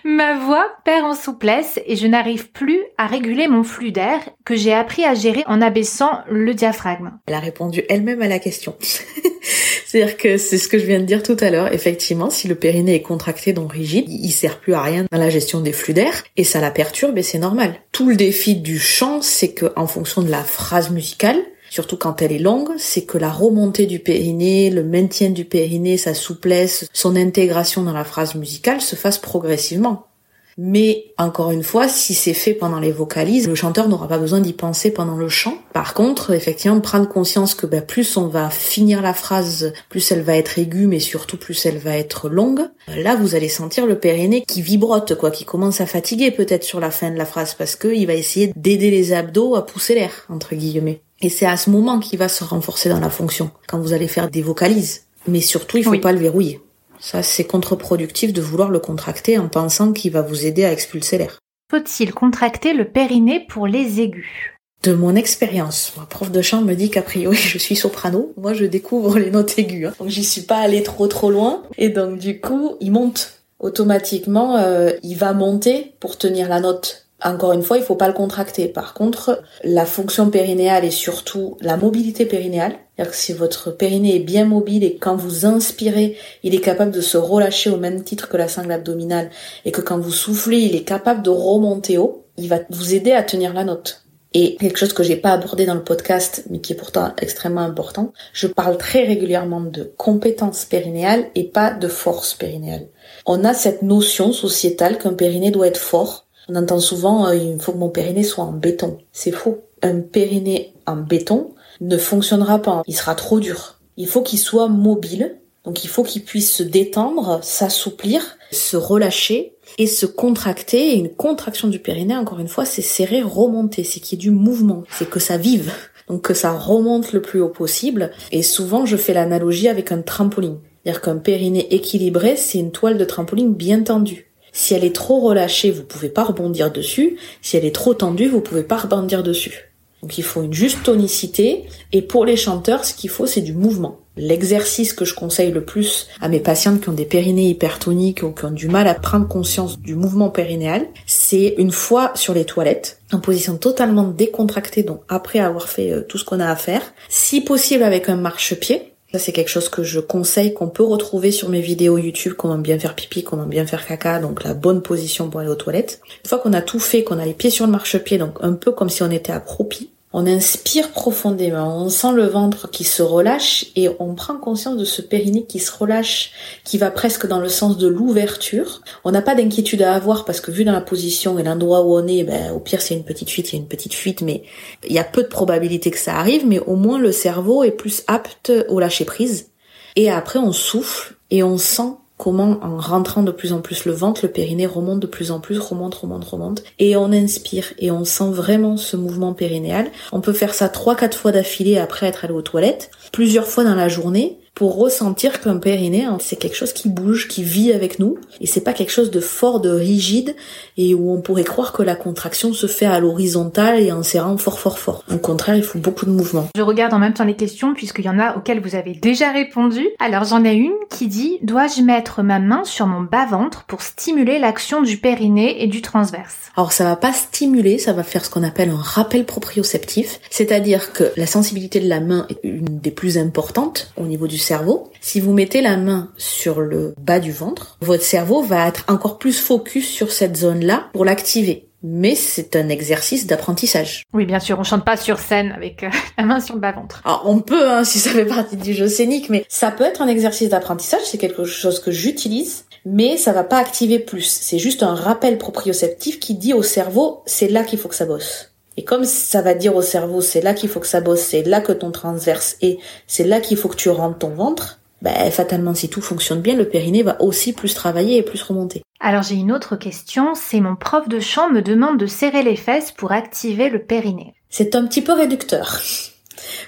ma 0.03 0.35
voix 0.35 0.65
perd 0.83 1.05
en 1.05 1.13
souplesse 1.13 1.79
et 1.85 1.95
je 1.95 2.07
n'arrive 2.07 2.51
plus 2.51 2.81
à 2.97 3.07
réguler 3.07 3.47
mon 3.47 3.63
flux 3.63 3.91
d'air 3.91 4.19
que 4.43 4.55
j'ai 4.55 4.73
appris 4.73 5.05
à 5.05 5.13
gérer 5.13 5.43
en 5.47 5.61
abaissant 5.61 6.21
le 6.29 6.53
diaphragme. 6.53 7.11
Elle 7.27 7.35
a 7.35 7.39
répondu 7.39 7.83
elle-même 7.87 8.21
à 8.21 8.27
la 8.27 8.39
question. 8.39 8.75
C'est-à-dire 9.91 10.15
que 10.15 10.37
c'est 10.37 10.57
ce 10.57 10.69
que 10.69 10.79
je 10.79 10.85
viens 10.85 11.01
de 11.01 11.05
dire 11.05 11.21
tout 11.21 11.35
à 11.41 11.49
l'heure. 11.49 11.73
Effectivement, 11.73 12.29
si 12.29 12.47
le 12.47 12.55
périnée 12.55 12.95
est 12.95 13.01
contracté, 13.01 13.51
donc 13.51 13.73
rigide, 13.73 14.05
il 14.07 14.31
sert 14.31 14.61
plus 14.61 14.73
à 14.73 14.81
rien 14.81 15.05
dans 15.11 15.17
la 15.17 15.29
gestion 15.29 15.59
des 15.59 15.73
flux 15.73 15.93
d'air 15.93 16.23
et 16.37 16.45
ça 16.45 16.61
la 16.61 16.71
perturbe 16.71 17.17
et 17.17 17.23
c'est 17.23 17.39
normal. 17.39 17.75
Tout 17.91 18.07
le 18.07 18.15
défi 18.15 18.55
du 18.55 18.79
chant, 18.79 19.21
c'est 19.21 19.49
que 19.49 19.73
en 19.75 19.87
fonction 19.87 20.21
de 20.21 20.31
la 20.31 20.45
phrase 20.45 20.91
musicale, 20.91 21.35
surtout 21.69 21.97
quand 21.97 22.21
elle 22.21 22.31
est 22.31 22.39
longue, 22.39 22.69
c'est 22.77 23.01
que 23.01 23.17
la 23.17 23.29
remontée 23.29 23.85
du 23.85 23.99
périnée, 23.99 24.69
le 24.69 24.85
maintien 24.85 25.29
du 25.29 25.43
périnée, 25.43 25.97
sa 25.97 26.13
souplesse, 26.13 26.87
son 26.93 27.17
intégration 27.17 27.83
dans 27.83 27.91
la 27.91 28.05
phrase 28.05 28.35
musicale 28.35 28.79
se 28.79 28.95
fasse 28.95 29.17
progressivement. 29.17 30.07
Mais 30.57 31.13
encore 31.17 31.51
une 31.51 31.63
fois, 31.63 31.87
si 31.87 32.13
c'est 32.13 32.33
fait 32.33 32.53
pendant 32.53 32.79
les 32.79 32.91
vocalises, 32.91 33.47
le 33.47 33.55
chanteur 33.55 33.87
n'aura 33.87 34.07
pas 34.07 34.17
besoin 34.17 34.39
d'y 34.39 34.53
penser 34.53 34.91
pendant 34.91 35.17
le 35.17 35.29
chant. 35.29 35.57
Par 35.73 35.93
contre, 35.93 36.31
effectivement, 36.31 36.79
prendre 36.79 37.07
conscience 37.07 37.55
que 37.55 37.65
ben, 37.65 37.81
plus 37.81 38.17
on 38.17 38.27
va 38.27 38.49
finir 38.49 39.01
la 39.01 39.13
phrase, 39.13 39.73
plus 39.89 40.11
elle 40.11 40.21
va 40.21 40.35
être 40.35 40.59
aiguë, 40.59 40.87
mais 40.87 40.99
surtout 40.99 41.37
plus 41.37 41.65
elle 41.65 41.77
va 41.77 41.97
être 41.97 42.29
longue. 42.29 42.61
Là, 42.87 43.15
vous 43.15 43.35
allez 43.35 43.49
sentir 43.49 43.85
le 43.85 43.97
périnée 43.97 44.43
qui 44.47 44.61
vibrote, 44.61 45.15
quoi, 45.15 45.31
qui 45.31 45.45
commence 45.45 45.81
à 45.81 45.85
fatiguer 45.85 46.31
peut-être 46.31 46.63
sur 46.63 46.79
la 46.79 46.91
fin 46.91 47.11
de 47.11 47.17
la 47.17 47.25
phrase 47.25 47.53
parce 47.53 47.75
qu'il 47.75 48.05
va 48.07 48.13
essayer 48.13 48.51
d'aider 48.55 48.91
les 48.91 49.13
abdos 49.13 49.55
à 49.55 49.65
pousser 49.65 49.95
l'air, 49.95 50.25
entre 50.29 50.55
guillemets. 50.55 51.01
Et 51.21 51.29
c'est 51.29 51.45
à 51.45 51.57
ce 51.57 51.69
moment 51.69 51.99
qu'il 51.99 52.19
va 52.19 52.27
se 52.27 52.43
renforcer 52.43 52.89
dans 52.89 52.99
la 52.99 53.09
fonction, 53.09 53.51
quand 53.67 53.79
vous 53.79 53.93
allez 53.93 54.07
faire 54.07 54.29
des 54.29 54.41
vocalises. 54.41 55.03
Mais 55.27 55.41
surtout, 55.41 55.77
il 55.77 55.83
faut 55.83 55.97
pas 55.99 56.11
le 56.11 56.19
verrouiller. 56.19 56.59
Ça, 57.01 57.23
c'est 57.23 57.45
contre-productif 57.45 58.31
de 58.31 58.41
vouloir 58.41 58.69
le 58.69 58.79
contracter 58.79 59.37
en 59.37 59.49
pensant 59.49 59.91
qu'il 59.91 60.11
va 60.11 60.21
vous 60.21 60.45
aider 60.45 60.63
à 60.63 60.71
expulser 60.71 61.17
l'air. 61.17 61.39
Faut-il 61.71 62.13
contracter 62.13 62.73
le 62.73 62.85
périnée 62.85 63.45
pour 63.49 63.65
les 63.65 64.01
aigus? 64.01 64.51
De 64.83 64.93
mon 64.93 65.15
expérience, 65.15 65.93
ma 65.97 66.05
prof 66.05 66.31
de 66.31 66.41
chant 66.41 66.61
me 66.61 66.73
dit 66.73 66.89
qu'a 66.89 67.03
priori 67.03 67.37
je 67.37 67.57
suis 67.59 67.75
soprano, 67.75 68.33
moi 68.35 68.53
je 68.53 68.65
découvre 68.65 69.19
les 69.19 69.29
notes 69.29 69.57
aiguës, 69.59 69.89
hein. 69.89 69.95
donc 69.99 70.09
j'y 70.09 70.23
suis 70.23 70.41
pas 70.41 70.57
allée 70.57 70.81
trop 70.81 71.07
trop 71.07 71.29
loin, 71.29 71.61
et 71.77 71.89
donc 71.89 72.17
du 72.17 72.41
coup 72.41 72.77
il 72.79 72.91
monte 72.91 73.41
automatiquement, 73.59 74.57
euh, 74.57 74.91
il 75.03 75.15
va 75.15 75.33
monter 75.33 75.93
pour 75.99 76.17
tenir 76.17 76.49
la 76.49 76.59
note. 76.59 77.05
Encore 77.23 77.53
une 77.53 77.61
fois, 77.61 77.77
il 77.77 77.83
faut 77.83 77.95
pas 77.95 78.07
le 78.07 78.13
contracter. 78.13 78.67
Par 78.67 78.93
contre, 78.93 79.43
la 79.63 79.85
fonction 79.85 80.29
périnéale 80.29 80.85
et 80.85 80.91
surtout 80.91 81.57
la 81.61 81.77
mobilité 81.77 82.25
périnéale, 82.25 82.73
c'est-à-dire 82.95 83.11
que 83.11 83.17
si 83.17 83.33
votre 83.33 83.71
périnée 83.71 84.15
est 84.15 84.19
bien 84.19 84.45
mobile 84.45 84.83
et 84.83 84.95
quand 84.95 85.15
vous 85.15 85.45
inspirez, 85.45 86.17
il 86.43 86.55
est 86.55 86.61
capable 86.61 86.91
de 86.91 87.01
se 87.01 87.17
relâcher 87.17 87.69
au 87.69 87.77
même 87.77 88.03
titre 88.03 88.27
que 88.27 88.37
la 88.37 88.47
sangle 88.47 88.71
abdominale 88.71 89.29
et 89.65 89.71
que 89.71 89.81
quand 89.81 89.99
vous 89.99 90.11
soufflez, 90.11 90.59
il 90.59 90.75
est 90.75 90.83
capable 90.83 91.21
de 91.21 91.29
remonter 91.29 91.97
haut, 91.97 92.25
il 92.37 92.49
va 92.49 92.59
vous 92.69 92.93
aider 92.93 93.11
à 93.11 93.23
tenir 93.23 93.53
la 93.53 93.63
note. 93.63 94.03
Et 94.33 94.55
quelque 94.55 94.79
chose 94.79 94.93
que 94.93 95.03
j'ai 95.03 95.17
pas 95.17 95.33
abordé 95.33 95.65
dans 95.65 95.75
le 95.75 95.83
podcast, 95.83 96.45
mais 96.49 96.61
qui 96.61 96.71
est 96.71 96.77
pourtant 96.77 97.11
extrêmement 97.21 97.61
important, 97.61 98.13
je 98.31 98.47
parle 98.47 98.77
très 98.77 99.03
régulièrement 99.03 99.59
de 99.59 99.91
compétences 99.97 100.63
périnéales 100.63 101.25
et 101.35 101.43
pas 101.43 101.71
de 101.71 101.89
force 101.89 102.33
périnéale. 102.33 102.87
On 103.25 103.43
a 103.43 103.53
cette 103.53 103.81
notion 103.81 104.31
sociétale 104.31 104.97
qu'un 104.97 105.13
périnée 105.13 105.51
doit 105.51 105.67
être 105.67 105.77
fort. 105.77 106.27
On 106.49 106.55
entend 106.55 106.79
souvent 106.79 107.27
euh, 107.27 107.35
il 107.35 107.59
faut 107.59 107.73
que 107.73 107.77
mon 107.77 107.89
périnée 107.89 108.23
soit 108.23 108.43
en 108.43 108.53
béton. 108.53 108.97
C'est 109.11 109.31
faux. 109.31 109.63
Un 109.81 110.01
périnée 110.01 110.73
en 110.85 110.97
béton 110.97 111.53
ne 111.79 111.97
fonctionnera 111.97 112.59
pas. 112.59 112.83
Il 112.87 112.95
sera 112.95 113.15
trop 113.15 113.39
dur. 113.39 113.79
Il 113.97 114.07
faut 114.07 114.21
qu'il 114.21 114.39
soit 114.39 114.67
mobile. 114.67 115.37
Donc 115.63 115.83
il 115.83 115.87
faut 115.87 116.03
qu'il 116.03 116.23
puisse 116.23 116.51
se 116.51 116.63
détendre, 116.63 117.39
s'assouplir, 117.43 118.37
se 118.51 118.77
relâcher 118.77 119.55
et 119.77 119.87
se 119.87 120.05
contracter. 120.05 120.93
Et 120.93 120.97
une 120.97 121.09
contraction 121.09 121.67
du 121.67 121.79
périnée, 121.79 122.15
encore 122.15 122.39
une 122.39 122.47
fois, 122.47 122.65
c'est 122.65 122.81
serrer, 122.81 123.21
remonter. 123.21 123.83
C'est 123.83 123.99
qu'il 123.99 124.17
y 124.17 124.21
ait 124.21 124.25
du 124.25 124.31
mouvement. 124.31 124.83
C'est 124.97 125.09
que 125.09 125.19
ça 125.19 125.37
vive. 125.37 125.71
Donc 126.07 126.23
que 126.23 126.33
ça 126.33 126.51
remonte 126.51 127.13
le 127.13 127.21
plus 127.21 127.41
haut 127.41 127.49
possible. 127.49 128.11
Et 128.31 128.43
souvent, 128.43 128.85
je 128.85 128.97
fais 128.97 129.13
l'analogie 129.13 129.67
avec 129.67 129.91
un 129.91 130.01
trampoline. 130.01 130.57
C'est-à-dire 130.83 131.01
qu'un 131.01 131.17
périnée 131.17 131.73
équilibré, 131.73 132.35
c'est 132.35 132.57
une 132.57 132.71
toile 132.71 132.97
de 132.97 133.05
trampoline 133.05 133.53
bien 133.53 133.83
tendue. 133.83 134.30
Si 134.51 134.73
elle 134.73 134.83
est 134.83 134.95
trop 134.95 135.19
relâchée, 135.19 135.71
vous 135.71 135.83
pouvez 135.83 136.09
pas 136.09 136.23
rebondir 136.23 136.71
dessus. 136.71 137.17
Si 137.41 137.57
elle 137.57 137.65
est 137.65 137.75
trop 137.75 137.93
tendue, 137.93 138.27
vous 138.27 138.41
pouvez 138.41 138.63
pas 138.63 138.77
rebondir 138.77 139.23
dessus. 139.23 139.71
Donc 140.01 140.17
il 140.17 140.23
faut 140.23 140.41
une 140.41 140.53
juste 140.53 140.83
tonicité. 140.83 141.65
Et 141.91 142.01
pour 142.01 142.25
les 142.25 142.35
chanteurs, 142.35 142.85
ce 142.85 142.93
qu'il 142.93 143.09
faut, 143.09 143.27
c'est 143.27 143.41
du 143.41 143.53
mouvement. 143.53 143.99
L'exercice 144.17 144.91
que 144.91 145.05
je 145.05 145.13
conseille 145.13 145.51
le 145.51 145.63
plus 145.63 146.09
à 146.19 146.27
mes 146.27 146.41
patientes 146.41 146.81
qui 146.81 146.89
ont 146.89 146.93
des 146.93 147.05
périnées 147.05 147.49
hypertoniques 147.49 148.23
ou 148.23 148.31
qui 148.31 148.43
ont 148.43 148.51
du 148.51 148.67
mal 148.67 148.87
à 148.87 148.93
prendre 148.93 149.27
conscience 149.27 149.79
du 149.79 149.95
mouvement 149.95 150.29
périnéal, 150.29 150.85
c'est 151.05 151.55
une 151.57 151.71
fois 151.71 152.11
sur 152.15 152.33
les 152.33 152.43
toilettes, 152.43 152.99
en 153.13 153.19
position 153.19 153.55
totalement 153.55 154.03
décontractée, 154.03 154.83
donc 154.83 155.01
après 155.07 155.39
avoir 155.39 155.69
fait 155.69 155.93
euh, 155.93 156.01
tout 156.01 156.17
ce 156.17 156.25
qu'on 156.25 156.41
a 156.41 156.49
à 156.49 156.57
faire, 156.57 156.81
si 157.07 157.39
possible 157.39 157.83
avec 157.83 158.09
un 158.09 158.17
marchepied, 158.17 158.91
ça, 159.11 159.19
c'est 159.19 159.33
quelque 159.33 159.49
chose 159.49 159.67
que 159.67 159.83
je 159.83 159.99
conseille, 159.99 160.53
qu'on 160.53 160.69
peut 160.69 160.83
retrouver 160.83 161.31
sur 161.31 161.49
mes 161.49 161.59
vidéos 161.59 161.97
YouTube, 161.97 162.33
comment 162.37 162.57
bien 162.57 162.79
faire 162.79 162.95
pipi, 162.95 163.23
comment 163.23 163.45
bien 163.45 163.65
faire 163.65 163.85
caca, 163.85 164.19
donc 164.19 164.43
la 164.43 164.53
bonne 164.53 164.81
position 164.81 165.29
pour 165.29 165.41
aller 165.41 165.49
aux 165.49 165.55
toilettes. 165.55 165.99
Une 166.23 166.29
fois 166.29 166.39
qu'on 166.39 166.53
a 166.53 166.61
tout 166.61 166.79
fait, 166.79 167.03
qu'on 167.03 167.19
a 167.19 167.25
les 167.25 167.33
pieds 167.33 167.49
sur 167.49 167.65
le 167.65 167.71
marchepied, 167.71 168.17
donc 168.17 168.37
un 168.39 168.53
peu 168.53 168.71
comme 168.71 168.89
si 168.89 169.03
on 169.03 169.11
était 169.11 169.33
accroupi, 169.33 169.91
on 170.13 170.27
inspire 170.27 170.91
profondément, 170.91 171.77
on 171.81 171.89
sent 171.89 172.11
le 172.13 172.25
ventre 172.25 172.69
qui 172.69 172.83
se 172.83 173.01
relâche 173.01 173.67
et 173.75 173.89
on 173.99 174.13
prend 174.13 174.37
conscience 174.37 174.75
de 174.75 174.83
ce 174.83 175.01
périnée 175.01 175.45
qui 175.45 175.59
se 175.59 175.71
relâche, 175.71 176.31
qui 176.65 176.77
va 176.77 176.91
presque 176.91 177.27
dans 177.27 177.39
le 177.39 177.47
sens 177.47 177.77
de 177.77 177.87
l'ouverture. 177.87 178.81
On 179.05 179.11
n'a 179.11 179.21
pas 179.21 179.35
d'inquiétude 179.35 179.81
à 179.81 179.93
avoir 179.95 180.25
parce 180.25 180.41
que 180.41 180.51
vu 180.51 180.65
dans 180.65 180.73
la 180.73 180.81
position 180.81 181.39
et 181.39 181.43
l'endroit 181.43 181.83
où 181.83 181.95
on 181.95 182.07
est, 182.07 182.23
ben, 182.23 182.51
au 182.51 182.59
pire 182.59 182.81
c'est 182.81 182.95
une 182.95 183.05
petite 183.05 183.29
fuite, 183.29 183.51
il 183.51 183.55
y 183.55 183.59
a 183.59 183.61
une 183.61 183.69
petite 183.69 183.93
fuite, 183.93 184.21
mais 184.21 184.43
il 184.87 184.93
y 184.93 184.99
a 184.99 185.05
peu 185.05 185.23
de 185.23 185.27
probabilité 185.27 185.91
que 185.91 185.97
ça 185.97 186.17
arrive, 186.17 186.45
mais 186.45 186.59
au 186.59 186.75
moins 186.75 186.99
le 186.99 187.13
cerveau 187.13 187.63
est 187.63 187.71
plus 187.71 188.03
apte 188.07 188.51
au 188.67 188.79
lâcher 188.79 189.05
prise. 189.05 189.49
Et 189.95 190.09
après 190.09 190.39
on 190.39 190.51
souffle 190.51 191.15
et 191.29 191.41
on 191.41 191.57
sent 191.57 191.93
comment 192.21 192.59
en 192.61 192.77
rentrant 192.77 193.23
de 193.23 193.31
plus 193.31 193.51
en 193.51 193.61
plus 193.61 193.85
le 193.85 193.93
ventre, 193.93 194.21
le 194.23 194.31
périnée 194.31 194.67
remonte 194.67 194.99
de 194.99 195.07
plus 195.07 195.31
en 195.31 195.39
plus, 195.39 195.57
remonte, 195.57 195.95
remonte, 195.95 196.23
remonte. 196.23 196.63
Et 196.77 196.95
on 196.95 197.11
inspire 197.11 197.73
et 197.79 197.89
on 197.89 198.05
sent 198.05 198.29
vraiment 198.29 198.77
ce 198.77 198.95
mouvement 198.95 199.33
périnéal. 199.33 199.89
On 200.11 200.21
peut 200.21 200.31
faire 200.31 200.53
ça 200.53 200.69
trois, 200.69 200.95
quatre 200.95 201.17
fois 201.17 201.31
d'affilée 201.31 201.79
après 201.79 202.05
être 202.05 202.23
allé 202.23 202.35
aux 202.35 202.43
toilettes, 202.43 202.91
plusieurs 203.11 203.47
fois 203.47 203.63
dans 203.63 203.73
la 203.73 203.89
journée 203.89 204.37
pour 204.53 204.77
ressentir 204.77 205.41
qu'un 205.41 205.57
périnée, 205.57 206.03
hein, 206.03 206.17
c'est 206.19 206.35
quelque 206.35 206.55
chose 206.55 206.73
qui 206.73 206.89
bouge, 206.89 207.27
qui 207.27 207.43
vit 207.43 207.71
avec 207.71 207.99
nous, 207.99 208.17
et 208.39 208.47
c'est 208.47 208.61
pas 208.61 208.73
quelque 208.73 208.91
chose 208.91 209.09
de 209.09 209.19
fort, 209.19 209.59
de 209.59 209.69
rigide, 209.69 210.35
et 210.77 210.93
où 210.93 211.11
on 211.13 211.21
pourrait 211.21 211.43
croire 211.43 211.73
que 211.73 211.83
la 211.83 211.95
contraction 211.95 212.53
se 212.53 212.67
fait 212.67 212.85
à 212.85 212.99
l'horizontale 212.99 213.79
et 213.79 213.91
en 213.91 214.03
serrant 214.03 214.37
fort, 214.37 214.59
fort, 214.59 214.77
fort. 214.77 215.03
Au 215.11 215.17
contraire, 215.17 215.55
il 215.55 215.63
faut 215.63 215.79
beaucoup 215.79 216.05
de 216.05 216.11
mouvement. 216.11 216.47
Je 216.55 216.61
regarde 216.61 216.93
en 216.93 216.99
même 216.99 217.13
temps 217.13 217.23
les 217.23 217.35
questions, 217.35 217.73
puisqu'il 217.73 218.05
y 218.05 218.09
en 218.09 218.19
a 218.19 218.35
auxquelles 218.37 218.61
vous 218.61 218.75
avez 218.75 218.93
déjà 218.93 219.31
répondu. 219.31 219.87
Alors 219.99 220.25
j'en 220.25 220.43
ai 220.43 220.53
une 220.53 220.75
qui 220.89 221.07
dit, 221.07 221.39
dois-je 221.41 221.81
mettre 221.81 222.21
ma 222.21 222.39
main 222.39 222.63
sur 222.63 222.87
mon 222.87 223.01
bas-ventre 223.01 223.63
pour 223.65 223.81
stimuler 223.81 224.37
l'action 224.37 224.81
du 224.81 224.97
périnée 224.97 225.63
et 225.63 225.67
du 225.67 225.81
transverse? 225.81 226.35
Alors 226.57 226.73
ça 226.73 226.83
va 226.83 226.97
pas 226.97 227.13
stimuler, 227.13 227.79
ça 227.79 227.93
va 227.93 228.03
faire 228.03 228.25
ce 228.25 228.29
qu'on 228.29 228.43
appelle 228.43 228.69
un 228.69 228.81
rappel 228.81 229.25
proprioceptif, 229.25 230.19
c'est-à-dire 230.29 230.91
que 230.91 231.11
la 231.15 231.25
sensibilité 231.25 231.79
de 231.79 231.87
la 231.87 232.01
main 232.01 232.27
est 232.29 232.39
une 232.43 232.79
des 232.79 232.91
plus 232.91 233.17
importantes 233.17 233.93
au 233.95 234.05
niveau 234.05 234.27
du 234.27 234.37
cerveau. 234.41 234.91
Si 234.99 235.19
vous 235.19 235.33
mettez 235.33 235.61
la 235.61 235.77
main 235.77 236.11
sur 236.17 236.61
le 236.61 236.93
bas 236.99 237.19
du 237.19 237.31
ventre, 237.31 237.77
votre 237.81 238.03
cerveau 238.03 238.41
va 238.41 238.67
être 238.67 238.83
encore 238.87 239.17
plus 239.17 239.39
focus 239.39 239.87
sur 239.87 240.11
cette 240.11 240.35
zone-là 240.35 240.89
pour 240.93 241.05
l'activer. 241.05 241.67
Mais 241.83 242.13
c'est 242.13 242.55
un 242.55 242.69
exercice 242.69 243.25
d'apprentissage. 243.25 244.03
Oui, 244.13 244.25
bien 244.25 244.39
sûr, 244.39 244.59
on 244.59 244.63
chante 244.63 244.85
pas 244.85 244.97
sur 244.97 245.17
scène 245.17 245.51
avec 245.51 245.83
euh, 245.83 245.89
la 246.17 246.25
main 246.25 246.39
sur 246.39 246.53
le 246.55 246.61
bas-ventre. 246.61 247.01
Alors, 247.03 247.23
on 247.25 247.39
peut, 247.39 247.69
hein, 247.69 247.83
si 247.83 247.97
ça 247.97 248.11
fait 248.11 248.25
partie 248.25 248.55
du 248.55 248.73
jeu 248.73 248.87
scénique, 248.87 249.29
mais 249.29 249.45
ça 249.49 249.71
peut 249.71 249.83
être 249.83 250.01
un 250.01 250.07
exercice 250.07 250.49
d'apprentissage, 250.49 251.01
c'est 251.05 251.17
quelque 251.17 251.43
chose 251.43 251.79
que 251.79 251.89
j'utilise, 251.89 252.65
mais 252.85 253.17
ça 253.17 253.31
va 253.31 253.43
pas 253.43 253.57
activer 253.57 253.97
plus. 253.97 254.25
C'est 254.25 254.59
juste 254.59 254.83
un 254.83 254.93
rappel 254.93 255.39
proprioceptif 255.39 256.19
qui 256.19 256.35
dit 256.35 256.53
au 256.53 256.61
cerveau, 256.61 257.23
c'est 257.25 257.47
là 257.47 257.63
qu'il 257.63 257.79
faut 257.79 257.89
que 257.89 257.95
ça 257.95 258.05
bosse. 258.05 258.50
Et 258.77 258.83
comme 258.83 259.03
ça 259.03 259.41
va 259.41 259.53
dire 259.53 259.75
au 259.75 259.81
cerveau, 259.81 260.21
c'est 260.21 260.41
là 260.41 260.53
qu'il 260.53 260.69
faut 260.69 260.79
que 260.79 260.87
ça 260.87 261.01
bosse, 261.01 261.21
c'est 261.21 261.43
là 261.43 261.61
que 261.61 261.73
ton 261.73 261.91
transverse 261.91 262.57
est, 262.61 262.79
c'est 263.07 263.25
là 263.25 263.41
qu'il 263.41 263.57
faut 263.57 263.67
que 263.67 263.75
tu 263.75 263.89
rentres 263.89 264.19
ton 264.19 264.29
ventre, 264.29 264.79
ben, 265.01 265.31
fatalement, 265.31 265.73
si 265.73 265.89
tout 265.89 266.01
fonctionne 266.01 266.41
bien, 266.41 266.55
le 266.55 266.69
périnée 266.69 267.03
va 267.03 267.21
aussi 267.21 267.53
plus 267.53 267.73
travailler 267.73 268.17
et 268.17 268.23
plus 268.23 268.41
remonter. 268.43 268.83
Alors 268.99 269.23
j'ai 269.23 269.35
une 269.35 269.51
autre 269.51 269.75
question, 269.75 270.35
c'est 270.35 270.59
mon 270.59 270.75
prof 270.75 271.09
de 271.09 271.19
chant 271.19 271.49
me 271.49 271.61
demande 271.61 271.99
de 271.99 272.05
serrer 272.05 272.43
les 272.43 272.55
fesses 272.55 272.91
pour 272.91 273.11
activer 273.11 273.69
le 273.69 273.83
périnée. 273.83 274.35
C'est 274.49 274.75
un 274.75 274.85
petit 274.85 275.01
peu 275.01 275.13
réducteur. 275.13 275.81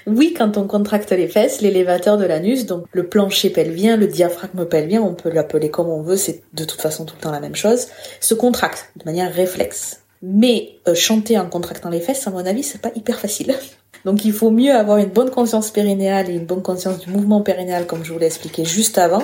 Oui, 0.06 0.34
quand 0.36 0.56
on 0.56 0.66
contracte 0.66 1.12
les 1.12 1.28
fesses, 1.28 1.60
l'élévateur 1.60 2.18
de 2.18 2.24
l'anus, 2.24 2.66
donc 2.66 2.86
le 2.92 3.08
plancher 3.08 3.50
pelvien, 3.50 3.96
le 3.96 4.06
diaphragme 4.06 4.66
pelvien, 4.66 5.00
on 5.00 5.14
peut 5.14 5.30
l'appeler 5.30 5.70
comme 5.70 5.88
on 5.88 6.02
veut, 6.02 6.16
c'est 6.16 6.42
de 6.52 6.64
toute 6.64 6.80
façon 6.80 7.04
tout 7.04 7.14
le 7.16 7.22
temps 7.22 7.30
la 7.30 7.40
même 7.40 7.56
chose, 7.56 7.86
se 8.20 8.34
contracte 8.34 8.90
de 8.96 9.04
manière 9.04 9.32
réflexe. 9.32 10.03
Mais 10.26 10.78
euh, 10.88 10.94
chanter 10.94 11.38
en 11.38 11.46
contractant 11.50 11.90
les 11.90 12.00
fesses, 12.00 12.26
à 12.26 12.30
mon 12.30 12.46
avis, 12.46 12.62
c'est 12.62 12.80
pas 12.80 12.90
hyper 12.96 13.20
facile. 13.20 13.54
Donc 14.06 14.24
il 14.24 14.32
faut 14.32 14.50
mieux 14.50 14.72
avoir 14.72 14.98
une 14.98 15.10
bonne 15.10 15.30
conscience 15.30 15.70
périnéale 15.70 16.30
et 16.30 16.34
une 16.34 16.46
bonne 16.46 16.62
conscience 16.62 16.98
du 16.98 17.10
mouvement 17.10 17.42
périnéal, 17.42 17.86
comme 17.86 18.04
je 18.04 18.12
vous 18.12 18.18
l'ai 18.18 18.26
expliqué 18.26 18.64
juste 18.64 18.96
avant, 18.96 19.22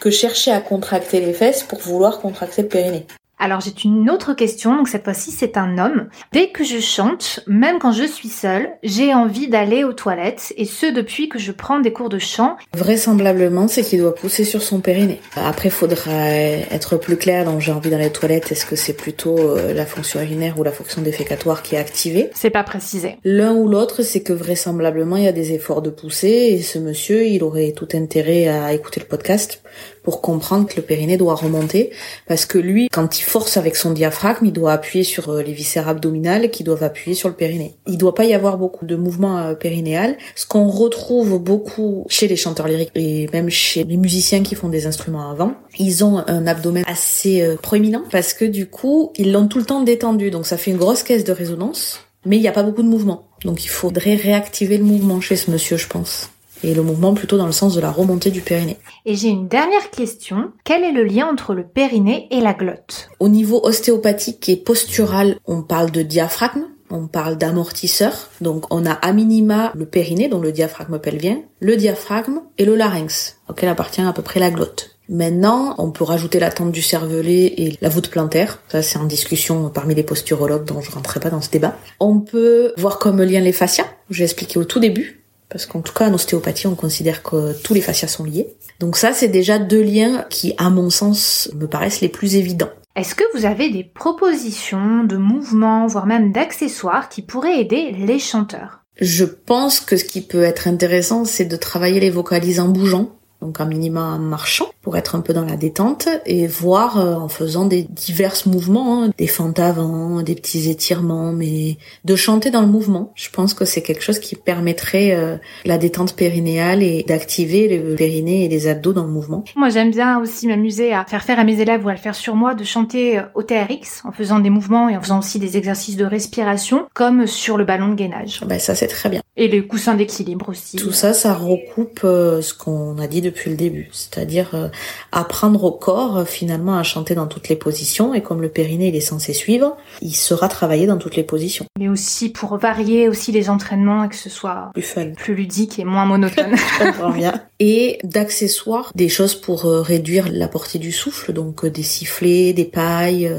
que 0.00 0.10
chercher 0.10 0.50
à 0.50 0.60
contracter 0.60 1.20
les 1.20 1.32
fesses 1.32 1.62
pour 1.62 1.78
vouloir 1.78 2.20
contracter 2.20 2.62
le 2.62 2.68
périnée. 2.68 3.06
Alors 3.40 3.60
j'ai 3.60 3.72
une 3.84 4.10
autre 4.10 4.34
question, 4.34 4.76
donc 4.76 4.88
cette 4.88 5.04
fois-ci 5.04 5.30
c'est 5.30 5.56
un 5.56 5.78
homme. 5.78 6.08
Dès 6.32 6.48
que 6.48 6.64
je 6.64 6.80
chante, 6.80 7.40
même 7.46 7.78
quand 7.78 7.92
je 7.92 8.04
suis 8.04 8.28
seule, 8.28 8.70
j'ai 8.82 9.14
envie 9.14 9.48
d'aller 9.48 9.84
aux 9.84 9.92
toilettes, 9.92 10.52
et 10.56 10.64
ce 10.64 10.86
depuis 10.86 11.28
que 11.28 11.38
je 11.38 11.52
prends 11.52 11.78
des 11.78 11.92
cours 11.92 12.08
de 12.08 12.18
chant. 12.18 12.56
Vraisemblablement, 12.74 13.68
c'est 13.68 13.82
qu'il 13.82 14.00
doit 14.00 14.14
pousser 14.14 14.44
sur 14.44 14.62
son 14.62 14.80
périnée. 14.80 15.20
Après, 15.36 15.70
faudra 15.70 16.30
être 16.30 16.96
plus 16.96 17.16
clair 17.16 17.44
dans 17.44 17.60
j'ai 17.60 17.72
envie 17.72 17.90
d'aller 17.90 18.06
aux 18.06 18.10
toilettes, 18.10 18.50
est-ce 18.50 18.66
que 18.66 18.76
c'est 18.76 18.92
plutôt 18.92 19.38
euh, 19.38 19.72
la 19.72 19.86
fonction 19.86 20.20
urinaire 20.20 20.58
ou 20.58 20.62
la 20.62 20.72
fonction 20.72 21.02
défécatoire 21.02 21.62
qui 21.62 21.76
est 21.76 21.78
activée? 21.78 22.30
C'est 22.34 22.50
pas 22.50 22.64
précisé. 22.64 23.18
L'un 23.24 23.54
ou 23.54 23.68
l'autre, 23.68 24.02
c'est 24.02 24.22
que 24.22 24.32
vraisemblablement 24.32 25.16
il 25.16 25.24
y 25.24 25.28
a 25.28 25.32
des 25.32 25.52
efforts 25.52 25.82
de 25.82 25.90
pousser, 25.90 26.28
et 26.28 26.62
ce 26.62 26.78
monsieur, 26.78 27.24
il 27.26 27.44
aurait 27.44 27.72
tout 27.72 27.88
intérêt 27.94 28.48
à 28.48 28.72
écouter 28.72 29.00
le 29.00 29.06
podcast 29.06 29.62
pour 30.02 30.20
comprendre 30.20 30.66
que 30.66 30.76
le 30.76 30.82
périnée 30.82 31.16
doit 31.16 31.34
remonter, 31.34 31.90
parce 32.26 32.46
que 32.46 32.58
lui, 32.58 32.88
quand 32.90 33.18
il 33.18 33.22
force 33.22 33.56
avec 33.56 33.76
son 33.76 33.90
diaphragme, 33.90 34.46
il 34.46 34.52
doit 34.52 34.72
appuyer 34.72 35.04
sur 35.04 35.28
euh, 35.28 35.42
les 35.42 35.52
viscères 35.52 35.88
abdominales 35.88 36.50
qui 36.50 36.64
doivent 36.64 36.82
appuyer 36.82 37.14
sur 37.14 37.28
le 37.28 37.34
périnée. 37.34 37.76
Il 37.86 37.98
doit 37.98 38.14
pas 38.14 38.24
y 38.24 38.34
avoir 38.34 38.58
beaucoup 38.58 38.86
de 38.86 38.96
mouvements 38.96 39.38
euh, 39.38 39.54
périnéal. 39.54 40.16
Ce 40.34 40.46
qu'on 40.46 40.68
retrouve 40.68 41.38
beaucoup 41.38 42.06
chez 42.08 42.28
les 42.28 42.36
chanteurs 42.36 42.68
lyriques 42.68 42.90
et 42.94 43.28
même 43.32 43.50
chez 43.50 43.84
les 43.84 43.96
musiciens 43.96 44.42
qui 44.42 44.54
font 44.54 44.68
des 44.68 44.86
instruments 44.86 45.30
avant, 45.30 45.52
ils 45.78 46.04
ont 46.04 46.22
un 46.26 46.46
abdomen 46.46 46.84
assez 46.86 47.42
euh, 47.42 47.56
proéminent 47.56 48.04
parce 48.10 48.32
que 48.32 48.44
du 48.44 48.66
coup, 48.66 49.12
ils 49.16 49.32
l'ont 49.32 49.48
tout 49.48 49.58
le 49.58 49.64
temps 49.64 49.82
détendu, 49.82 50.30
donc 50.30 50.46
ça 50.46 50.56
fait 50.56 50.70
une 50.70 50.78
grosse 50.78 51.02
caisse 51.02 51.24
de 51.24 51.32
résonance, 51.32 52.00
mais 52.24 52.36
il 52.36 52.40
n'y 52.40 52.48
a 52.48 52.52
pas 52.52 52.62
beaucoup 52.62 52.82
de 52.82 52.88
mouvement. 52.88 53.28
Donc 53.44 53.64
il 53.64 53.68
faudrait 53.68 54.16
réactiver 54.16 54.78
le 54.78 54.84
mouvement 54.84 55.20
chez 55.20 55.36
ce 55.36 55.50
monsieur, 55.50 55.76
je 55.76 55.86
pense 55.86 56.30
et 56.62 56.74
le 56.74 56.82
mouvement 56.82 57.14
plutôt 57.14 57.38
dans 57.38 57.46
le 57.46 57.52
sens 57.52 57.74
de 57.74 57.80
la 57.80 57.90
remontée 57.90 58.30
du 58.30 58.40
périnée. 58.40 58.78
Et 59.06 59.14
j'ai 59.14 59.28
une 59.28 59.48
dernière 59.48 59.90
question. 59.90 60.52
Quel 60.64 60.84
est 60.84 60.92
le 60.92 61.04
lien 61.04 61.28
entre 61.28 61.54
le 61.54 61.66
périnée 61.66 62.28
et 62.30 62.40
la 62.40 62.54
glotte? 62.54 63.08
Au 63.20 63.28
niveau 63.28 63.60
ostéopathique 63.62 64.48
et 64.48 64.56
postural, 64.56 65.38
on 65.46 65.62
parle 65.62 65.90
de 65.90 66.02
diaphragme, 66.02 66.64
on 66.90 67.06
parle 67.06 67.36
d'amortisseur. 67.36 68.30
Donc 68.40 68.64
on 68.72 68.86
a 68.86 68.92
à 68.92 69.12
minima 69.12 69.72
le 69.74 69.86
périnée, 69.86 70.28
donc 70.28 70.42
le 70.42 70.52
diaphragme 70.52 70.98
pelvien, 70.98 71.40
le 71.60 71.76
diaphragme 71.76 72.40
et 72.56 72.64
le 72.64 72.74
larynx, 72.74 73.38
auquel 73.48 73.68
appartient 73.68 74.00
à 74.00 74.12
peu 74.12 74.22
près 74.22 74.40
la 74.40 74.50
glotte. 74.50 74.98
Maintenant, 75.10 75.74
on 75.78 75.90
peut 75.90 76.04
rajouter 76.04 76.38
la 76.38 76.50
tente 76.50 76.70
du 76.70 76.82
cervelet 76.82 77.54
et 77.56 77.78
la 77.80 77.88
voûte 77.88 78.10
plantaire. 78.10 78.60
Ça, 78.68 78.82
c'est 78.82 78.98
en 78.98 79.04
discussion 79.04 79.70
parmi 79.70 79.94
les 79.94 80.02
posturologues, 80.02 80.66
donc 80.66 80.84
je 80.84 80.90
rentrerai 80.90 81.18
pas 81.18 81.30
dans 81.30 81.40
ce 81.40 81.50
débat. 81.50 81.78
On 81.98 82.20
peut 82.20 82.74
voir 82.76 82.98
comme 82.98 83.22
lien 83.22 83.40
les 83.40 83.52
fascias. 83.52 83.86
J'ai 84.10 84.24
expliqué 84.24 84.58
au 84.58 84.64
tout 84.64 84.80
début 84.80 85.24
parce 85.48 85.66
qu'en 85.66 85.80
tout 85.80 85.92
cas 85.92 86.08
en 86.08 86.14
ostéopathie 86.14 86.66
on 86.66 86.74
considère 86.74 87.22
que 87.22 87.52
tous 87.62 87.74
les 87.74 87.80
fascias 87.80 88.08
sont 88.08 88.24
liés. 88.24 88.48
Donc 88.80 88.96
ça 88.96 89.12
c'est 89.12 89.28
déjà 89.28 89.58
deux 89.58 89.82
liens 89.82 90.24
qui 90.30 90.54
à 90.58 90.70
mon 90.70 90.90
sens 90.90 91.50
me 91.54 91.66
paraissent 91.66 92.00
les 92.00 92.08
plus 92.08 92.36
évidents. 92.36 92.70
Est-ce 92.96 93.14
que 93.14 93.24
vous 93.36 93.44
avez 93.44 93.70
des 93.70 93.84
propositions 93.84 95.04
de 95.04 95.16
mouvements, 95.16 95.86
voire 95.86 96.06
même 96.06 96.32
d'accessoires 96.32 97.08
qui 97.08 97.22
pourraient 97.22 97.60
aider 97.60 97.92
les 97.92 98.18
chanteurs? 98.18 98.80
Je 99.00 99.24
pense 99.24 99.78
que 99.78 99.96
ce 99.96 100.04
qui 100.04 100.20
peut 100.20 100.42
être 100.42 100.66
intéressant, 100.66 101.24
c'est 101.24 101.44
de 101.44 101.54
travailler 101.54 102.00
les 102.00 102.10
vocalises 102.10 102.58
en 102.58 102.68
bougeant 102.68 103.17
donc 103.40 103.60
un 103.60 103.66
minima 103.66 104.00
en 104.00 104.18
marchant 104.18 104.66
pour 104.82 104.96
être 104.96 105.14
un 105.14 105.20
peu 105.20 105.32
dans 105.32 105.44
la 105.44 105.56
détente 105.56 106.08
et 106.26 106.46
voir 106.46 106.98
euh, 106.98 107.14
en 107.14 107.28
faisant 107.28 107.66
des 107.66 107.82
divers 107.82 108.34
mouvements, 108.46 109.04
hein, 109.04 109.10
des 109.16 109.26
fentes 109.26 109.58
avant, 109.58 110.22
des 110.22 110.34
petits 110.34 110.70
étirements, 110.70 111.32
mais 111.32 111.76
de 112.04 112.16
chanter 112.16 112.50
dans 112.50 112.62
le 112.62 112.66
mouvement. 112.66 113.12
Je 113.14 113.28
pense 113.30 113.54
que 113.54 113.64
c'est 113.64 113.82
quelque 113.82 114.02
chose 114.02 114.18
qui 114.18 114.34
permettrait 114.34 115.12
euh, 115.12 115.36
la 115.64 115.78
détente 115.78 116.16
périnéale 116.16 116.82
et 116.82 117.04
d'activer 117.06 117.68
le 117.68 117.94
périnée 117.94 118.44
et 118.44 118.48
les 118.48 118.66
abdos 118.66 118.92
dans 118.92 119.04
le 119.04 119.10
mouvement. 119.10 119.44
Moi 119.54 119.68
j'aime 119.68 119.90
bien 119.90 120.18
aussi 120.18 120.48
m'amuser 120.48 120.92
à 120.92 121.04
faire 121.04 121.22
faire 121.22 121.38
à 121.38 121.44
mes 121.44 121.60
élèves 121.60 121.84
ou 121.84 121.88
à 121.88 121.92
le 121.92 121.98
faire 121.98 122.14
sur 122.14 122.34
moi 122.34 122.54
de 122.54 122.64
chanter 122.64 123.18
euh, 123.18 123.22
au 123.34 123.42
TRX 123.42 124.04
en 124.04 124.12
faisant 124.12 124.40
des 124.40 124.50
mouvements 124.50 124.88
et 124.88 124.96
en 124.96 125.00
faisant 125.00 125.20
aussi 125.20 125.38
des 125.38 125.56
exercices 125.56 125.96
de 125.96 126.04
respiration 126.04 126.88
comme 126.94 127.26
sur 127.26 127.56
le 127.56 127.64
ballon 127.64 127.88
de 127.88 127.94
gainage. 127.94 128.40
Ben 128.46 128.58
ça 128.58 128.74
c'est 128.74 128.88
très 128.88 129.08
bien. 129.08 129.22
Et 129.36 129.46
les 129.46 129.64
coussins 129.64 129.94
d'équilibre 129.94 130.48
aussi. 130.48 130.76
Tout 130.76 130.92
ça 130.92 131.12
ça 131.12 131.34
recoupe 131.34 132.00
ce 132.02 132.54
qu'on 132.54 132.98
a 132.98 133.06
dit 133.06 133.20
depuis 133.28 133.50
le 133.50 133.56
début, 133.56 133.88
c'est-à-dire 133.92 134.54
euh, 134.54 134.68
apprendre 135.12 135.64
au 135.64 135.72
corps 135.72 136.18
euh, 136.18 136.24
finalement 136.24 136.76
à 136.78 136.82
chanter 136.82 137.14
dans 137.14 137.26
toutes 137.26 137.48
les 137.48 137.56
positions. 137.56 138.14
Et 138.14 138.22
comme 138.22 138.42
le 138.42 138.48
périnée 138.48 138.88
il 138.88 138.96
est 138.96 139.00
censé 139.00 139.32
suivre, 139.32 139.76
il 140.00 140.14
sera 140.14 140.48
travaillé 140.48 140.86
dans 140.86 140.96
toutes 140.96 141.16
les 141.16 141.22
positions. 141.22 141.66
Mais 141.78 141.88
aussi 141.88 142.30
pour 142.30 142.56
varier 142.56 143.08
aussi 143.08 143.32
les 143.32 143.50
entraînements 143.50 144.04
et 144.04 144.08
que 144.08 144.16
ce 144.16 144.30
soit 144.30 144.70
plus 144.72 144.82
fun, 144.82 145.10
plus 145.16 145.34
ludique 145.34 145.78
et 145.78 145.84
moins 145.84 146.04
monotone. 146.04 146.54
et 147.60 147.98
d'accessoires, 148.04 148.92
des 148.94 149.08
choses 149.08 149.34
pour 149.34 149.66
euh, 149.66 149.82
réduire 149.82 150.28
la 150.30 150.48
portée 150.48 150.78
du 150.78 150.92
souffle, 150.92 151.32
donc 151.32 151.66
des 151.66 151.82
sifflets, 151.82 152.52
des 152.52 152.64
pailles 152.64 153.30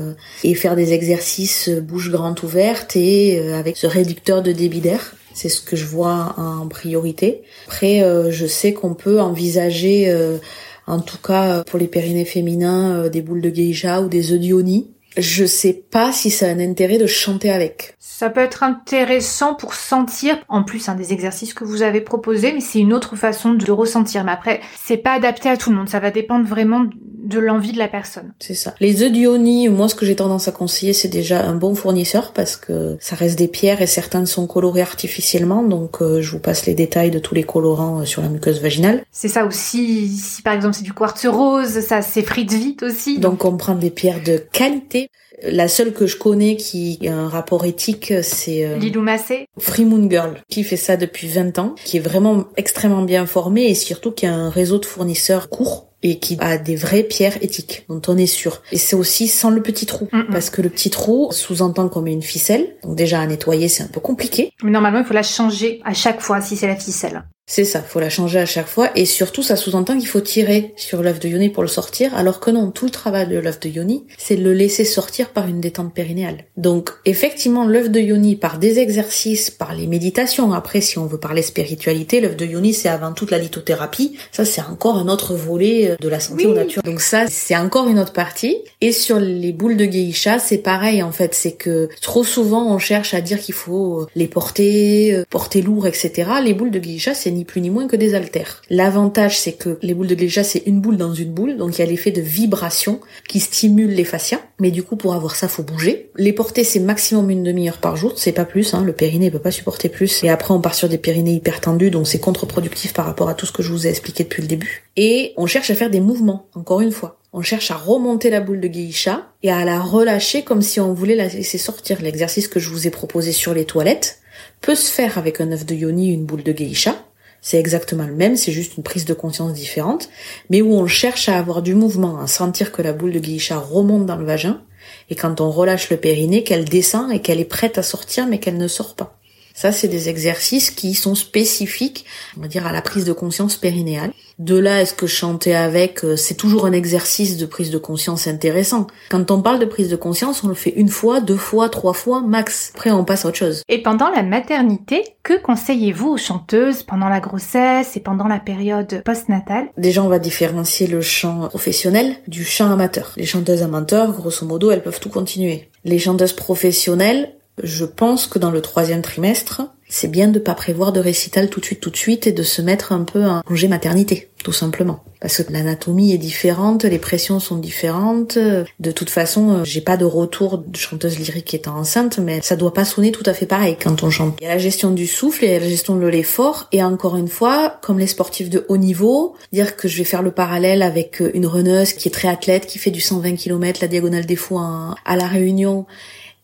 et 0.43 0.53
faire 0.55 0.75
des 0.75 0.93
exercices 0.93 1.69
bouche 1.69 2.11
grande 2.11 2.39
ouverte 2.43 2.95
et 2.95 3.39
avec 3.53 3.77
ce 3.77 3.87
réducteur 3.87 4.41
de 4.41 4.51
débit 4.51 4.81
d'air 4.81 5.13
c'est 5.39 5.47
ce 5.47 5.61
que 5.61 5.77
je 5.77 5.85
vois 5.85 6.35
en 6.37 6.67
priorité. 6.67 7.43
Après, 7.67 8.03
euh, 8.03 8.29
je 8.29 8.45
sais 8.45 8.73
qu'on 8.73 8.93
peut 8.93 9.21
envisager, 9.21 10.09
euh, 10.09 10.37
en 10.85 10.99
tout 10.99 11.17
cas 11.17 11.63
pour 11.63 11.79
les 11.79 11.87
périnées 11.87 12.25
féminins, 12.25 13.03
euh, 13.03 13.09
des 13.09 13.21
boules 13.21 13.39
de 13.39 13.49
geisha 13.49 14.01
ou 14.01 14.09
des 14.09 14.33
œufs 14.33 14.39
d'Ioni. 14.39 14.91
Je 15.17 15.45
sais 15.45 15.71
pas 15.73 16.11
si 16.11 16.29
ça 16.29 16.47
a 16.47 16.49
un 16.49 16.59
intérêt 16.59 16.97
de 16.97 17.07
chanter 17.07 17.51
avec. 17.51 17.95
Ça 18.19 18.29
peut 18.29 18.41
être 18.41 18.63
intéressant 18.63 19.53
pour 19.53 19.73
sentir, 19.73 20.37
en 20.49 20.63
plus 20.63 20.89
un 20.89 20.95
des 20.95 21.13
exercices 21.13 21.53
que 21.53 21.63
vous 21.63 21.83
avez 21.83 22.01
proposé, 22.01 22.51
mais 22.51 22.59
c'est 22.59 22.79
une 22.79 22.91
autre 22.91 23.15
façon 23.15 23.53
de 23.53 23.71
ressentir. 23.71 24.25
Mais 24.25 24.33
après, 24.33 24.59
c'est 24.83 24.97
pas 24.97 25.13
adapté 25.13 25.47
à 25.47 25.55
tout 25.55 25.69
le 25.69 25.77
monde, 25.77 25.87
ça 25.87 26.01
va 26.01 26.11
dépendre 26.11 26.45
vraiment 26.45 26.83
de 27.29 27.39
l'envie 27.39 27.71
de 27.71 27.77
la 27.77 27.87
personne. 27.87 28.33
C'est 28.39 28.55
ça. 28.55 28.75
Les 28.81 29.03
œufs 29.03 29.11
d'Ioni, 29.11 29.69
moi 29.69 29.87
ce 29.87 29.95
que 29.95 30.05
j'ai 30.05 30.17
tendance 30.17 30.49
à 30.49 30.51
conseiller, 30.51 30.91
c'est 30.91 31.07
déjà 31.07 31.45
un 31.45 31.55
bon 31.55 31.75
fournisseur 31.75 32.33
parce 32.33 32.57
que 32.57 32.97
ça 32.99 33.15
reste 33.15 33.37
des 33.37 33.47
pierres 33.47 33.81
et 33.81 33.87
certaines 33.87 34.25
sont 34.25 34.47
colorées 34.47 34.81
artificiellement, 34.81 35.63
donc 35.63 36.01
euh, 36.01 36.21
je 36.21 36.31
vous 36.31 36.39
passe 36.39 36.65
les 36.65 36.73
détails 36.73 37.11
de 37.11 37.19
tous 37.19 37.35
les 37.35 37.43
colorants 37.43 38.01
euh, 38.01 38.05
sur 38.05 38.21
la 38.21 38.27
muqueuse 38.27 38.61
vaginale. 38.61 39.05
C'est 39.11 39.29
ça 39.29 39.45
aussi, 39.45 40.09
si 40.09 40.41
par 40.41 40.53
exemple 40.53 40.73
c'est 40.73 40.83
du 40.83 40.93
quartz 40.93 41.25
rose, 41.25 41.79
ça 41.79 42.01
s'effrite 42.01 42.51
vite 42.51 42.83
aussi. 42.83 43.17
Donc 43.19 43.45
on 43.45 43.55
prend 43.55 43.75
des 43.75 43.91
pierres 43.91 44.23
de 44.25 44.37
qualité. 44.51 45.09
La 45.43 45.67
seule 45.67 45.93
que 45.93 46.07
je 46.07 46.17
connais 46.17 46.55
qui 46.55 46.99
a 47.07 47.13
un 47.13 47.29
rapport 47.29 47.65
éthique, 47.65 48.13
c'est 48.21 48.65
euh, 48.65 48.77
Lilou 48.77 49.01
Massé. 49.01 49.47
Free 49.57 49.85
Moon 49.85 50.09
Girl, 50.09 50.41
qui 50.49 50.63
fait 50.63 50.77
ça 50.77 50.97
depuis 50.97 51.27
20 51.27 51.59
ans, 51.59 51.75
qui 51.83 51.97
est 51.97 52.01
vraiment 52.01 52.45
extrêmement 52.57 53.03
bien 53.03 53.25
formé 53.25 53.65
et 53.65 53.75
surtout 53.75 54.11
qui 54.11 54.25
a 54.25 54.33
un 54.33 54.49
réseau 54.49 54.79
de 54.79 54.85
fournisseurs 54.85 55.49
court 55.49 55.89
et 56.01 56.19
qui 56.19 56.37
a 56.39 56.57
des 56.57 56.75
vraies 56.75 57.03
pierres 57.03 57.37
éthiques 57.41 57.85
dont 57.89 58.01
on 58.07 58.17
est 58.17 58.25
sûr. 58.25 58.61
Et 58.71 58.77
c'est 58.77 58.95
aussi 58.95 59.27
sans 59.27 59.49
le 59.49 59.61
petit 59.61 59.85
trou, 59.85 60.07
parce 60.31 60.49
que 60.49 60.61
le 60.61 60.69
petit 60.69 60.89
trou 60.89 61.29
sous-entend 61.31 61.89
qu'on 61.89 62.01
met 62.01 62.13
une 62.13 62.21
ficelle. 62.21 62.75
Donc 62.83 62.95
déjà 62.95 63.19
à 63.19 63.27
nettoyer 63.27 63.67
c'est 63.67 63.83
un 63.83 63.87
peu 63.87 63.99
compliqué. 63.99 64.53
Mais 64.63 64.71
normalement 64.71 64.99
il 64.99 65.05
faut 65.05 65.13
la 65.13 65.23
changer 65.23 65.81
à 65.83 65.93
chaque 65.93 66.21
fois 66.21 66.41
si 66.41 66.55
c'est 66.55 66.67
la 66.67 66.75
ficelle. 66.75 67.23
C'est 67.51 67.65
ça, 67.65 67.81
faut 67.81 67.99
la 67.99 68.11
changer 68.11 68.37
à 68.37 68.45
chaque 68.45 68.67
fois 68.67 68.91
et 68.95 69.05
surtout 69.05 69.41
ça 69.41 69.55
sous-entend 69.55 69.97
qu'il 69.97 70.07
faut 70.07 70.21
tirer 70.21 70.71
sur 70.75 71.01
l'œuf 71.01 71.19
de 71.19 71.27
yoni 71.27 71.49
pour 71.49 71.63
le 71.63 71.67
sortir 71.67 72.15
alors 72.15 72.39
que 72.39 72.51
non, 72.51 72.69
tout 72.69 72.85
le 72.85 72.91
travail 72.91 73.27
de 73.27 73.39
l'œuf 73.39 73.59
de 73.59 73.69
yoni, 73.69 74.05
c'est 74.19 74.35
de 74.35 74.43
le 74.43 74.53
laisser 74.53 74.85
sortir 74.85 75.29
par 75.29 75.47
une 75.47 75.59
détente 75.59 75.91
périnéale. 75.91 76.45
Donc 76.57 76.91
effectivement, 77.05 77.65
l'œuf 77.65 77.89
de 77.89 77.99
yoni 77.99 78.35
par 78.35 78.59
des 78.59 78.77
exercices, 78.77 79.49
par 79.49 79.73
les 79.73 79.87
méditations, 79.87 80.53
après 80.53 80.79
si 80.79 80.99
on 80.99 81.07
veut 81.07 81.17
parler 81.17 81.41
spiritualité, 81.41 82.21
l'œuf 82.21 82.35
de 82.35 82.45
yoni 82.45 82.71
c'est 82.71 82.87
avant 82.87 83.13
toute 83.13 83.31
la 83.31 83.39
lithothérapie, 83.39 84.15
ça 84.31 84.45
c'est 84.45 84.61
encore 84.61 84.97
un 84.97 85.07
autre 85.07 85.33
volet 85.33 85.89
euh, 85.89 85.95
de 85.99 86.07
la 86.07 86.19
santé 86.19 86.45
oui. 86.45 86.53
nature. 86.53 86.83
Donc 86.83 87.01
ça 87.01 87.25
c'est 87.29 87.57
encore 87.57 87.87
une 87.87 87.97
autre 87.97 88.13
partie 88.13 88.57
et 88.79 88.91
sur 88.91 89.19
les 89.19 89.53
boules 89.53 89.75
de 89.75 89.85
geisha, 89.85 90.37
c'est 90.37 90.59
pareil 90.59 91.01
en 91.01 91.11
fait, 91.11 91.33
c'est 91.33 91.53
que 91.53 91.89
trop 91.99 92.23
souvent 92.23 92.71
on 92.71 92.77
cherche 92.77 93.15
à 93.15 93.21
dire 93.21 93.39
qu'il 93.39 93.55
faut 93.55 94.01
euh, 94.01 94.07
les 94.15 94.27
porter, 94.27 95.15
euh, 95.15 95.23
porter 95.31 95.63
lourd, 95.63 95.87
etc. 95.87 96.29
Les 96.43 96.53
boules 96.53 96.69
de 96.69 96.77
geisha 96.77 97.15
c'est 97.15 97.38
plus 97.45 97.61
ni 97.61 97.69
moins 97.69 97.87
que 97.87 97.95
des 97.95 98.15
haltères. 98.15 98.61
L'avantage, 98.69 99.39
c'est 99.39 99.53
que 99.53 99.77
les 99.81 99.93
boules 99.93 100.07
de 100.07 100.15
Gléja, 100.15 100.43
c'est 100.43 100.63
une 100.65 100.81
boule 100.81 100.97
dans 100.97 101.13
une 101.13 101.31
boule, 101.31 101.57
donc 101.57 101.77
il 101.77 101.81
y 101.81 101.83
a 101.83 101.87
l'effet 101.87 102.11
de 102.11 102.21
vibration 102.21 102.99
qui 103.27 103.39
stimule 103.39 103.91
les 103.91 104.03
fascias. 104.03 104.39
Mais 104.59 104.71
du 104.71 104.83
coup, 104.83 104.95
pour 104.95 105.13
avoir 105.13 105.35
ça, 105.35 105.47
faut 105.47 105.63
bouger. 105.63 106.09
Les 106.17 106.33
porter, 106.33 106.63
c'est 106.63 106.79
maximum 106.79 107.29
une 107.29 107.43
demi-heure 107.43 107.77
par 107.77 107.95
jour, 107.95 108.13
c'est 108.15 108.31
pas 108.31 108.45
plus. 108.45 108.73
Hein. 108.73 108.83
Le 108.83 108.93
périnée 108.93 109.31
peut 109.31 109.39
pas 109.39 109.51
supporter 109.51 109.89
plus. 109.89 110.23
Et 110.23 110.29
après, 110.29 110.53
on 110.53 110.61
part 110.61 110.75
sur 110.75 110.89
des 110.89 110.97
périnées 110.97 111.33
hyper 111.33 111.61
tendus, 111.61 111.91
donc 111.91 112.07
c'est 112.07 112.19
contre-productif 112.19 112.93
par 112.93 113.05
rapport 113.05 113.29
à 113.29 113.33
tout 113.33 113.45
ce 113.45 113.51
que 113.51 113.63
je 113.63 113.71
vous 113.71 113.87
ai 113.87 113.89
expliqué 113.89 114.23
depuis 114.23 114.41
le 114.41 114.47
début. 114.47 114.83
Et 114.97 115.33
on 115.37 115.45
cherche 115.45 115.69
à 115.69 115.75
faire 115.75 115.89
des 115.89 116.01
mouvements, 116.01 116.47
encore 116.55 116.81
une 116.81 116.91
fois. 116.91 117.19
On 117.31 117.41
cherche 117.41 117.69
à 117.69 117.75
remonter 117.75 118.31
la 118.31 118.41
boule 118.41 118.59
de 118.59 118.67
geisha 118.67 119.27
et 119.43 119.51
à 119.51 119.63
la 119.63 119.79
relâcher 119.79 120.43
comme 120.43 120.63
si 120.63 120.79
on 120.79 120.93
voulait 120.93 121.15
la 121.15 121.27
laisser 121.27 121.59
sortir. 121.59 122.01
L'exercice 122.01 122.47
que 122.47 122.59
je 122.59 122.69
vous 122.69 122.87
ai 122.87 122.89
proposé 122.89 123.31
sur 123.31 123.53
les 123.53 123.65
toilettes 123.65 124.19
peut 124.61 124.75
se 124.75 124.91
faire 124.91 125.17
avec 125.17 125.39
un 125.39 125.51
œuf 125.51 125.65
de 125.65 125.75
yoni, 125.75 126.11
une 126.11 126.25
boule 126.25 126.43
de 126.43 126.51
geisha. 126.51 126.95
C'est 127.41 127.57
exactement 127.57 128.05
le 128.05 128.15
même, 128.15 128.35
c'est 128.35 128.51
juste 128.51 128.77
une 128.77 128.83
prise 128.83 129.05
de 129.05 129.13
conscience 129.13 129.53
différente, 129.53 130.09
mais 130.49 130.61
où 130.61 130.73
on 130.73 130.87
cherche 130.87 131.29
à 131.29 131.37
avoir 131.37 131.61
du 131.61 131.73
mouvement, 131.73 132.19
à 132.19 132.27
sentir 132.27 132.71
que 132.71 132.81
la 132.81 132.93
boule 132.93 133.13
de 133.13 133.19
geisha 133.19 133.57
remonte 133.57 134.05
dans 134.05 134.17
le 134.17 134.25
vagin, 134.25 134.61
et 135.09 135.15
quand 135.15 135.41
on 135.41 135.49
relâche 135.49 135.89
le 135.89 135.97
périnée, 135.97 136.43
qu'elle 136.43 136.65
descend 136.65 137.11
et 137.11 137.19
qu'elle 137.19 137.39
est 137.39 137.45
prête 137.45 137.77
à 137.77 137.83
sortir, 137.83 138.27
mais 138.27 138.39
qu'elle 138.39 138.57
ne 138.57 138.67
sort 138.67 138.95
pas. 138.95 139.18
Ça, 139.59 139.73
c'est 139.73 139.89
des 139.89 140.07
exercices 140.07 140.71
qui 140.71 140.93
sont 140.93 141.15
spécifiques, 141.15 142.05
on 142.37 142.41
va 142.43 142.47
dire, 142.47 142.65
à 142.65 142.71
la 142.71 142.81
prise 142.81 143.03
de 143.03 143.11
conscience 143.11 143.57
périnéale. 143.57 144.13
De 144.37 144.57
là, 144.57 144.81
est-ce 144.81 144.93
que 144.93 145.05
chanter 145.05 145.53
avec, 145.53 146.05
euh, 146.05 146.15
c'est 146.15 146.35
toujours 146.35 146.65
un 146.65 146.71
exercice 146.71 147.35
de 147.35 147.45
prise 147.45 147.69
de 147.69 147.77
conscience 147.77 148.25
intéressant. 148.25 148.87
Quand 149.09 149.31
on 149.31 149.41
parle 149.41 149.59
de 149.59 149.65
prise 149.65 149.89
de 149.89 149.97
conscience, 149.97 150.45
on 150.45 150.47
le 150.47 150.53
fait 150.53 150.69
une 150.69 150.87
fois, 150.87 151.19
deux 151.19 151.35
fois, 151.35 151.67
trois 151.67 151.91
fois, 151.91 152.21
max. 152.21 152.71
Après, 152.73 152.91
on 152.91 153.03
passe 153.03 153.25
à 153.25 153.27
autre 153.27 153.37
chose. 153.37 153.63
Et 153.67 153.83
pendant 153.83 154.09
la 154.09 154.23
maternité, 154.23 155.03
que 155.23 155.37
conseillez-vous 155.37 156.07
aux 156.07 156.17
chanteuses 156.17 156.83
pendant 156.83 157.09
la 157.09 157.19
grossesse 157.19 157.97
et 157.97 157.99
pendant 157.99 158.29
la 158.29 158.39
période 158.39 159.01
postnatale? 159.03 159.67
Déjà, 159.77 160.01
on 160.01 160.07
va 160.07 160.19
différencier 160.19 160.87
le 160.87 161.01
chant 161.01 161.49
professionnel 161.49 162.15
du 162.29 162.45
chant 162.45 162.71
amateur. 162.71 163.11
Les 163.17 163.25
chanteuses 163.25 163.61
amateurs, 163.61 164.13
grosso 164.13 164.45
modo, 164.45 164.71
elles 164.71 164.83
peuvent 164.83 165.01
tout 165.01 165.09
continuer. 165.09 165.67
Les 165.83 165.99
chanteuses 165.99 166.31
professionnelles, 166.31 167.33
je 167.63 167.85
pense 167.85 168.27
que 168.27 168.39
dans 168.39 168.51
le 168.51 168.61
troisième 168.61 169.01
trimestre, 169.01 169.61
c'est 169.89 170.09
bien 170.09 170.27
de 170.27 170.39
pas 170.39 170.53
prévoir 170.53 170.93
de 170.93 170.99
récital 170.99 171.49
tout 171.49 171.59
de 171.59 171.65
suite, 171.65 171.81
tout 171.81 171.89
de 171.89 171.97
suite, 171.97 172.27
et 172.27 172.31
de 172.31 172.43
se 172.43 172.61
mettre 172.61 172.91
un 172.91 173.03
peu 173.03 173.25
en 173.25 173.41
congé 173.41 173.67
maternité, 173.67 174.29
tout 174.43 174.51
simplement. 174.51 175.03
Parce 175.19 175.43
que 175.43 175.51
l'anatomie 175.51 176.13
est 176.13 176.19
différente, 176.19 176.85
les 176.85 176.99
pressions 176.99 177.39
sont 177.39 177.57
différentes. 177.57 178.37
De 178.37 178.91
toute 178.91 179.09
façon, 179.09 179.63
j'ai 179.65 179.81
pas 179.81 179.97
de 179.97 180.05
retour 180.05 180.59
de 180.59 180.77
chanteuse 180.77 181.17
lyrique 181.19 181.53
étant 181.53 181.75
enceinte, 181.75 182.19
mais 182.19 182.39
ça 182.41 182.55
doit 182.55 182.73
pas 182.73 182.85
sonner 182.85 183.11
tout 183.11 183.23
à 183.25 183.33
fait 183.33 183.47
pareil 183.47 183.75
quand 183.81 184.03
on 184.03 184.11
chante. 184.11 184.37
Il 184.39 184.43
y 184.45 184.47
a 184.47 184.53
la 184.53 184.59
gestion 184.59 184.91
du 184.91 185.07
souffle, 185.07 185.43
il 185.43 185.51
y 185.51 185.55
a 185.55 185.59
la 185.59 185.67
gestion 185.67 185.95
de 185.95 186.07
l'effort, 186.07 186.67
et 186.71 186.83
encore 186.83 187.17
une 187.17 187.27
fois, 187.27 187.79
comme 187.81 187.99
les 187.99 188.07
sportifs 188.07 188.49
de 188.49 188.65
haut 188.69 188.77
niveau, 188.77 189.35
dire 189.51 189.75
que 189.75 189.87
je 189.87 189.97
vais 189.97 190.03
faire 190.03 190.21
le 190.21 190.31
parallèle 190.31 190.83
avec 190.83 191.21
une 191.33 191.47
runneuse 191.47 191.93
qui 191.93 192.07
est 192.07 192.11
très 192.11 192.29
athlète, 192.29 192.67
qui 192.67 192.77
fait 192.77 192.91
du 192.91 193.01
120 193.01 193.35
km, 193.35 193.79
la 193.81 193.87
diagonale 193.87 194.27
des 194.27 194.35
fous 194.35 194.59
à 194.59 195.15
la 195.17 195.27
Réunion, 195.27 195.85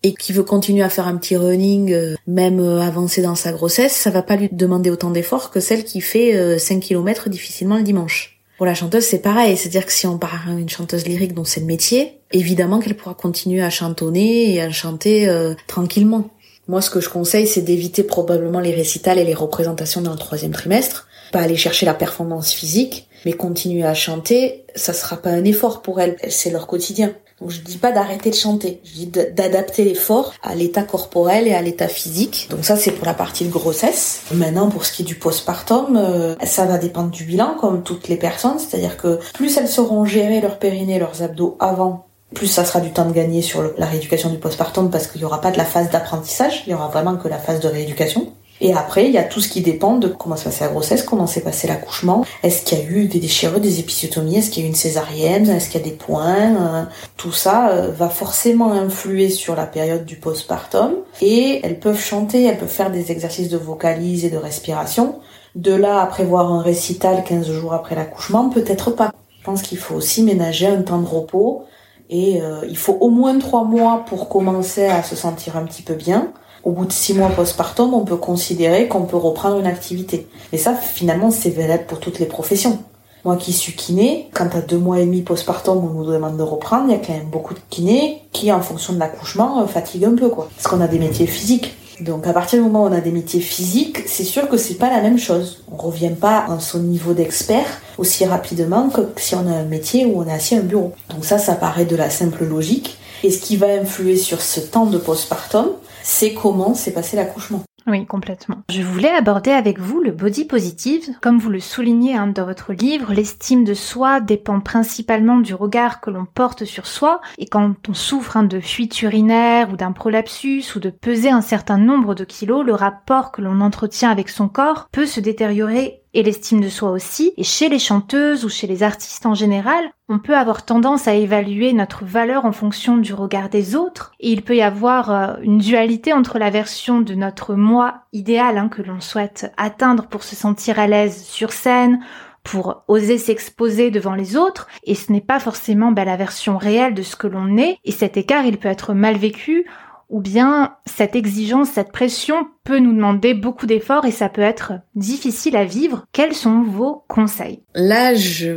et 0.05 0.13
qui 0.13 0.33
veut 0.33 0.43
continuer 0.43 0.83
à 0.83 0.89
faire 0.89 1.07
un 1.07 1.17
petit 1.17 1.35
running, 1.35 1.91
euh, 1.91 2.13
même 2.27 2.59
euh, 2.59 2.79
avancé 2.79 3.23
dans 3.23 3.33
sa 3.33 3.51
grossesse, 3.51 3.93
ça 3.93 4.11
va 4.11 4.21
pas 4.21 4.35
lui 4.35 4.49
demander 4.51 4.91
autant 4.91 5.09
d'efforts 5.09 5.49
que 5.49 5.59
celle 5.59 5.83
qui 5.83 5.99
fait 5.99 6.59
5 6.59 6.75
euh, 6.75 6.79
km 6.79 7.27
difficilement 7.27 7.77
le 7.77 7.81
dimanche. 7.81 8.39
Pour 8.57 8.67
la 8.67 8.75
chanteuse, 8.75 9.03
c'est 9.03 9.23
pareil, 9.23 9.57
c'est-à-dire 9.57 9.83
que 9.83 9.91
si 9.91 10.05
on 10.05 10.19
part 10.19 10.47
à 10.47 10.51
une 10.51 10.69
chanteuse 10.69 11.07
lyrique 11.07 11.33
dont 11.33 11.43
c'est 11.43 11.59
le 11.59 11.65
métier, 11.65 12.19
évidemment 12.31 12.77
qu'elle 12.77 12.95
pourra 12.95 13.15
continuer 13.15 13.63
à 13.63 13.71
chantonner 13.71 14.53
et 14.53 14.61
à 14.61 14.69
chanter 14.69 15.27
tranquillement. 15.67 16.29
Moi, 16.69 16.81
ce 16.81 16.89
que 16.89 17.01
je 17.01 17.09
conseille, 17.09 17.47
c'est 17.47 17.63
d'éviter 17.63 18.03
probablement 18.03 18.61
les 18.61 18.73
récitals 18.73 19.19
et 19.19 19.25
les 19.25 19.33
représentations 19.33 20.01
dans 20.01 20.13
le 20.13 20.17
troisième 20.17 20.53
trimestre, 20.53 21.09
pas 21.33 21.41
aller 21.41 21.57
chercher 21.57 21.85
la 21.85 21.93
performance 21.93 22.53
physique, 22.53 23.09
mais 23.25 23.33
continuer 23.33 23.83
à 23.83 23.93
chanter, 23.93 24.63
ça 24.73 24.93
sera 24.93 25.17
pas 25.17 25.31
un 25.31 25.43
effort 25.43 25.81
pour 25.81 25.99
elles, 25.99 26.15
c'est 26.29 26.51
leur 26.51 26.67
quotidien. 26.67 27.13
Donc 27.41 27.51
je 27.51 27.59
dis 27.59 27.77
pas 27.77 27.91
d'arrêter 27.91 28.29
de 28.29 28.35
chanter, 28.35 28.79
je 28.85 28.93
dis 28.93 29.07
d'adapter 29.07 29.83
l'effort 29.83 30.33
à 30.41 30.55
l'état 30.55 30.83
corporel 30.83 31.47
et 31.47 31.53
à 31.53 31.61
l'état 31.61 31.89
physique. 31.89 32.47
Donc 32.49 32.63
ça 32.63 32.77
c'est 32.77 32.91
pour 32.91 33.05
la 33.05 33.13
partie 33.13 33.45
de 33.45 33.51
grossesse. 33.51 34.21
Maintenant 34.31 34.69
pour 34.69 34.85
ce 34.85 34.93
qui 34.93 35.01
est 35.01 35.05
du 35.05 35.15
postpartum, 35.15 35.97
euh, 35.97 36.35
ça 36.45 36.65
va 36.65 36.77
dépendre 36.77 37.09
du 37.09 37.25
bilan 37.25 37.55
comme 37.59 37.83
toutes 37.83 38.07
les 38.07 38.15
personnes, 38.15 38.57
c'est-à-dire 38.57 38.95
que 38.95 39.19
plus 39.33 39.57
elles 39.57 39.67
sauront 39.67 40.05
gérer 40.05 40.39
leur 40.39 40.59
périnée, 40.59 40.97
leurs 40.97 41.23
abdos 41.23 41.57
avant 41.59 42.05
plus 42.33 42.47
ça 42.47 42.65
sera 42.65 42.81
du 42.81 42.91
temps 42.91 43.05
de 43.05 43.13
gagner 43.13 43.41
sur 43.41 43.73
la 43.77 43.85
rééducation 43.85 44.29
du 44.29 44.37
postpartum 44.37 44.89
parce 44.89 45.07
qu'il 45.07 45.21
n'y 45.21 45.25
aura 45.25 45.41
pas 45.41 45.51
de 45.51 45.57
la 45.57 45.65
phase 45.65 45.89
d'apprentissage, 45.89 46.63
il 46.67 46.71
y 46.71 46.73
aura 46.73 46.87
vraiment 46.89 47.15
que 47.15 47.27
la 47.27 47.37
phase 47.37 47.59
de 47.59 47.67
rééducation. 47.67 48.31
Et 48.61 48.73
après, 48.73 49.05
il 49.05 49.11
y 49.11 49.17
a 49.17 49.23
tout 49.23 49.41
ce 49.41 49.49
qui 49.49 49.61
dépend 49.61 49.97
de 49.97 50.07
comment 50.07 50.37
s'est 50.37 50.45
passé 50.45 50.63
la 50.63 50.71
grossesse, 50.71 51.03
comment 51.03 51.27
s'est 51.27 51.41
passé 51.41 51.67
l'accouchement, 51.67 52.25
est-ce 52.41 52.63
qu'il 52.63 52.77
y 52.77 52.81
a 52.81 52.85
eu 52.85 53.05
des 53.05 53.19
déchirures, 53.19 53.59
des 53.59 53.79
épisiotomies, 53.79 54.37
est-ce 54.37 54.49
qu'il 54.49 54.63
y 54.63 54.65
a 54.65 54.67
eu 54.67 54.69
une 54.69 54.75
césarienne, 54.75 55.49
est-ce 55.49 55.69
qu'il 55.69 55.81
y 55.81 55.83
a 55.83 55.87
des 55.87 55.95
points? 55.95 56.55
Euh, 56.55 56.83
tout 57.17 57.33
ça 57.33 57.69
euh, 57.69 57.91
va 57.91 58.07
forcément 58.07 58.71
influer 58.71 59.29
sur 59.29 59.55
la 59.55 59.65
période 59.65 60.05
du 60.05 60.15
postpartum. 60.15 60.93
Et 61.21 61.59
elles 61.63 61.79
peuvent 61.79 61.99
chanter, 61.99 62.43
elles 62.43 62.57
peuvent 62.57 62.67
faire 62.69 62.91
des 62.91 63.11
exercices 63.11 63.49
de 63.49 63.57
vocalise 63.57 64.23
et 64.23 64.29
de 64.29 64.37
respiration. 64.37 65.19
De 65.55 65.73
là 65.73 66.01
à 66.01 66.05
prévoir 66.05 66.51
un 66.51 66.61
récital 66.61 67.23
15 67.23 67.51
jours 67.51 67.73
après 67.73 67.95
l'accouchement, 67.95 68.49
peut-être 68.49 68.91
pas. 68.91 69.11
Je 69.39 69.43
pense 69.43 69.61
qu'il 69.61 69.77
faut 69.77 69.95
aussi 69.95 70.23
ménager 70.23 70.67
un 70.67 70.81
temps 70.81 70.99
de 70.99 71.07
repos 71.07 71.65
et 72.09 72.41
euh, 72.41 72.61
il 72.67 72.77
faut 72.77 72.97
au 72.99 73.09
moins 73.09 73.37
trois 73.37 73.63
mois 73.63 74.05
pour 74.07 74.29
commencer 74.29 74.85
à 74.85 75.03
se 75.03 75.15
sentir 75.15 75.57
un 75.57 75.63
petit 75.63 75.81
peu 75.81 75.93
bien 75.93 76.33
au 76.65 76.71
bout 76.71 76.85
de 76.85 76.91
six 76.91 77.13
mois 77.13 77.29
postpartum, 77.29 77.93
on 77.93 78.03
peut 78.03 78.17
considérer 78.17 78.87
qu'on 78.87 79.03
peut 79.03 79.17
reprendre 79.17 79.59
une 79.59 79.67
activité. 79.67 80.27
Mais 80.51 80.57
ça, 80.57 80.73
finalement, 80.73 81.29
c'est 81.29 81.51
valable 81.51 81.85
pour 81.85 81.99
toutes 81.99 82.19
les 82.19 82.25
professions. 82.25 82.79
Moi 83.23 83.37
qui 83.37 83.53
suis 83.53 83.73
kiné, 83.73 84.29
quand 84.33 84.55
à 84.55 84.61
deux 84.61 84.77
mois 84.77 84.99
et 84.99 85.05
demi 85.05 85.21
postpartum, 85.21 85.77
on 85.77 85.93
nous 85.93 86.11
demande 86.11 86.37
de 86.37 86.43
reprendre, 86.43 86.85
il 86.89 86.91
y 86.91 86.95
a 86.95 86.99
quand 86.99 87.13
même 87.13 87.29
beaucoup 87.31 87.53
de 87.53 87.59
kinés 87.69 88.21
qui, 88.31 88.51
en 88.51 88.61
fonction 88.61 88.93
de 88.93 88.99
l'accouchement, 88.99 89.61
euh, 89.61 89.67
fatiguent 89.67 90.05
un 90.05 90.15
peu, 90.15 90.29
quoi. 90.29 90.49
Parce 90.55 90.67
qu'on 90.67 90.81
a 90.81 90.87
des 90.87 90.99
métiers 90.99 91.27
physiques. 91.27 91.75
Donc 92.01 92.27
à 92.27 92.33
partir 92.33 92.59
du 92.59 92.65
moment 92.65 92.83
où 92.83 92.87
on 92.87 92.91
a 92.91 92.99
des 92.99 93.11
métiers 93.11 93.39
physiques, 93.39 93.99
c'est 94.05 94.25
sûr 94.25 94.49
que 94.49 94.57
c'est 94.57 94.75
pas 94.75 94.89
la 94.89 95.01
même 95.01 95.17
chose. 95.17 95.63
On 95.71 95.77
revient 95.77 96.11
pas 96.19 96.45
à 96.49 96.59
son 96.59 96.79
niveau 96.79 97.13
d'expert 97.13 97.65
aussi 97.97 98.25
rapidement 98.25 98.89
que 98.89 99.01
si 99.15 99.33
on 99.33 99.47
a 99.47 99.51
un 99.51 99.63
métier 99.63 100.05
où 100.05 100.19
on 100.19 100.27
est 100.27 100.33
assis 100.33 100.55
à 100.55 100.59
un 100.59 100.61
bureau. 100.61 100.91
Donc 101.09 101.23
ça, 101.23 101.37
ça 101.37 101.55
paraît 101.55 101.85
de 101.85 101.95
la 101.95 102.09
simple 102.09 102.43
logique. 102.43 102.97
Et 103.23 103.31
ce 103.31 103.39
qui 103.39 103.55
va 103.55 103.67
influer 103.67 104.17
sur 104.17 104.41
ce 104.41 104.59
temps 104.59 104.85
de 104.85 104.97
postpartum, 104.97 105.67
c'est 106.05 106.35
comment 106.35 106.75
s'est 106.75 106.93
passé 106.93 107.17
l'accouchement. 107.17 107.63
Oui, 107.87 108.05
complètement. 108.05 108.57
Je 108.69 108.81
voulais 108.81 109.09
aborder 109.09 109.51
avec 109.51 109.79
vous 109.79 110.01
le 110.01 110.11
body 110.11 110.45
positive. 110.45 111.09
Comme 111.21 111.37
vous 111.37 111.49
le 111.49 111.59
soulignez 111.59 112.15
hein, 112.15 112.27
dans 112.27 112.45
votre 112.45 112.73
livre, 112.73 113.13
l'estime 113.13 113.63
de 113.63 113.73
soi 113.75 114.21
dépend 114.21 114.59
principalement 114.59 115.37
du 115.37 115.53
regard 115.53 116.01
que 116.01 116.09
l'on 116.09 116.25
porte 116.25 116.65
sur 116.65 116.87
soi. 116.87 117.21
Et 117.37 117.45
quand 117.45 117.75
on 117.87 117.93
souffre 117.93 118.37
hein, 118.37 118.43
de 118.43 118.59
fuite 118.59 119.01
urinaire 119.01 119.71
ou 119.71 119.77
d'un 119.77 119.91
prolapsus 119.91 120.75
ou 120.75 120.79
de 120.79 120.89
peser 120.89 121.29
un 121.29 121.41
certain 121.41 121.77
nombre 121.77 122.15
de 122.15 122.23
kilos, 122.23 122.65
le 122.65 122.73
rapport 122.73 123.31
que 123.31 123.41
l'on 123.41 123.61
entretient 123.61 124.09
avec 124.09 124.29
son 124.29 124.47
corps 124.47 124.87
peut 124.91 125.05
se 125.05 125.19
détériorer 125.19 126.01
et 126.15 126.23
l'estime 126.23 126.61
de 126.61 126.69
soi 126.69 126.89
aussi. 126.89 127.33
Et 127.37 127.43
chez 127.43 127.69
les 127.69 127.77
chanteuses 127.77 128.45
ou 128.45 128.49
chez 128.49 128.65
les 128.65 128.81
artistes 128.81 129.25
en 129.25 129.35
général, 129.35 129.91
on 130.09 130.17
peut 130.17 130.35
avoir 130.35 130.65
tendance 130.65 131.07
à 131.07 131.13
évaluer 131.13 131.73
notre 131.73 132.05
valeur 132.05 132.45
en 132.45 132.53
fonction 132.53 132.97
du 132.97 133.13
regard 133.13 133.49
des 133.49 133.75
autres. 133.75 134.13
Et 134.19 134.31
il 134.31 134.41
peut 134.41 134.55
y 134.55 134.61
avoir 134.61 135.11
euh, 135.11 135.33
une 135.43 135.57
dualité 135.57 136.13
entre 136.13 136.39
la 136.39 136.49
version 136.49 137.01
de 137.01 137.13
notre 137.13 137.53
moi 137.53 137.95
idéal 138.13 138.57
hein, 138.57 138.69
que 138.69 138.81
l'on 138.81 139.01
souhaite 139.01 139.51
atteindre 139.57 140.07
pour 140.07 140.23
se 140.23 140.35
sentir 140.35 140.79
à 140.79 140.87
l'aise 140.87 141.23
sur 141.23 141.51
scène 141.51 141.99
pour 142.43 142.83
oser 142.87 143.17
s'exposer 143.17 143.89
devant 143.89 144.13
les 144.13 144.37
autres, 144.37 144.67
et 144.83 144.93
ce 144.93 145.11
n'est 145.11 145.19
pas 145.19 145.39
forcément 145.39 145.91
bah, 145.91 146.05
la 146.05 146.15
version 146.15 146.59
réelle 146.59 146.93
de 146.93 147.01
ce 147.01 147.15
que 147.15 147.25
l'on 147.25 147.57
est, 147.57 147.79
et 147.83 147.91
cet 147.91 148.17
écart 148.17 148.45
il 148.45 148.57
peut 148.57 148.69
être 148.69 148.93
mal 148.93 149.17
vécu 149.17 149.65
ou 150.09 150.21
bien 150.21 150.75
cette 150.85 151.15
exigence, 151.15 151.69
cette 151.71 151.91
pression 151.91 152.47
peut 152.63 152.79
nous 152.79 152.93
demander 152.93 153.33
beaucoup 153.33 153.65
d'efforts 153.65 154.05
et 154.05 154.11
ça 154.11 154.29
peut 154.29 154.41
être 154.41 154.73
difficile 154.95 155.55
à 155.55 155.65
vivre. 155.65 156.05
Quels 156.11 156.33
sont 156.33 156.63
vos 156.63 157.03
conseils? 157.07 157.61
Là, 157.75 158.15
je 158.15 158.51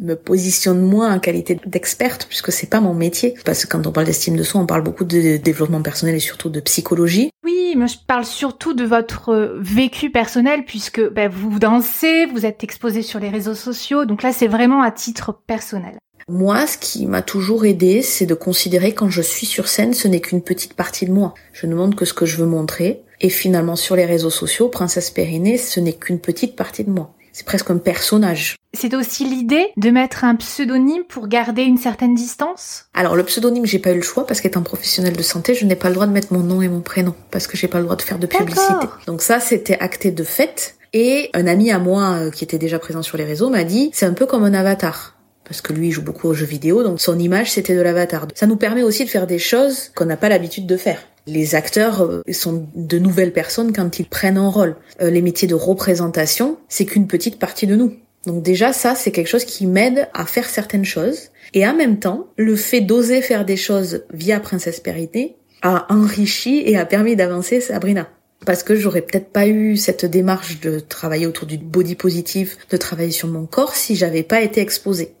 me 0.00 0.14
positionne 0.14 0.80
moins 0.80 1.14
en 1.14 1.18
qualité 1.18 1.58
d'experte 1.66 2.26
puisque 2.28 2.52
c'est 2.52 2.68
pas 2.68 2.80
mon 2.80 2.94
métier. 2.94 3.34
Parce 3.44 3.64
que 3.64 3.70
quand 3.70 3.86
on 3.86 3.92
parle 3.92 4.06
d'estime 4.06 4.36
de 4.36 4.42
soi, 4.42 4.60
on 4.60 4.66
parle 4.66 4.82
beaucoup 4.82 5.04
de 5.04 5.36
développement 5.38 5.82
personnel 5.82 6.14
et 6.14 6.20
surtout 6.20 6.50
de 6.50 6.60
psychologie. 6.60 7.30
Oui, 7.44 7.74
mais 7.76 7.88
je 7.88 7.98
parle 8.06 8.24
surtout 8.24 8.74
de 8.74 8.84
votre 8.84 9.56
vécu 9.58 10.10
personnel 10.10 10.64
puisque 10.64 11.00
ben, 11.10 11.30
vous 11.30 11.58
dansez, 11.58 12.26
vous 12.26 12.44
êtes 12.44 12.64
exposé 12.64 13.02
sur 13.02 13.20
les 13.20 13.30
réseaux 13.30 13.54
sociaux. 13.54 14.04
Donc 14.04 14.22
là, 14.22 14.32
c'est 14.32 14.46
vraiment 14.46 14.82
à 14.82 14.90
titre 14.90 15.38
personnel. 15.46 15.98
Moi, 16.28 16.66
ce 16.66 16.76
qui 16.76 17.06
m'a 17.06 17.22
toujours 17.22 17.64
aidé, 17.64 18.02
c'est 18.02 18.26
de 18.26 18.34
considérer 18.34 18.92
quand 18.92 19.08
je 19.08 19.22
suis 19.22 19.46
sur 19.46 19.66
scène, 19.66 19.94
ce 19.94 20.08
n'est 20.08 20.20
qu'une 20.20 20.42
petite 20.42 20.74
partie 20.74 21.06
de 21.06 21.12
moi. 21.12 21.32
Je 21.54 21.66
ne 21.66 21.74
montre 21.74 21.96
que 21.96 22.04
ce 22.04 22.12
que 22.12 22.26
je 22.26 22.36
veux 22.36 22.46
montrer. 22.46 23.02
Et 23.22 23.30
finalement, 23.30 23.76
sur 23.76 23.96
les 23.96 24.04
réseaux 24.04 24.30
sociaux, 24.30 24.68
Princesse 24.68 25.10
Périnée, 25.10 25.56
ce 25.56 25.80
n'est 25.80 25.94
qu'une 25.94 26.20
petite 26.20 26.54
partie 26.54 26.84
de 26.84 26.90
moi. 26.90 27.14
C'est 27.32 27.46
presque 27.46 27.70
un 27.70 27.78
personnage. 27.78 28.56
C'est 28.74 28.94
aussi 28.94 29.24
l'idée 29.24 29.68
de 29.78 29.90
mettre 29.90 30.24
un 30.24 30.34
pseudonyme 30.34 31.04
pour 31.08 31.28
garder 31.28 31.62
une 31.62 31.78
certaine 31.78 32.14
distance? 32.14 32.86
Alors 32.92 33.16
le 33.16 33.24
pseudonyme, 33.24 33.64
j'ai 33.64 33.78
pas 33.78 33.92
eu 33.92 33.96
le 33.96 34.02
choix 34.02 34.26
parce 34.26 34.42
qu'étant 34.42 34.62
professionnel 34.62 35.16
de 35.16 35.22
santé, 35.22 35.54
je 35.54 35.64
n'ai 35.64 35.76
pas 35.76 35.88
le 35.88 35.94
droit 35.94 36.06
de 36.06 36.12
mettre 36.12 36.32
mon 36.32 36.40
nom 36.40 36.60
et 36.60 36.68
mon 36.68 36.80
prénom 36.80 37.14
parce 37.30 37.46
que 37.46 37.56
j'ai 37.56 37.68
pas 37.68 37.78
le 37.78 37.84
droit 37.84 37.96
de 37.96 38.02
faire 38.02 38.18
de 38.18 38.26
publicité. 38.26 38.86
Donc 39.06 39.22
ça, 39.22 39.40
c'était 39.40 39.78
acté 39.78 40.10
de 40.10 40.24
fait. 40.24 40.76
Et 40.92 41.30
un 41.32 41.46
ami 41.46 41.70
à 41.70 41.78
moi 41.78 42.14
euh, 42.14 42.30
qui 42.30 42.44
était 42.44 42.58
déjà 42.58 42.78
présent 42.78 43.02
sur 43.02 43.16
les 43.16 43.24
réseaux 43.24 43.50
m'a 43.50 43.64
dit, 43.64 43.90
c'est 43.92 44.06
un 44.06 44.14
peu 44.14 44.26
comme 44.26 44.44
un 44.44 44.54
avatar 44.54 45.17
parce 45.48 45.60
que 45.60 45.72
lui 45.72 45.88
il 45.88 45.90
joue 45.92 46.02
beaucoup 46.02 46.28
aux 46.28 46.34
jeux 46.34 46.46
vidéo, 46.46 46.82
donc 46.82 47.00
son 47.00 47.18
image 47.18 47.52
c'était 47.52 47.74
de 47.74 47.80
l'avatar. 47.80 48.26
Ça 48.34 48.46
nous 48.46 48.56
permet 48.56 48.82
aussi 48.82 49.04
de 49.04 49.10
faire 49.10 49.26
des 49.26 49.38
choses 49.38 49.90
qu'on 49.94 50.04
n'a 50.04 50.16
pas 50.16 50.28
l'habitude 50.28 50.66
de 50.66 50.76
faire. 50.76 51.02
Les 51.26 51.54
acteurs 51.54 52.02
euh, 52.02 52.22
sont 52.32 52.68
de 52.74 52.98
nouvelles 52.98 53.32
personnes 53.32 53.72
quand 53.72 53.98
ils 53.98 54.06
prennent 54.06 54.38
un 54.38 54.48
rôle. 54.48 54.76
Euh, 55.00 55.10
les 55.10 55.22
métiers 55.22 55.48
de 55.48 55.54
représentation, 55.54 56.58
c'est 56.68 56.86
qu'une 56.86 57.06
petite 57.06 57.38
partie 57.38 57.66
de 57.66 57.76
nous. 57.76 57.96
Donc 58.26 58.42
déjà 58.42 58.72
ça 58.72 58.94
c'est 58.94 59.10
quelque 59.10 59.28
chose 59.28 59.44
qui 59.44 59.66
m'aide 59.66 60.08
à 60.14 60.26
faire 60.26 60.48
certaines 60.48 60.84
choses. 60.84 61.30
Et 61.54 61.66
en 61.66 61.74
même 61.74 61.98
temps, 61.98 62.28
le 62.36 62.56
fait 62.56 62.80
d'oser 62.80 63.22
faire 63.22 63.44
des 63.44 63.56
choses 63.56 64.04
via 64.12 64.38
Princesse 64.38 64.80
Périnée 64.80 65.36
a 65.62 65.86
enrichi 65.92 66.62
et 66.64 66.76
a 66.76 66.84
permis 66.84 67.16
d'avancer 67.16 67.60
Sabrina 67.60 68.08
parce 68.46 68.62
que 68.62 68.76
j'aurais 68.76 69.02
peut-être 69.02 69.30
pas 69.30 69.46
eu 69.46 69.76
cette 69.76 70.04
démarche 70.04 70.60
de 70.60 70.78
travailler 70.78 71.26
autour 71.26 71.46
du 71.46 71.58
body 71.58 71.94
positif, 71.94 72.56
de 72.70 72.76
travailler 72.76 73.10
sur 73.10 73.28
mon 73.28 73.46
corps 73.46 73.74
si 73.74 73.96
j'avais 73.96 74.22
pas 74.22 74.40
été 74.40 74.60
exposée. 74.60 75.14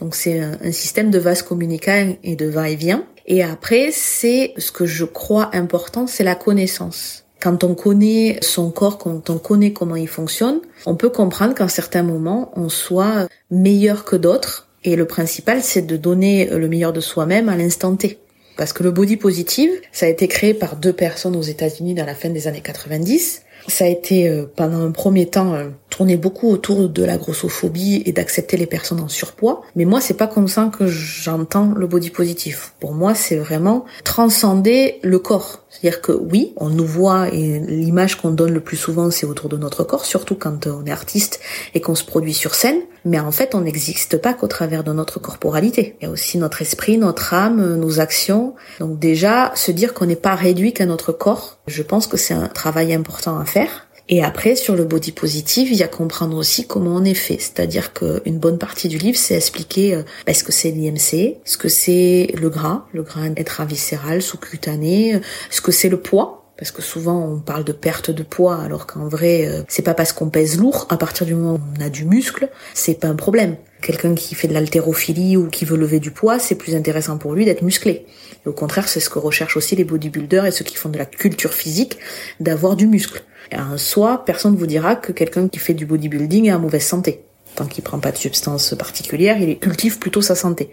Donc 0.00 0.14
c'est 0.14 0.40
un, 0.40 0.72
système 0.72 1.10
de 1.10 1.18
vase 1.18 1.42
communicant 1.42 2.14
et 2.22 2.36
de 2.36 2.46
va-et-vient. 2.46 3.04
Et 3.26 3.42
après, 3.42 3.90
c'est 3.92 4.54
ce 4.56 4.72
que 4.72 4.86
je 4.86 5.04
crois 5.04 5.50
important, 5.54 6.06
c'est 6.06 6.24
la 6.24 6.34
connaissance. 6.34 7.24
Quand 7.40 7.64
on 7.64 7.74
connaît 7.74 8.38
son 8.40 8.70
corps, 8.70 8.98
quand 8.98 9.30
on 9.30 9.38
connaît 9.38 9.72
comment 9.72 9.96
il 9.96 10.08
fonctionne, 10.08 10.60
on 10.86 10.94
peut 10.94 11.10
comprendre 11.10 11.54
qu'en 11.54 11.68
certains 11.68 12.02
moments, 12.02 12.52
on 12.56 12.68
soit 12.68 13.28
meilleur 13.50 14.04
que 14.04 14.16
d'autres. 14.16 14.68
Et 14.84 14.96
le 14.96 15.06
principal, 15.06 15.62
c'est 15.62 15.82
de 15.82 15.96
donner 15.96 16.46
le 16.46 16.68
meilleur 16.68 16.92
de 16.92 17.00
soi-même 17.00 17.48
à 17.48 17.56
l'instant 17.56 17.94
T. 17.94 18.18
Parce 18.56 18.72
que 18.72 18.82
le 18.82 18.90
body 18.90 19.16
positive, 19.16 19.70
ça 19.92 20.06
a 20.06 20.08
été 20.08 20.28
créé 20.28 20.54
par 20.54 20.76
deux 20.76 20.92
personnes 20.92 21.36
aux 21.36 21.42
États-Unis 21.42 21.94
dans 21.94 22.04
la 22.04 22.14
fin 22.14 22.28
des 22.28 22.48
années 22.48 22.60
90. 22.60 23.42
Ça 23.68 23.84
a 23.84 23.88
été 23.88 24.28
euh, 24.28 24.44
pendant 24.56 24.80
un 24.80 24.90
premier 24.90 25.26
temps 25.26 25.54
euh, 25.54 25.68
tourné 25.88 26.16
beaucoup 26.16 26.48
autour 26.48 26.88
de 26.88 27.04
la 27.04 27.16
grossophobie 27.16 28.02
et 28.06 28.12
d'accepter 28.12 28.56
les 28.56 28.66
personnes 28.66 29.00
en 29.00 29.08
surpoids. 29.08 29.62
Mais 29.76 29.84
moi, 29.84 30.00
c'est 30.00 30.16
pas 30.16 30.26
comme 30.26 30.48
ça 30.48 30.70
que 30.76 30.86
j'entends 30.86 31.72
le 31.76 31.86
body 31.86 32.10
positif. 32.10 32.74
Pour 32.80 32.92
moi, 32.92 33.14
c'est 33.14 33.36
vraiment 33.36 33.84
transcender 34.04 34.98
le 35.02 35.18
corps. 35.18 35.60
C'est-à-dire 35.68 36.00
que 36.00 36.12
oui, 36.12 36.52
on 36.56 36.70
nous 36.70 36.86
voit 36.86 37.28
et 37.28 37.60
l'image 37.60 38.16
qu'on 38.16 38.30
donne 38.30 38.52
le 38.52 38.60
plus 38.60 38.76
souvent, 38.76 39.10
c'est 39.10 39.26
autour 39.26 39.48
de 39.48 39.56
notre 39.56 39.84
corps, 39.84 40.04
surtout 40.04 40.34
quand 40.34 40.66
on 40.66 40.84
est 40.86 40.90
artiste 40.90 41.40
et 41.74 41.80
qu'on 41.80 41.94
se 41.94 42.04
produit 42.04 42.34
sur 42.34 42.54
scène. 42.54 42.80
Mais 43.04 43.18
en 43.18 43.32
fait, 43.32 43.54
on 43.54 43.62
n'existe 43.62 44.16
pas 44.16 44.34
qu'au 44.34 44.46
travers 44.46 44.84
de 44.84 44.92
notre 44.92 45.20
corporalité. 45.20 45.96
Il 46.00 46.04
y 46.04 46.06
a 46.06 46.10
aussi 46.10 46.38
notre 46.38 46.62
esprit, 46.62 46.98
notre 46.98 47.34
âme, 47.34 47.76
nos 47.76 48.00
actions. 48.00 48.54
Donc 48.80 48.98
déjà, 48.98 49.52
se 49.54 49.72
dire 49.72 49.94
qu'on 49.94 50.06
n'est 50.06 50.16
pas 50.16 50.34
réduit 50.34 50.72
qu'à 50.72 50.86
notre 50.86 51.12
corps, 51.12 51.58
je 51.66 51.82
pense 51.82 52.06
que 52.06 52.16
c'est 52.16 52.34
un 52.34 52.48
travail 52.48 52.94
important 52.94 53.38
à 53.38 53.44
faire. 53.44 53.88
Et 54.08 54.22
après, 54.22 54.56
sur 54.56 54.74
le 54.74 54.84
body 54.84 55.12
positive, 55.12 55.70
il 55.70 55.78
y 55.78 55.82
a 55.82 55.88
comprendre 55.88 56.36
aussi 56.36 56.66
comment 56.66 56.96
on 56.96 57.04
est 57.04 57.14
fait. 57.14 57.38
C'est-à-dire 57.38 57.92
qu'une 57.92 58.38
bonne 58.38 58.58
partie 58.58 58.88
du 58.88 58.98
livre, 58.98 59.16
c'est 59.16 59.36
expliquer 59.36 59.94
euh, 59.94 60.02
bah, 60.26 60.34
ce 60.34 60.44
que 60.44 60.52
c'est 60.52 60.70
l'IMC, 60.70 61.36
ce 61.44 61.56
que 61.56 61.68
c'est 61.68 62.28
le 62.38 62.50
gras, 62.50 62.86
le 62.92 63.02
gras 63.02 63.22
intraviscéral, 63.22 64.20
sous-cutané, 64.20 65.20
ce 65.50 65.60
que 65.60 65.72
c'est 65.72 65.88
le 65.88 66.00
poids, 66.00 66.41
parce 66.62 66.70
que 66.70 66.80
souvent 66.80 67.26
on 67.26 67.40
parle 67.40 67.64
de 67.64 67.72
perte 67.72 68.12
de 68.12 68.22
poids 68.22 68.62
alors 68.62 68.86
qu'en 68.86 69.08
vrai 69.08 69.48
euh, 69.48 69.62
c'est 69.66 69.82
pas 69.82 69.94
parce 69.94 70.12
qu'on 70.12 70.30
pèse 70.30 70.60
lourd 70.60 70.86
à 70.90 70.96
partir 70.96 71.26
du 71.26 71.34
moment 71.34 71.54
où 71.54 71.60
on 71.76 71.84
a 71.84 71.88
du 71.88 72.04
muscle 72.04 72.48
c'est 72.72 73.00
pas 73.00 73.08
un 73.08 73.16
problème 73.16 73.56
quelqu'un 73.80 74.14
qui 74.14 74.36
fait 74.36 74.46
de 74.46 74.52
l'haltérophilie 74.54 75.36
ou 75.36 75.48
qui 75.48 75.64
veut 75.64 75.76
lever 75.76 75.98
du 75.98 76.12
poids 76.12 76.38
c'est 76.38 76.54
plus 76.54 76.76
intéressant 76.76 77.18
pour 77.18 77.34
lui 77.34 77.44
d'être 77.44 77.62
musclé 77.62 78.06
et 78.46 78.48
au 78.48 78.52
contraire 78.52 78.88
c'est 78.88 79.00
ce 79.00 79.10
que 79.10 79.18
recherchent 79.18 79.56
aussi 79.56 79.74
les 79.74 79.82
bodybuilders 79.82 80.46
et 80.46 80.52
ceux 80.52 80.64
qui 80.64 80.76
font 80.76 80.88
de 80.88 80.98
la 80.98 81.06
culture 81.06 81.52
physique 81.52 81.98
d'avoir 82.38 82.76
du 82.76 82.86
muscle 82.86 83.24
en 83.54 83.76
soi, 83.76 84.24
personne 84.24 84.52
ne 84.52 84.58
vous 84.58 84.66
dira 84.66 84.96
que 84.96 85.12
quelqu'un 85.12 85.48
qui 85.48 85.58
fait 85.58 85.74
du 85.74 85.84
bodybuilding 85.84 86.46
est 86.46 86.52
en 86.52 86.58
mauvaise 86.58 86.84
santé. 86.84 87.24
Tant 87.54 87.66
qu'il 87.66 87.84
prend 87.84 87.98
pas 87.98 88.12
de 88.12 88.16
substance 88.16 88.74
particulière, 88.78 89.36
il 89.38 89.58
cultive 89.58 89.98
plutôt 89.98 90.22
sa 90.22 90.34
santé. 90.34 90.70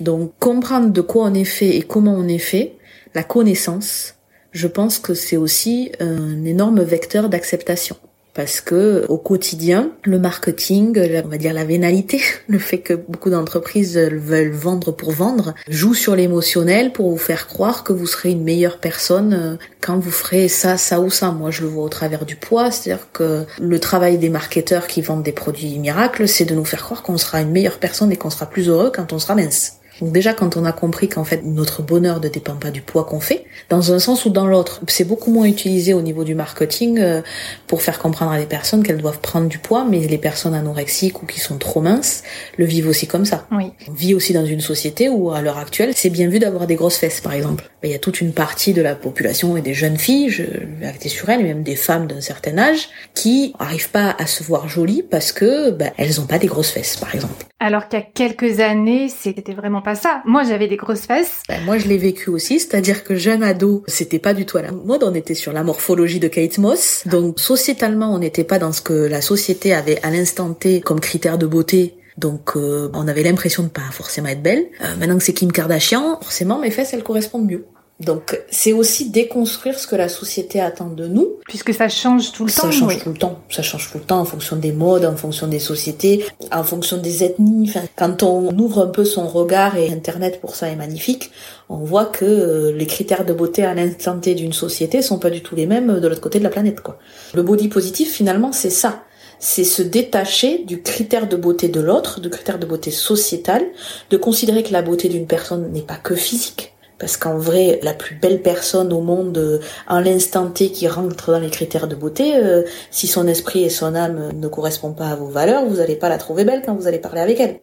Donc 0.00 0.32
comprendre 0.38 0.90
de 0.90 1.00
quoi 1.02 1.26
on 1.26 1.34
est 1.34 1.44
fait 1.44 1.76
et 1.76 1.82
comment 1.82 2.14
on 2.14 2.26
est 2.26 2.38
fait, 2.38 2.76
la 3.14 3.22
connaissance, 3.22 4.14
je 4.52 4.66
pense 4.66 4.98
que 4.98 5.14
c'est 5.14 5.36
aussi 5.36 5.92
un 6.00 6.44
énorme 6.44 6.82
vecteur 6.82 7.28
d'acceptation. 7.28 7.96
parce 8.34 8.62
que 8.62 9.04
au 9.10 9.18
quotidien, 9.18 9.90
le 10.04 10.18
marketing, 10.18 10.98
on 11.22 11.28
va 11.28 11.36
dire 11.36 11.52
la 11.52 11.66
vénalité, 11.66 12.22
le 12.48 12.58
fait 12.58 12.78
que 12.78 12.94
beaucoup 12.94 13.28
d'entreprises 13.28 13.98
veulent 13.98 14.52
vendre 14.52 14.90
pour 14.90 15.10
vendre, 15.10 15.54
joue 15.68 15.92
sur 15.92 16.16
l'émotionnel 16.16 16.92
pour 16.92 17.10
vous 17.10 17.18
faire 17.18 17.46
croire 17.46 17.84
que 17.84 17.92
vous 17.92 18.06
serez 18.06 18.30
une 18.30 18.42
meilleure 18.42 18.78
personne 18.78 19.34
euh, 19.34 19.56
quand 19.82 19.98
vous 19.98 20.10
ferez 20.10 20.48
ça, 20.48 20.78
ça 20.78 21.00
ou 21.00 21.10
ça. 21.10 21.30
Moi, 21.30 21.50
je 21.50 21.60
le 21.60 21.68
vois 21.68 21.84
au 21.84 21.90
travers 21.90 22.24
du 22.24 22.36
poids, 22.36 22.70
c'est-à-dire 22.70 23.06
que 23.12 23.44
le 23.60 23.78
travail 23.78 24.16
des 24.16 24.30
marketeurs 24.30 24.86
qui 24.86 25.02
vendent 25.02 25.22
des 25.22 25.32
produits 25.32 25.78
miracles, 25.78 26.26
c'est 26.26 26.46
de 26.46 26.54
nous 26.54 26.64
faire 26.64 26.84
croire 26.84 27.02
qu'on 27.02 27.18
sera 27.18 27.42
une 27.42 27.50
meilleure 27.50 27.78
personne 27.78 28.12
et 28.12 28.16
qu'on 28.16 28.30
sera 28.30 28.46
plus 28.46 28.70
heureux 28.70 28.90
quand 28.94 29.12
on 29.12 29.18
sera 29.18 29.34
mince. 29.34 29.81
Donc 30.02 30.10
déjà, 30.10 30.34
quand 30.34 30.56
on 30.56 30.64
a 30.64 30.72
compris 30.72 31.08
qu'en 31.08 31.22
fait 31.22 31.44
notre 31.44 31.80
bonheur 31.80 32.20
ne 32.20 32.28
dépend 32.28 32.56
pas 32.56 32.72
du 32.72 32.82
poids 32.82 33.04
qu'on 33.04 33.20
fait, 33.20 33.44
dans 33.68 33.92
un 33.92 34.00
sens 34.00 34.24
ou 34.24 34.30
dans 34.30 34.48
l'autre, 34.48 34.80
c'est 34.88 35.04
beaucoup 35.04 35.30
moins 35.30 35.46
utilisé 35.46 35.94
au 35.94 36.02
niveau 36.02 36.24
du 36.24 36.34
marketing 36.34 36.98
euh, 36.98 37.22
pour 37.68 37.82
faire 37.82 38.00
comprendre 38.00 38.32
à 38.32 38.38
des 38.38 38.46
personnes 38.46 38.82
qu'elles 38.82 39.00
doivent 39.00 39.20
prendre 39.20 39.46
du 39.46 39.58
poids, 39.58 39.86
mais 39.88 40.00
les 40.00 40.18
personnes 40.18 40.54
anorexiques 40.54 41.22
ou 41.22 41.26
qui 41.26 41.38
sont 41.38 41.56
trop 41.56 41.80
minces 41.80 42.24
le 42.58 42.64
vivent 42.64 42.88
aussi 42.88 43.06
comme 43.06 43.24
ça. 43.24 43.46
Oui. 43.52 43.70
On 43.88 43.92
vit 43.92 44.12
aussi 44.12 44.32
dans 44.32 44.44
une 44.44 44.60
société 44.60 45.08
où 45.08 45.30
à 45.30 45.40
l'heure 45.40 45.58
actuelle, 45.58 45.92
c'est 45.94 46.10
bien 46.10 46.28
vu 46.28 46.40
d'avoir 46.40 46.66
des 46.66 46.74
grosses 46.74 46.96
fesses, 46.96 47.20
par 47.20 47.34
exemple. 47.34 47.70
Il 47.84 47.90
y 47.90 47.94
a 47.94 48.00
toute 48.00 48.20
une 48.20 48.32
partie 48.32 48.72
de 48.72 48.82
la 48.82 48.96
population 48.96 49.56
et 49.56 49.60
des 49.60 49.74
jeunes 49.74 49.98
filles, 49.98 50.30
je 50.30 50.42
vais 50.80 50.86
arrêter 50.86 51.08
sur 51.08 51.28
elles, 51.28 51.44
même 51.44 51.62
des 51.62 51.76
femmes 51.76 52.08
d'un 52.08 52.20
certain 52.20 52.58
âge, 52.58 52.88
qui 53.14 53.54
arrivent 53.60 53.90
pas 53.90 54.16
à 54.18 54.26
se 54.26 54.42
voir 54.42 54.68
jolies 54.68 55.04
parce 55.08 55.30
que 55.30 55.70
bah, 55.70 55.92
elles 55.96 56.20
ont 56.20 56.26
pas 56.26 56.38
des 56.38 56.48
grosses 56.48 56.70
fesses, 56.70 56.96
par 56.96 57.14
exemple. 57.14 57.46
Alors 57.64 57.86
qu'il 57.86 58.00
y 58.00 58.02
a 58.02 58.04
quelques 58.04 58.58
années, 58.58 59.08
c'était 59.08 59.52
vraiment 59.52 59.82
pas 59.82 59.91
Moi, 60.24 60.44
j'avais 60.44 60.68
des 60.68 60.76
grosses 60.76 61.06
fesses. 61.06 61.42
Ben, 61.48 61.64
moi, 61.64 61.78
je 61.78 61.88
l'ai 61.88 61.98
vécu 61.98 62.30
aussi, 62.30 62.60
c'est-à-dire 62.60 63.04
que 63.04 63.14
jeune 63.14 63.42
ado, 63.42 63.82
c'était 63.86 64.18
pas 64.18 64.34
du 64.34 64.46
tout 64.46 64.58
à 64.58 64.62
la 64.62 64.72
mode. 64.72 65.02
On 65.04 65.14
était 65.14 65.34
sur 65.34 65.52
la 65.52 65.62
morphologie 65.62 66.20
de 66.20 66.28
Kate 66.28 66.58
Moss. 66.58 67.04
Donc, 67.06 67.40
sociétalement, 67.40 68.14
on 68.14 68.18
n'était 68.18 68.44
pas 68.44 68.58
dans 68.58 68.72
ce 68.72 68.80
que 68.80 68.92
la 68.92 69.20
société 69.20 69.74
avait 69.74 69.98
à 70.02 70.10
l'instant 70.10 70.52
T 70.54 70.80
comme 70.80 71.00
critère 71.00 71.38
de 71.38 71.46
beauté 71.46 71.96
donc 72.18 72.56
euh, 72.56 72.90
on 72.92 73.08
avait 73.08 73.22
l'impression 73.22 73.62
de 73.62 73.68
pas 73.68 73.90
forcément 73.90 74.28
être 74.28 74.42
belle. 74.42 74.66
Euh, 74.82 74.96
maintenant 74.96 75.16
que 75.16 75.24
c'est 75.24 75.32
Kim 75.32 75.50
Kardashian, 75.50 76.18
forcément 76.20 76.58
mes 76.58 76.70
fesses 76.70 76.92
elles 76.92 77.02
correspondent 77.02 77.46
mieux. 77.46 77.64
Donc 78.04 78.40
c'est 78.50 78.72
aussi 78.72 79.10
déconstruire 79.10 79.78
ce 79.78 79.86
que 79.86 79.96
la 79.96 80.08
société 80.08 80.60
attend 80.60 80.88
de 80.88 81.06
nous. 81.06 81.36
Puisque 81.48 81.72
ça 81.72 81.88
change 81.88 82.32
tout 82.32 82.44
le 82.44 82.50
ça 82.50 82.62
temps. 82.62 82.72
Ça 82.72 82.78
change 82.78 82.98
tout 82.98 83.10
le 83.10 83.16
temps. 83.16 83.40
Ça 83.50 83.62
change 83.62 83.90
tout 83.90 83.98
le 83.98 84.04
temps 84.04 84.20
en 84.20 84.24
fonction 84.24 84.56
des 84.56 84.72
modes, 84.72 85.04
en 85.04 85.16
fonction 85.16 85.46
des 85.46 85.58
sociétés, 85.58 86.24
en 86.50 86.64
fonction 86.64 86.96
des 86.96 87.24
ethnies. 87.24 87.68
Enfin, 87.68 87.86
quand 87.96 88.22
on 88.22 88.56
ouvre 88.58 88.82
un 88.82 88.88
peu 88.88 89.04
son 89.04 89.26
regard, 89.26 89.76
et 89.76 89.92
Internet 89.92 90.40
pour 90.40 90.56
ça 90.56 90.68
est 90.68 90.76
magnifique, 90.76 91.30
on 91.68 91.78
voit 91.78 92.06
que 92.06 92.24
euh, 92.24 92.72
les 92.72 92.86
critères 92.86 93.24
de 93.24 93.32
beauté 93.32 93.64
à 93.64 93.74
l'instant 93.74 94.18
T 94.18 94.34
d'une 94.34 94.52
société 94.52 95.02
sont 95.02 95.18
pas 95.18 95.30
du 95.30 95.42
tout 95.42 95.54
les 95.54 95.66
mêmes 95.66 96.00
de 96.00 96.08
l'autre 96.08 96.20
côté 96.20 96.38
de 96.38 96.44
la 96.44 96.50
planète. 96.50 96.80
Quoi. 96.80 96.98
Le 97.34 97.42
body 97.42 97.68
positif 97.68 98.12
finalement 98.12 98.52
c'est 98.52 98.70
ça 98.70 99.04
c'est 99.42 99.64
se 99.64 99.82
détacher 99.82 100.58
du 100.58 100.82
critère 100.82 101.28
de 101.28 101.36
beauté 101.36 101.68
de 101.68 101.80
l'autre, 101.80 102.20
du 102.20 102.30
critère 102.30 102.60
de 102.60 102.64
beauté 102.64 102.92
sociétal, 102.92 103.66
de 104.08 104.16
considérer 104.16 104.62
que 104.62 104.72
la 104.72 104.82
beauté 104.82 105.08
d'une 105.08 105.26
personne 105.26 105.72
n'est 105.72 105.82
pas 105.82 105.96
que 105.96 106.14
physique, 106.14 106.71
parce 107.02 107.16
qu'en 107.16 107.36
vrai, 107.36 107.80
la 107.82 107.94
plus 107.94 108.14
belle 108.14 108.42
personne 108.42 108.92
au 108.92 109.00
monde, 109.00 109.36
euh, 109.36 109.58
en 109.88 109.98
l'instant 109.98 110.48
T 110.48 110.70
qui 110.70 110.86
rentre 110.86 111.32
dans 111.32 111.40
les 111.40 111.50
critères 111.50 111.88
de 111.88 111.96
beauté, 111.96 112.36
euh, 112.36 112.62
si 112.92 113.08
son 113.08 113.26
esprit 113.26 113.64
et 113.64 113.70
son 113.70 113.96
âme 113.96 114.30
ne 114.32 114.46
correspondent 114.46 114.94
pas 114.94 115.08
à 115.08 115.16
vos 115.16 115.26
valeurs, 115.26 115.64
vous 115.66 115.78
n'allez 115.78 115.96
pas 115.96 116.08
la 116.08 116.16
trouver 116.16 116.44
belle 116.44 116.62
quand 116.64 116.76
vous 116.76 116.86
allez 116.86 117.00
parler 117.00 117.20
avec 117.20 117.40
elle. 117.40 117.58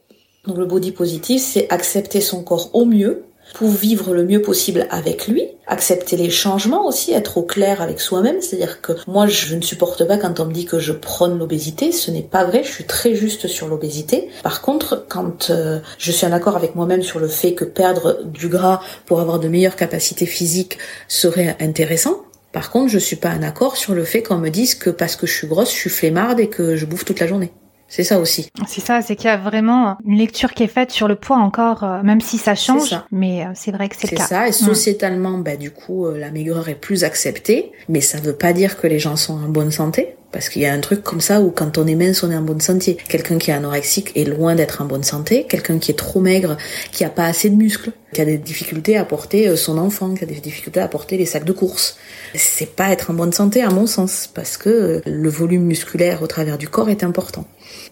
Donc 0.45 0.57
le 0.57 0.65
body 0.65 0.91
positif, 0.91 1.41
c'est 1.41 1.71
accepter 1.71 2.19
son 2.19 2.43
corps 2.43 2.69
au 2.73 2.83
mieux, 2.83 3.23
pour 3.53 3.69
vivre 3.69 4.13
le 4.13 4.25
mieux 4.25 4.41
possible 4.41 4.87
avec 4.89 5.29
lui, 5.29 5.47
accepter 5.69 6.17
les 6.17 6.29
changements 6.29 6.85
aussi, 6.85 7.13
être 7.13 7.37
au 7.37 7.43
clair 7.43 7.81
avec 7.81 8.01
soi-même, 8.01 8.41
c'est-à-dire 8.41 8.81
que 8.81 8.93
moi 9.07 9.27
je 9.27 9.55
ne 9.55 9.61
supporte 9.61 10.05
pas 10.05 10.17
quand 10.17 10.39
on 10.39 10.45
me 10.45 10.51
dit 10.51 10.65
que 10.65 10.79
je 10.79 10.91
prône 10.91 11.37
l'obésité, 11.37 11.91
ce 11.91 12.11
n'est 12.11 12.23
pas 12.23 12.43
vrai, 12.43 12.63
je 12.63 12.71
suis 12.71 12.83
très 12.83 13.15
juste 13.15 13.47
sur 13.47 13.67
l'obésité. 13.67 14.29
Par 14.43 14.61
contre, 14.61 15.05
quand 15.07 15.51
euh, 15.51 15.79
je 15.97 16.11
suis 16.11 16.25
en 16.25 16.31
accord 16.31 16.55
avec 16.55 16.75
moi-même 16.75 17.03
sur 17.03 17.19
le 17.19 17.27
fait 17.27 17.53
que 17.53 17.65
perdre 17.65 18.23
du 18.25 18.49
gras 18.49 18.81
pour 19.05 19.21
avoir 19.21 19.39
de 19.39 19.47
meilleures 19.47 19.75
capacités 19.75 20.25
physiques 20.25 20.79
serait 21.07 21.55
intéressant, 21.59 22.23
par 22.51 22.71
contre, 22.71 22.91
je 22.91 22.97
suis 22.97 23.15
pas 23.15 23.29
en 23.29 23.43
accord 23.43 23.77
sur 23.77 23.93
le 23.93 24.03
fait 24.03 24.23
qu'on 24.23 24.37
me 24.37 24.49
dise 24.49 24.73
que 24.73 24.89
parce 24.89 25.15
que 25.15 25.27
je 25.27 25.33
suis 25.33 25.47
grosse, 25.47 25.71
je 25.71 25.77
suis 25.77 25.89
flemmarde 25.89 26.39
et 26.39 26.47
que 26.47 26.75
je 26.75 26.85
bouffe 26.87 27.05
toute 27.05 27.19
la 27.19 27.27
journée. 27.27 27.51
C'est 27.89 28.03
ça 28.03 28.19
aussi. 28.19 28.51
C'est 28.67 28.81
ça, 28.81 29.01
c'est 29.01 29.15
qu'il 29.15 29.25
y 29.25 29.33
a 29.33 29.37
vraiment 29.37 29.97
une 30.05 30.17
lecture 30.17 30.53
qui 30.53 30.61
est 30.61 30.67
faite 30.67 30.91
sur 30.91 31.07
le 31.07 31.15
poids 31.15 31.37
encore, 31.37 31.83
euh, 31.83 32.03
même 32.03 32.21
si 32.21 32.37
ça 32.37 32.53
change, 32.53 32.95
mais 33.11 33.43
euh, 33.43 33.49
c'est 33.55 33.71
vrai 33.71 33.89
que 33.89 33.95
c'est 33.97 34.11
le 34.11 34.15
cas. 34.15 34.23
C'est 34.23 34.35
ça, 34.35 34.47
et 34.47 34.51
mm. 34.51 34.53
sociétalement, 34.53 35.39
bah, 35.39 35.55
du 35.55 35.71
coup, 35.71 36.05
euh, 36.05 36.17
la 36.17 36.29
maigreur 36.29 36.69
est 36.69 36.75
plus 36.75 37.03
acceptée, 37.03 37.71
mais 37.89 37.99
ça 37.99 38.19
veut 38.19 38.35
pas 38.35 38.53
dire 38.53 38.79
que 38.79 38.85
les 38.85 38.99
gens 38.99 39.15
sont 39.15 39.33
en 39.33 39.49
bonne 39.49 39.71
santé. 39.71 40.15
Parce 40.31 40.49
qu'il 40.49 40.61
y 40.61 40.67
a 40.67 40.73
un 40.73 40.79
truc 40.79 41.01
comme 41.01 41.21
ça 41.21 41.41
où 41.41 41.49
quand 41.49 41.79
on 41.79 41.87
est 41.87 41.95
mince, 41.95 42.21
on 42.21 42.29
est 42.29 42.35
en 42.35 42.43
bonne 42.43 42.61
santé. 42.61 42.97
Quelqu'un 43.09 43.39
qui 43.39 43.49
est 43.49 43.53
anorexique 43.55 44.11
est 44.15 44.25
loin 44.25 44.53
d'être 44.53 44.83
en 44.83 44.85
bonne 44.85 45.01
santé. 45.01 45.47
Quelqu'un 45.49 45.79
qui 45.79 45.89
est 45.89 45.95
trop 45.95 46.19
maigre, 46.19 46.55
qui 46.91 47.03
a 47.03 47.09
pas 47.09 47.25
assez 47.25 47.49
de 47.49 47.55
muscles, 47.55 47.93
qui 48.13 48.21
a 48.21 48.25
des 48.25 48.37
difficultés 48.37 48.95
à 48.95 49.05
porter 49.05 49.55
son 49.57 49.79
enfant, 49.79 50.13
qui 50.13 50.23
a 50.23 50.27
des 50.27 50.35
difficultés 50.35 50.81
à 50.81 50.87
porter 50.87 51.17
les 51.17 51.25
sacs 51.25 51.45
de 51.45 51.51
course. 51.51 51.97
C'est 52.35 52.75
pas 52.75 52.91
être 52.91 53.09
en 53.09 53.15
bonne 53.15 53.33
santé 53.33 53.63
à 53.63 53.71
mon 53.71 53.87
sens, 53.87 54.29
parce 54.31 54.55
que 54.55 55.01
le 55.03 55.29
volume 55.29 55.63
musculaire 55.63 56.21
au 56.21 56.27
travers 56.27 56.59
du 56.59 56.69
corps 56.69 56.91
est 56.91 57.03
important. 57.03 57.45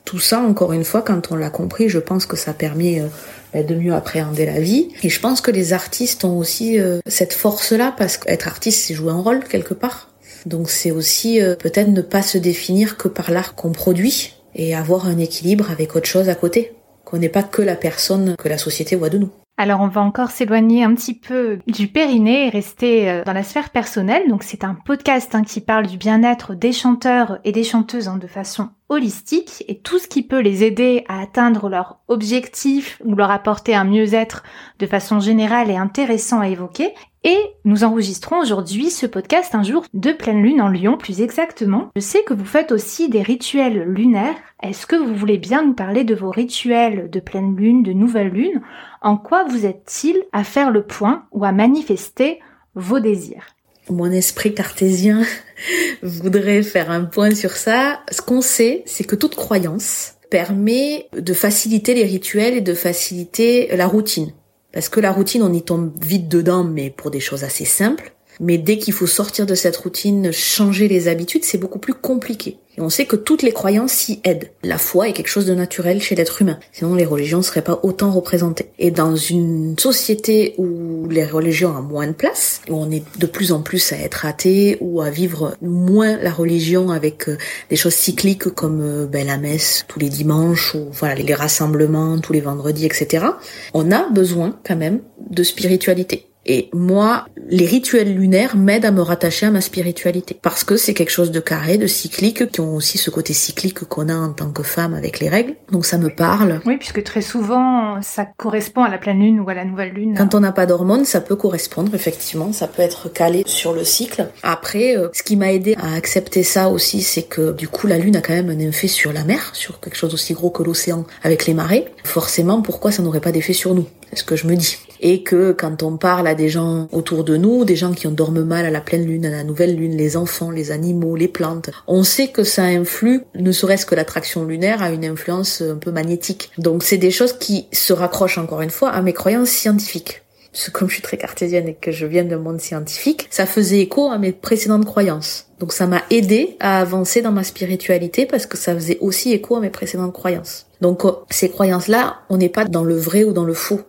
Tout 0.05 0.19
ça, 0.19 0.39
encore 0.39 0.73
une 0.73 0.83
fois, 0.83 1.01
quand 1.01 1.31
on 1.31 1.35
l'a 1.35 1.49
compris, 1.49 1.89
je 1.89 1.99
pense 1.99 2.25
que 2.25 2.37
ça 2.37 2.53
permet 2.53 3.01
euh, 3.01 3.07
bah, 3.53 3.63
de 3.63 3.75
mieux 3.75 3.93
appréhender 3.93 4.45
la 4.45 4.59
vie. 4.59 4.89
Et 5.03 5.09
je 5.09 5.19
pense 5.19 5.41
que 5.41 5.51
les 5.51 5.73
artistes 5.73 6.23
ont 6.23 6.37
aussi 6.37 6.79
euh, 6.79 6.99
cette 7.05 7.33
force-là, 7.33 7.93
parce 7.97 8.17
qu'être 8.17 8.47
artiste, 8.47 8.85
c'est 8.85 8.93
jouer 8.93 9.11
un 9.11 9.21
rôle 9.21 9.43
quelque 9.43 9.73
part. 9.73 10.09
Donc 10.45 10.69
c'est 10.69 10.91
aussi 10.91 11.41
euh, 11.41 11.55
peut-être 11.55 11.89
ne 11.89 12.01
pas 12.01 12.21
se 12.21 12.37
définir 12.37 12.97
que 12.97 13.07
par 13.07 13.31
l'art 13.31 13.55
qu'on 13.55 13.71
produit 13.71 14.35
et 14.55 14.75
avoir 14.75 15.07
un 15.07 15.17
équilibre 15.17 15.71
avec 15.71 15.95
autre 15.95 16.07
chose 16.07 16.29
à 16.29 16.35
côté. 16.35 16.73
Qu'on 17.03 17.17
n'est 17.17 17.29
pas 17.29 17.43
que 17.43 17.61
la 17.61 17.75
personne 17.75 18.35
que 18.37 18.49
la 18.49 18.57
société 18.57 18.95
voit 18.95 19.09
de 19.09 19.17
nous. 19.17 19.29
Alors 19.59 19.81
on 19.81 19.87
va 19.87 20.01
encore 20.01 20.29
s'éloigner 20.29 20.83
un 20.83 20.93
petit 20.93 21.15
peu 21.15 21.57
du 21.65 21.87
périnée 21.87 22.45
et 22.45 22.49
rester 22.49 23.09
euh, 23.09 23.23
dans 23.23 23.33
la 23.33 23.41
sphère 23.41 23.71
personnelle. 23.71 24.29
Donc 24.29 24.43
c'est 24.43 24.63
un 24.63 24.75
podcast 24.75 25.33
hein, 25.33 25.43
qui 25.43 25.61
parle 25.61 25.87
du 25.87 25.97
bien-être 25.97 26.53
des 26.53 26.71
chanteurs 26.71 27.39
et 27.43 27.51
des 27.51 27.63
chanteuses 27.63 28.07
hein, 28.07 28.17
de 28.17 28.27
façon 28.27 28.69
holistique 28.89 29.63
et 29.67 29.79
tout 29.79 29.97
ce 29.97 30.07
qui 30.07 30.21
peut 30.21 30.41
les 30.41 30.63
aider 30.63 31.03
à 31.07 31.21
atteindre 31.21 31.69
leur 31.69 31.97
objectif 32.07 33.01
ou 33.03 33.15
leur 33.15 33.31
apporter 33.31 33.73
un 33.73 33.83
mieux-être 33.83 34.43
de 34.77 34.85
façon 34.85 35.19
générale 35.19 35.71
et 35.71 35.75
intéressant 35.75 36.39
à 36.39 36.49
évoquer. 36.49 36.93
Et 37.23 37.39
nous 37.65 37.83
enregistrons 37.83 38.39
aujourd'hui 38.39 38.89
ce 38.89 39.05
podcast 39.05 39.55
un 39.55 39.63
jour 39.63 39.83
de 39.93 40.11
pleine 40.11 40.41
lune 40.41 40.61
en 40.61 40.69
Lyon 40.69 40.97
plus 40.97 41.21
exactement. 41.21 41.89
Je 41.95 42.01
sais 42.01 42.23
que 42.23 42.33
vous 42.33 42.45
faites 42.45 42.71
aussi 42.71 43.09
des 43.09 43.21
rituels 43.21 43.83
lunaires. 43.83 44.35
Est-ce 44.61 44.85
que 44.85 44.95
vous 44.95 45.15
voulez 45.15 45.37
bien 45.37 45.65
nous 45.65 45.73
parler 45.73 46.03
de 46.03 46.15
vos 46.15 46.29
rituels 46.29 47.09
de 47.09 47.19
pleine 47.19 47.55
lune, 47.55 47.83
de 47.83 47.91
nouvelle 47.91 48.29
lune 48.29 48.61
En 49.01 49.17
quoi 49.17 49.45
vous 49.45 49.65
êtes-il 49.65 50.23
à 50.31 50.43
faire 50.43 50.71
le 50.71 50.83
point 50.83 51.25
ou 51.31 51.43
à 51.43 51.51
manifester 51.51 52.39
vos 52.75 52.99
désirs? 52.99 53.47
Mon 53.89 54.11
esprit 54.11 54.53
cartésien 54.53 55.23
voudrait 56.03 56.63
faire 56.63 56.91
un 56.91 57.05
point 57.05 57.33
sur 57.33 57.51
ça. 57.51 58.01
Ce 58.11 58.21
qu'on 58.21 58.41
sait, 58.41 58.83
c'est 58.85 59.05
que 59.05 59.15
toute 59.15 59.35
croyance 59.35 60.13
permet 60.29 61.07
de 61.17 61.33
faciliter 61.33 61.93
les 61.93 62.03
rituels 62.03 62.55
et 62.55 62.61
de 62.61 62.73
faciliter 62.73 63.75
la 63.75 63.87
routine. 63.87 64.31
Parce 64.77 64.89
que 64.89 64.99
la 64.99 65.11
routine, 65.11 65.41
on 65.41 65.51
y 65.53 65.63
tombe 65.63 65.91
vite 65.99 66.27
dedans, 66.27 66.63
mais 66.63 66.91
pour 66.91 67.09
des 67.09 67.19
choses 67.19 67.43
assez 67.43 67.65
simples. 67.65 68.13
Mais 68.39 68.57
dès 68.57 68.77
qu'il 68.77 68.93
faut 68.93 69.07
sortir 69.07 69.45
de 69.45 69.55
cette 69.55 69.77
routine, 69.77 70.31
changer 70.31 70.87
les 70.87 71.07
habitudes, 71.07 71.43
c'est 71.43 71.57
beaucoup 71.57 71.79
plus 71.79 71.93
compliqué. 71.93 72.57
Et 72.77 72.81
on 72.81 72.89
sait 72.89 73.05
que 73.05 73.15
toutes 73.15 73.41
les 73.41 73.51
croyances 73.51 73.91
s'y 73.91 74.19
aident. 74.23 74.51
La 74.63 74.77
foi 74.77 75.09
est 75.09 75.13
quelque 75.13 75.29
chose 75.29 75.47
de 75.47 75.55
naturel 75.55 75.99
chez 75.99 76.13
l'être 76.13 76.43
humain. 76.43 76.59
Sinon, 76.71 76.93
les 76.93 77.05
religions 77.05 77.39
ne 77.39 77.43
seraient 77.43 77.63
pas 77.63 77.79
autant 77.81 78.11
représentées. 78.11 78.69
Et 78.77 78.91
dans 78.91 79.15
une 79.15 79.77
société 79.79 80.53
où 80.59 81.07
les 81.09 81.25
religions 81.25 81.71
ont 81.71 81.81
moins 81.81 82.05
de 82.05 82.11
place, 82.11 82.61
où 82.69 82.75
on 82.75 82.91
est 82.91 83.03
de 83.17 83.25
plus 83.25 83.51
en 83.51 83.61
plus 83.61 83.91
à 83.93 83.97
être 83.97 84.27
athée 84.27 84.77
ou 84.79 85.01
à 85.01 85.09
vivre 85.09 85.57
moins 85.61 86.17
la 86.17 86.31
religion 86.31 86.91
avec 86.91 87.29
euh, 87.29 87.37
des 87.71 87.75
choses 87.75 87.95
cycliques 87.95 88.49
comme 88.49 88.81
euh, 88.81 89.07
ben, 89.07 89.25
la 89.25 89.37
messe 89.37 89.85
tous 89.87 89.99
les 89.99 90.09
dimanches 90.09 90.75
ou 90.75 90.89
voilà 90.91 91.15
les 91.15 91.33
rassemblements 91.33 92.19
tous 92.19 92.33
les 92.33 92.41
vendredis, 92.41 92.85
etc. 92.85 93.25
On 93.73 93.91
a 93.91 94.07
besoin 94.09 94.59
quand 94.63 94.75
même 94.75 95.01
de 95.29 95.41
spiritualité. 95.41 96.26
Et 96.47 96.69
moi, 96.73 97.27
les 97.49 97.65
rituels 97.65 98.13
lunaires 98.13 98.55
m'aident 98.55 98.85
à 98.85 98.91
me 98.91 99.01
rattacher 99.01 99.45
à 99.45 99.51
ma 99.51 99.61
spiritualité. 99.61 100.37
Parce 100.41 100.63
que 100.63 100.77
c'est 100.77 100.93
quelque 100.93 101.11
chose 101.11 101.31
de 101.31 101.39
carré, 101.39 101.77
de 101.77 101.87
cyclique, 101.87 102.51
qui 102.51 102.61
ont 102.61 102.75
aussi 102.75 102.97
ce 102.97 103.09
côté 103.09 103.33
cyclique 103.33 103.83
qu'on 103.85 104.09
a 104.09 104.15
en 104.15 104.31
tant 104.31 104.51
que 104.51 104.63
femme 104.63 104.93
avec 104.93 105.19
les 105.19 105.29
règles. 105.29 105.55
Donc 105.71 105.85
ça 105.85 105.97
me 105.97 106.09
parle. 106.09 106.61
Oui, 106.65 106.77
puisque 106.77 107.03
très 107.03 107.21
souvent, 107.21 108.01
ça 108.01 108.27
correspond 108.37 108.83
à 108.83 108.89
la 108.89 108.97
pleine 108.97 109.19
lune 109.19 109.39
ou 109.39 109.49
à 109.49 109.53
la 109.53 109.65
nouvelle 109.65 109.93
lune. 109.93 110.15
Quand 110.17 110.35
on 110.35 110.39
n'a 110.39 110.51
pas 110.51 110.65
d'hormones, 110.65 111.05
ça 111.05 111.21
peut 111.21 111.35
correspondre, 111.35 111.93
effectivement. 111.93 112.53
Ça 112.53 112.67
peut 112.67 112.81
être 112.81 113.09
calé 113.11 113.43
sur 113.45 113.73
le 113.73 113.83
cycle. 113.83 114.29
Après, 114.43 114.97
euh, 114.97 115.09
ce 115.13 115.23
qui 115.23 115.35
m'a 115.35 115.51
aidé 115.51 115.75
à 115.81 115.95
accepter 115.95 116.43
ça 116.43 116.69
aussi, 116.69 117.01
c'est 117.01 117.23
que 117.23 117.51
du 117.51 117.67
coup, 117.67 117.87
la 117.87 117.97
lune 117.97 118.15
a 118.15 118.21
quand 118.21 118.33
même 118.33 118.49
un 118.49 118.59
effet 118.59 118.87
sur 118.87 119.11
la 119.11 119.23
mer, 119.23 119.51
sur 119.53 119.79
quelque 119.79 119.95
chose 119.95 120.13
aussi 120.13 120.33
gros 120.33 120.49
que 120.49 120.63
l'océan 120.63 121.05
avec 121.23 121.45
les 121.45 121.53
marées. 121.53 121.85
Forcément, 122.03 122.61
pourquoi 122.61 122.91
ça 122.91 123.03
n'aurait 123.03 123.19
pas 123.19 123.31
d'effet 123.31 123.53
sur 123.53 123.73
nous? 123.75 123.87
Ce 124.13 124.23
que 124.23 124.35
je 124.35 124.47
me 124.47 124.55
dis. 124.55 124.77
Et 124.99 125.21
que 125.21 125.51
quand 125.51 125.83
on 125.83 125.97
parle 125.97 126.27
à 126.27 126.33
des 126.33 126.49
gens 126.49 126.87
autour 126.91 127.23
de 127.23 127.37
nous, 127.37 127.65
des 127.65 127.75
gens 127.75 127.93
qui 127.93 128.07
en 128.07 128.11
dorment 128.11 128.43
mal 128.43 128.65
à 128.65 128.71
la 128.71 128.81
pleine 128.81 129.05
lune, 129.05 129.25
à 129.25 129.29
la 129.29 129.43
nouvelle 129.43 129.75
lune, 129.75 129.95
les 129.95 130.17
enfants, 130.17 130.49
les 130.49 130.71
animaux, 130.71 131.15
les 131.15 131.27
plantes, 131.27 131.69
on 131.85 132.03
sait 132.03 132.29
que 132.29 132.43
ça 132.43 132.63
influe, 132.63 133.21
ne 133.35 133.51
serait-ce 133.51 133.85
que 133.85 133.93
l'attraction 133.93 134.43
lunaire 134.43 134.81
a 134.81 134.89
une 134.89 135.05
influence 135.05 135.61
un 135.61 135.77
peu 135.77 135.91
magnétique. 135.91 136.49
Donc 136.57 136.83
c'est 136.83 136.97
des 136.97 137.11
choses 137.11 137.33
qui 137.33 137.67
se 137.71 137.93
raccrochent 137.93 138.39
encore 138.39 138.61
une 138.61 138.71
fois 138.71 138.89
à 138.89 139.01
mes 139.01 139.13
croyances 139.13 139.49
scientifiques 139.49 140.23
comme 140.71 140.89
je 140.89 140.95
suis 140.95 141.03
très 141.03 141.17
cartésienne 141.17 141.67
et 141.67 141.73
que 141.75 141.91
je 141.91 142.05
viens 142.05 142.23
d'un 142.23 142.39
monde 142.39 142.59
scientifique, 142.59 143.27
ça 143.29 143.45
faisait 143.45 143.79
écho 143.79 144.09
à 144.09 144.17
mes 144.17 144.31
précédentes 144.31 144.85
croyances. 144.85 145.45
Donc 145.59 145.73
ça 145.73 145.87
m'a 145.87 146.03
aidé 146.09 146.55
à 146.59 146.79
avancer 146.79 147.21
dans 147.21 147.31
ma 147.31 147.43
spiritualité 147.43 148.25
parce 148.25 148.45
que 148.45 148.57
ça 148.57 148.73
faisait 148.73 148.97
aussi 148.99 149.33
écho 149.33 149.55
à 149.55 149.59
mes 149.59 149.69
précédentes 149.69 150.13
croyances. 150.13 150.67
Donc 150.81 151.05
euh, 151.05 151.11
ces 151.29 151.49
croyances-là, 151.49 152.19
on 152.29 152.37
n'est 152.37 152.49
pas 152.49 152.65
dans 152.65 152.83
le 152.83 152.95
vrai 152.95 153.23
ou 153.23 153.33
dans 153.33 153.45
le 153.45 153.53
faux. 153.53 153.81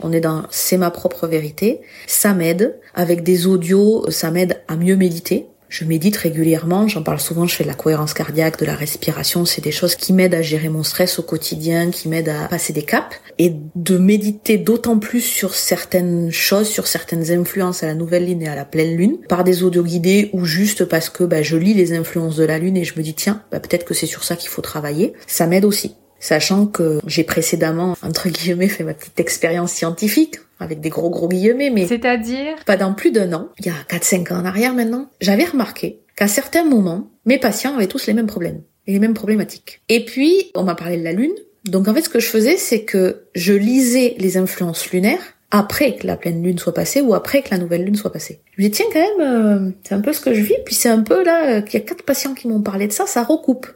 On 0.00 0.12
est 0.12 0.20
dans 0.20 0.44
c'est 0.50 0.76
ma 0.76 0.90
propre 0.90 1.26
vérité. 1.26 1.80
Ça 2.06 2.34
m'aide. 2.34 2.78
Avec 2.94 3.22
des 3.22 3.46
audios, 3.46 4.04
ça 4.10 4.30
m'aide 4.30 4.62
à 4.68 4.76
mieux 4.76 4.96
méditer. 4.96 5.46
Je 5.74 5.84
médite 5.84 6.16
régulièrement, 6.16 6.86
j'en 6.86 7.02
parle 7.02 7.18
souvent, 7.18 7.48
je 7.48 7.56
fais 7.56 7.64
de 7.64 7.68
la 7.68 7.74
cohérence 7.74 8.14
cardiaque, 8.14 8.60
de 8.60 8.64
la 8.64 8.76
respiration, 8.76 9.44
c'est 9.44 9.60
des 9.60 9.72
choses 9.72 9.96
qui 9.96 10.12
m'aident 10.12 10.34
à 10.34 10.40
gérer 10.40 10.68
mon 10.68 10.84
stress 10.84 11.18
au 11.18 11.24
quotidien, 11.24 11.90
qui 11.90 12.08
m'aident 12.08 12.28
à 12.28 12.46
passer 12.46 12.72
des 12.72 12.84
caps. 12.84 13.16
Et 13.38 13.56
de 13.74 13.98
méditer 13.98 14.56
d'autant 14.56 15.00
plus 15.00 15.20
sur 15.20 15.56
certaines 15.56 16.30
choses, 16.30 16.68
sur 16.68 16.86
certaines 16.86 17.32
influences 17.32 17.82
à 17.82 17.88
la 17.88 17.96
nouvelle 17.96 18.26
lune 18.26 18.42
et 18.42 18.48
à 18.48 18.54
la 18.54 18.64
pleine 18.64 18.96
lune, 18.96 19.18
par 19.28 19.42
des 19.42 19.64
audios 19.64 19.82
guidés 19.82 20.30
ou 20.32 20.44
juste 20.44 20.84
parce 20.84 21.10
que 21.10 21.24
bah, 21.24 21.42
je 21.42 21.56
lis 21.56 21.74
les 21.74 21.92
influences 21.92 22.36
de 22.36 22.44
la 22.44 22.60
lune 22.60 22.76
et 22.76 22.84
je 22.84 22.96
me 22.96 23.02
dis 23.02 23.14
tiens, 23.14 23.42
bah, 23.50 23.58
peut-être 23.58 23.84
que 23.84 23.94
c'est 23.94 24.06
sur 24.06 24.22
ça 24.22 24.36
qu'il 24.36 24.50
faut 24.50 24.62
travailler, 24.62 25.14
ça 25.26 25.48
m'aide 25.48 25.64
aussi 25.64 25.96
sachant 26.24 26.66
que 26.66 27.00
j'ai 27.06 27.22
précédemment, 27.22 27.96
entre 28.02 28.30
guillemets, 28.30 28.68
fait 28.68 28.82
ma 28.82 28.94
petite 28.94 29.20
expérience 29.20 29.72
scientifique, 29.72 30.36
avec 30.58 30.80
des 30.80 30.88
gros 30.88 31.10
gros 31.10 31.28
guillemets, 31.28 31.68
mais... 31.68 31.86
C'est-à-dire 31.86 32.56
Pendant 32.64 32.94
plus 32.94 33.12
d'un 33.12 33.30
an, 33.34 33.50
il 33.58 33.66
y 33.66 33.68
a 33.68 33.74
4-5 33.94 34.32
ans 34.32 34.40
en 34.40 34.44
arrière 34.46 34.72
maintenant, 34.72 35.10
j'avais 35.20 35.44
remarqué 35.44 36.00
qu'à 36.16 36.26
certains 36.26 36.64
moments, 36.64 37.10
mes 37.26 37.38
patients 37.38 37.74
avaient 37.74 37.88
tous 37.88 38.06
les 38.06 38.14
mêmes 38.14 38.26
problèmes, 38.26 38.62
et 38.86 38.92
les 38.92 39.00
mêmes 39.00 39.12
problématiques. 39.12 39.82
Et 39.90 40.02
puis, 40.06 40.50
on 40.54 40.62
m'a 40.62 40.74
parlé 40.74 40.96
de 40.96 41.04
la 41.04 41.12
Lune, 41.12 41.34
donc 41.66 41.88
en 41.88 41.94
fait 41.94 42.02
ce 42.02 42.08
que 42.08 42.20
je 42.20 42.28
faisais, 42.28 42.56
c'est 42.56 42.84
que 42.84 43.24
je 43.34 43.52
lisais 43.52 44.14
les 44.18 44.38
influences 44.38 44.90
lunaires, 44.92 45.34
après 45.50 45.94
que 45.96 46.06
la 46.06 46.16
pleine 46.16 46.42
lune 46.42 46.58
soit 46.58 46.74
passée 46.74 47.00
ou 47.02 47.14
après 47.14 47.42
que 47.42 47.50
la 47.50 47.58
nouvelle 47.58 47.84
lune 47.84 47.94
soit 47.94 48.10
passée. 48.10 48.40
Je 48.56 48.62
me 48.62 48.68
dis 48.68 48.72
tiens 48.72 48.86
quand 48.92 49.00
même, 49.00 49.20
euh, 49.20 49.70
c'est 49.84 49.94
un 49.94 50.00
peu 50.00 50.12
ce 50.12 50.20
que 50.20 50.32
je 50.32 50.40
vis, 50.40 50.56
puis 50.64 50.74
c'est 50.74 50.88
un 50.88 51.02
peu 51.02 51.22
là 51.22 51.60
qu'il 51.60 51.78
y 51.78 51.82
a 51.82 51.86
quatre 51.86 52.02
patients 52.02 52.34
qui 52.34 52.48
m'ont 52.48 52.62
parlé 52.62 52.88
de 52.88 52.92
ça, 52.92 53.06
ça 53.06 53.22
recoupe. 53.22 53.66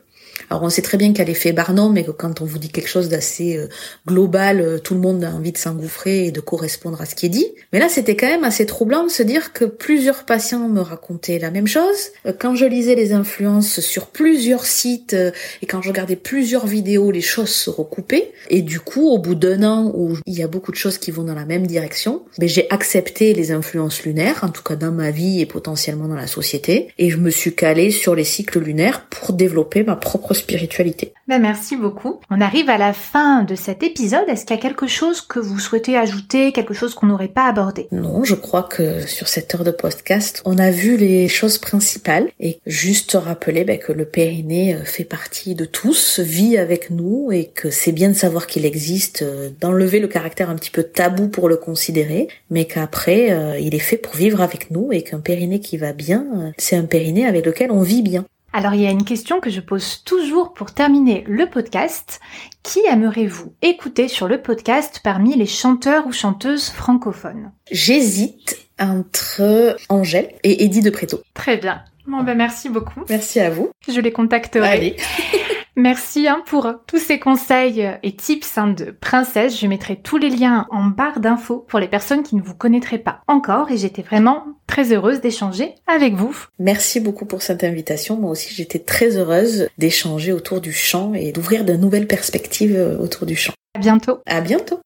Alors 0.51 0.62
on 0.62 0.70
sait 0.70 0.82
très 0.82 0.99
bien 0.99 1.09
qu'il 1.09 1.18
y 1.18 1.22
a 1.22 1.24
l'effet 1.24 1.53
Barnum 1.53 1.93
mais 1.93 2.05
que 2.05 2.11
quand 2.11 2.41
on 2.41 2.45
vous 2.45 2.59
dit 2.59 2.70
quelque 2.70 2.89
chose 2.89 3.09
d'assez 3.09 3.57
euh, 3.57 3.68
global, 4.07 4.61
euh, 4.61 4.78
tout 4.78 4.95
le 4.95 5.01
monde 5.01 5.22
a 5.24 5.30
envie 5.30 5.53
de 5.53 5.59
s'engouffrer 5.59 6.26
et 6.26 6.30
de 6.32 6.41
correspondre 6.41 7.01
à 7.01 7.07
ce 7.07 7.14
qui 7.14 7.26
est 7.26 7.30
dit. 7.30 7.47
Mais 7.72 7.78
là, 7.78 7.89
c'était 7.89 8.16
quand 8.16 8.26
même 8.26 8.45
assez 8.45 8.66
troublant 8.66 9.05
de 9.05 9.11
se 9.11 9.22
dire 9.22 9.53
que 9.53 9.64
plusieurs 9.64 10.24
patients 10.24 10.68
me 10.68 10.80
racontaient 10.80 11.39
la 11.39 11.51
même 11.51 11.66
chose. 11.66 11.97
Euh, 12.26 12.32
quand 12.39 12.55
je 12.55 12.66
lisais 12.66 12.95
les 12.95 13.12
influences 13.12 13.80
sur 13.80 14.09
plusieurs 14.09 14.66
sites 14.66 15.14
et 15.62 15.66
quand 15.66 15.82
je 15.82 15.89
regardais 15.89 16.16
plusieurs 16.16 16.66
vidéos, 16.66 17.11
les 17.11 17.20
choses 17.20 17.51
se 17.51 17.70
recoupaient. 17.70 18.32
Et 18.51 18.62
du 18.62 18.80
coup, 18.80 19.09
au 19.09 19.18
bout 19.18 19.34
d'un 19.34 19.62
an 19.62 19.93
où 19.95 20.16
il 20.26 20.34
y 20.34 20.43
a 20.43 20.49
beaucoup 20.49 20.72
de 20.72 20.76
choses 20.76 20.99
qui 20.99 21.11
vont 21.11 21.24
dans 21.24 21.34
la 21.34 21.45
même 21.45 21.66
direction, 21.66 22.22
ben, 22.39 22.49
j'ai 22.49 22.70
accepté 22.70 23.34
les 23.34 23.53
influences 23.53 24.03
lunaires, 24.03 24.41
en 24.43 24.49
tout 24.49 24.62
cas 24.62 24.76
dans 24.76 24.93
ma 24.93 25.11
vie 25.11 25.41
et 25.41 25.47
potentiellement 25.47 26.09
dans 26.09 26.14
la 26.14 26.26
société. 26.26 26.89
Et 26.99 27.11
je 27.11 27.16
me 27.16 27.30
suis 27.30 27.55
calée 27.55 27.91
sur 27.91 28.14
les 28.14 28.24
cycles 28.24 28.61
lunaires 28.61 29.07
pour 29.19 29.35
développer 29.35 29.83
ma 29.83 29.97
propre 29.97 30.35
spiritualité. 30.35 31.12
Ben 31.27 31.41
merci 31.41 31.77
beaucoup. 31.77 32.21
On 32.31 32.41
arrive 32.41 32.71
à 32.71 32.79
la 32.79 32.93
fin 32.93 33.43
de 33.43 33.55
cet 33.55 33.83
épisode. 33.83 34.25
Est-ce 34.29 34.47
qu'il 34.47 34.57
y 34.57 34.59
a 34.59 34.62
quelque 34.62 34.87
chose 34.87 35.21
que 35.21 35.39
vous 35.39 35.59
souhaitez 35.59 35.97
ajouter, 35.97 36.53
quelque 36.53 36.75
chose 36.75 36.95
qu'on 36.95 37.07
n'aurait 37.07 37.29
pas 37.29 37.47
abordé? 37.47 37.89
Non, 37.93 38.25
je 38.25 38.35
crois 38.35 38.62
que 38.62 39.07
sur 39.07 39.29
cette 39.29 39.55
heure 39.55 39.64
de 39.64 39.71
podcast, 39.71 40.43
on 40.45 40.59
a 40.59 40.71
vu 40.71 40.97
les 40.97 41.29
choses 41.29 41.59
principales 41.59 42.29
et 42.41 42.61
juste 42.66 43.16
rappeler 43.21 43.64
ben, 43.64 43.79
que 43.79 43.93
le 43.93 44.05
périnée 44.05 44.75
euh, 44.75 44.85
fait 44.85 45.05
partie 45.05 45.55
de 45.55 45.64
tous, 45.64 46.21
vit 46.21 46.57
avec 46.57 46.91
nous 46.91 47.31
et 47.33 47.47
que 47.47 47.71
c'est 47.71 47.93
bien 47.93 48.09
de 48.09 48.14
savoir 48.14 48.47
qu'il 48.47 48.64
existe, 48.64 49.23
euh, 49.23 49.51
d'enlever 49.61 50.01
le 50.01 50.09
caractère 50.09 50.51
un 50.51 50.57
petit 50.57 50.71
peu 50.71 50.83
tabou 50.83 51.29
pour 51.29 51.49
le 51.49 51.57
considérer, 51.57 52.29
mais 52.51 52.66
qu'après, 52.66 53.33
euh, 53.33 53.59
il 53.59 53.75
est 53.75 53.81
fait 53.81 53.97
pour 53.97 54.14
vivre 54.14 54.41
avec 54.41 54.71
nous 54.71 54.93
et 54.93 55.03
qu'un 55.03 55.21
périnée 55.21 55.61
qui 55.61 55.77
va 55.77 55.93
bien, 55.93 56.53
c'est 56.59 56.77
un 56.77 56.85
périnée 56.85 57.27
avec 57.27 57.45
lequel 57.45 57.71
on 57.71 57.83
vit 57.83 58.03
bien. 58.03 58.25
Alors 58.53 58.74
il 58.74 58.80
y 58.80 58.86
a 58.86 58.90
une 58.90 59.05
question 59.05 59.40
que 59.40 59.51
je 59.51 59.61
pose 59.61 60.03
toujours 60.05 60.55
pour 60.55 60.72
terminer 60.72 61.24
le 61.26 61.46
podcast. 61.46 62.20
Qui 62.62 62.80
aimerez-vous 62.90 63.55
écouter 63.62 64.09
sur 64.09 64.26
le 64.26 64.40
podcast 64.40 65.01
parmi 65.05 65.36
les 65.36 65.46
chanteurs 65.46 66.07
ou 66.07 66.12
chanteuses 66.12 66.70
francophones? 66.70 67.53
J'hésite 67.70 68.57
entre 68.80 69.76
Angèle 69.88 70.34
et 70.44 70.64
Eddie 70.64 70.82
de 70.82 70.90
Préto. 70.90 71.20
Très 71.34 71.57
bien. 71.57 71.82
Bon 72.07 72.22
ben 72.22 72.36
merci 72.36 72.70
beaucoup. 72.70 73.03
Merci 73.11 73.40
à 73.40 73.51
vous. 73.51 73.70
Je 73.86 74.01
les 74.01 74.12
contacterai. 74.12 74.66
Allez. 74.66 74.96
Merci 75.79 76.26
hein, 76.26 76.43
pour 76.45 76.74
tous 76.89 76.99
ces 76.99 77.20
conseils 77.20 77.89
et 78.03 78.16
tips 78.16 78.59
hein, 78.59 78.66
de 78.66 78.91
princesse. 78.91 79.61
Je 79.61 79.66
mettrai 79.68 79.95
tous 79.95 80.18
les 80.18 80.29
liens 80.29 80.66
en 80.72 80.87
barre 80.87 81.20
d'infos 81.20 81.64
pour 81.68 81.79
les 81.79 81.87
personnes 81.87 82.24
qui 82.24 82.35
ne 82.35 82.43
vous 82.43 82.57
connaîtraient 82.57 82.99
pas 82.99 83.20
encore 83.29 83.70
et 83.70 83.76
j'étais 83.76 84.03
vraiment 84.03 84.45
très 84.66 84.93
heureuse 84.93 85.20
d'échanger 85.20 85.76
avec 85.87 86.14
vous. 86.14 86.37
Merci 86.59 86.99
beaucoup 86.99 87.26
pour 87.26 87.43
cette 87.43 87.62
invitation. 87.62 88.16
Moi 88.16 88.33
aussi, 88.33 88.53
j'étais 88.53 88.81
très 88.81 89.16
heureuse 89.16 89.68
d'échanger 89.79 90.33
autour 90.33 90.61
du 90.61 90.72
chant 90.72 91.14
et 91.14 91.31
d'ouvrir 91.31 91.64
de 91.64 91.74
nouvelles 91.74 92.09
perspectives 92.09 92.74
euh, 92.74 92.99
autour 92.99 93.24
du 93.24 93.37
chant. 93.37 93.53
À 93.76 93.79
bientôt. 93.79 94.18
À 94.26 94.41
bientôt. 94.41 94.81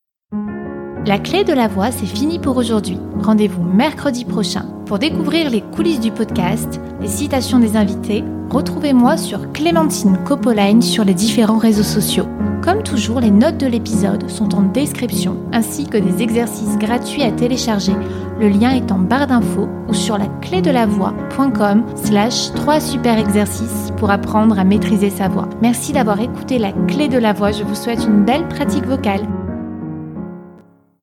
La 1.05 1.19
clé 1.19 1.43
de 1.43 1.53
la 1.53 1.67
voix, 1.67 1.91
c'est 1.91 2.07
fini 2.07 2.39
pour 2.39 2.57
aujourd'hui. 2.57 2.97
Rendez-vous 3.21 3.65
mercredi 3.65 4.25
prochain 4.25 4.67
pour 4.87 5.01
découvrir 5.01 5.51
les 5.51 5.61
coulisses 5.61 5.99
du 5.99 6.13
podcast, 6.13 6.81
les 7.01 7.09
citations 7.09 7.59
des 7.59 7.77
invités. 7.77 8.23
Retrouvez-moi 8.51 9.17
sur 9.17 9.51
Clémentine 9.51 10.17
Copoline 10.25 10.81
sur 10.81 11.05
les 11.05 11.15
différents 11.15 11.59
réseaux 11.59 11.83
sociaux. 11.83 12.29
Comme 12.63 12.85
toujours, 12.85 13.19
les 13.19 13.33
notes 13.33 13.59
de 13.59 13.67
l'épisode 13.67 14.31
sont 14.31 14.55
en 14.55 14.63
description 14.63 15.39
ainsi 15.53 15.89
que 15.89 15.99
des 15.99 16.23
exercices 16.23 16.79
gratuits 16.79 17.25
à 17.25 17.33
télécharger. 17.33 17.97
Le 18.39 18.49
lien 18.49 18.71
est 18.71 18.93
en 18.93 19.01
barre 19.01 19.27
d'infos 19.27 19.69
ou 19.89 19.95
sur 19.95 20.19
la 20.19 20.27
clé 20.41 20.63
de 20.63 20.71
la 20.71 20.87
voix.com 20.87 21.83
slash 21.97 22.53
3 22.53 22.79
super 22.79 23.19
exercices 23.19 23.91
pour 23.97 24.13
apprendre 24.13 24.57
à 24.57 24.63
maîtriser 24.63 25.11
sa 25.11 25.27
voix. 25.27 25.49
Merci 25.63 25.93
d'avoir 25.93 26.21
écouté 26.21 26.61
la 26.61 26.71
clé 26.87 27.09
de 27.09 27.19
la 27.19 27.33
voix. 27.33 27.51
Je 27.51 27.65
vous 27.65 27.75
souhaite 27.75 28.05
une 28.05 28.25
belle 28.25 28.47
pratique 28.47 28.87
vocale. 28.87 29.27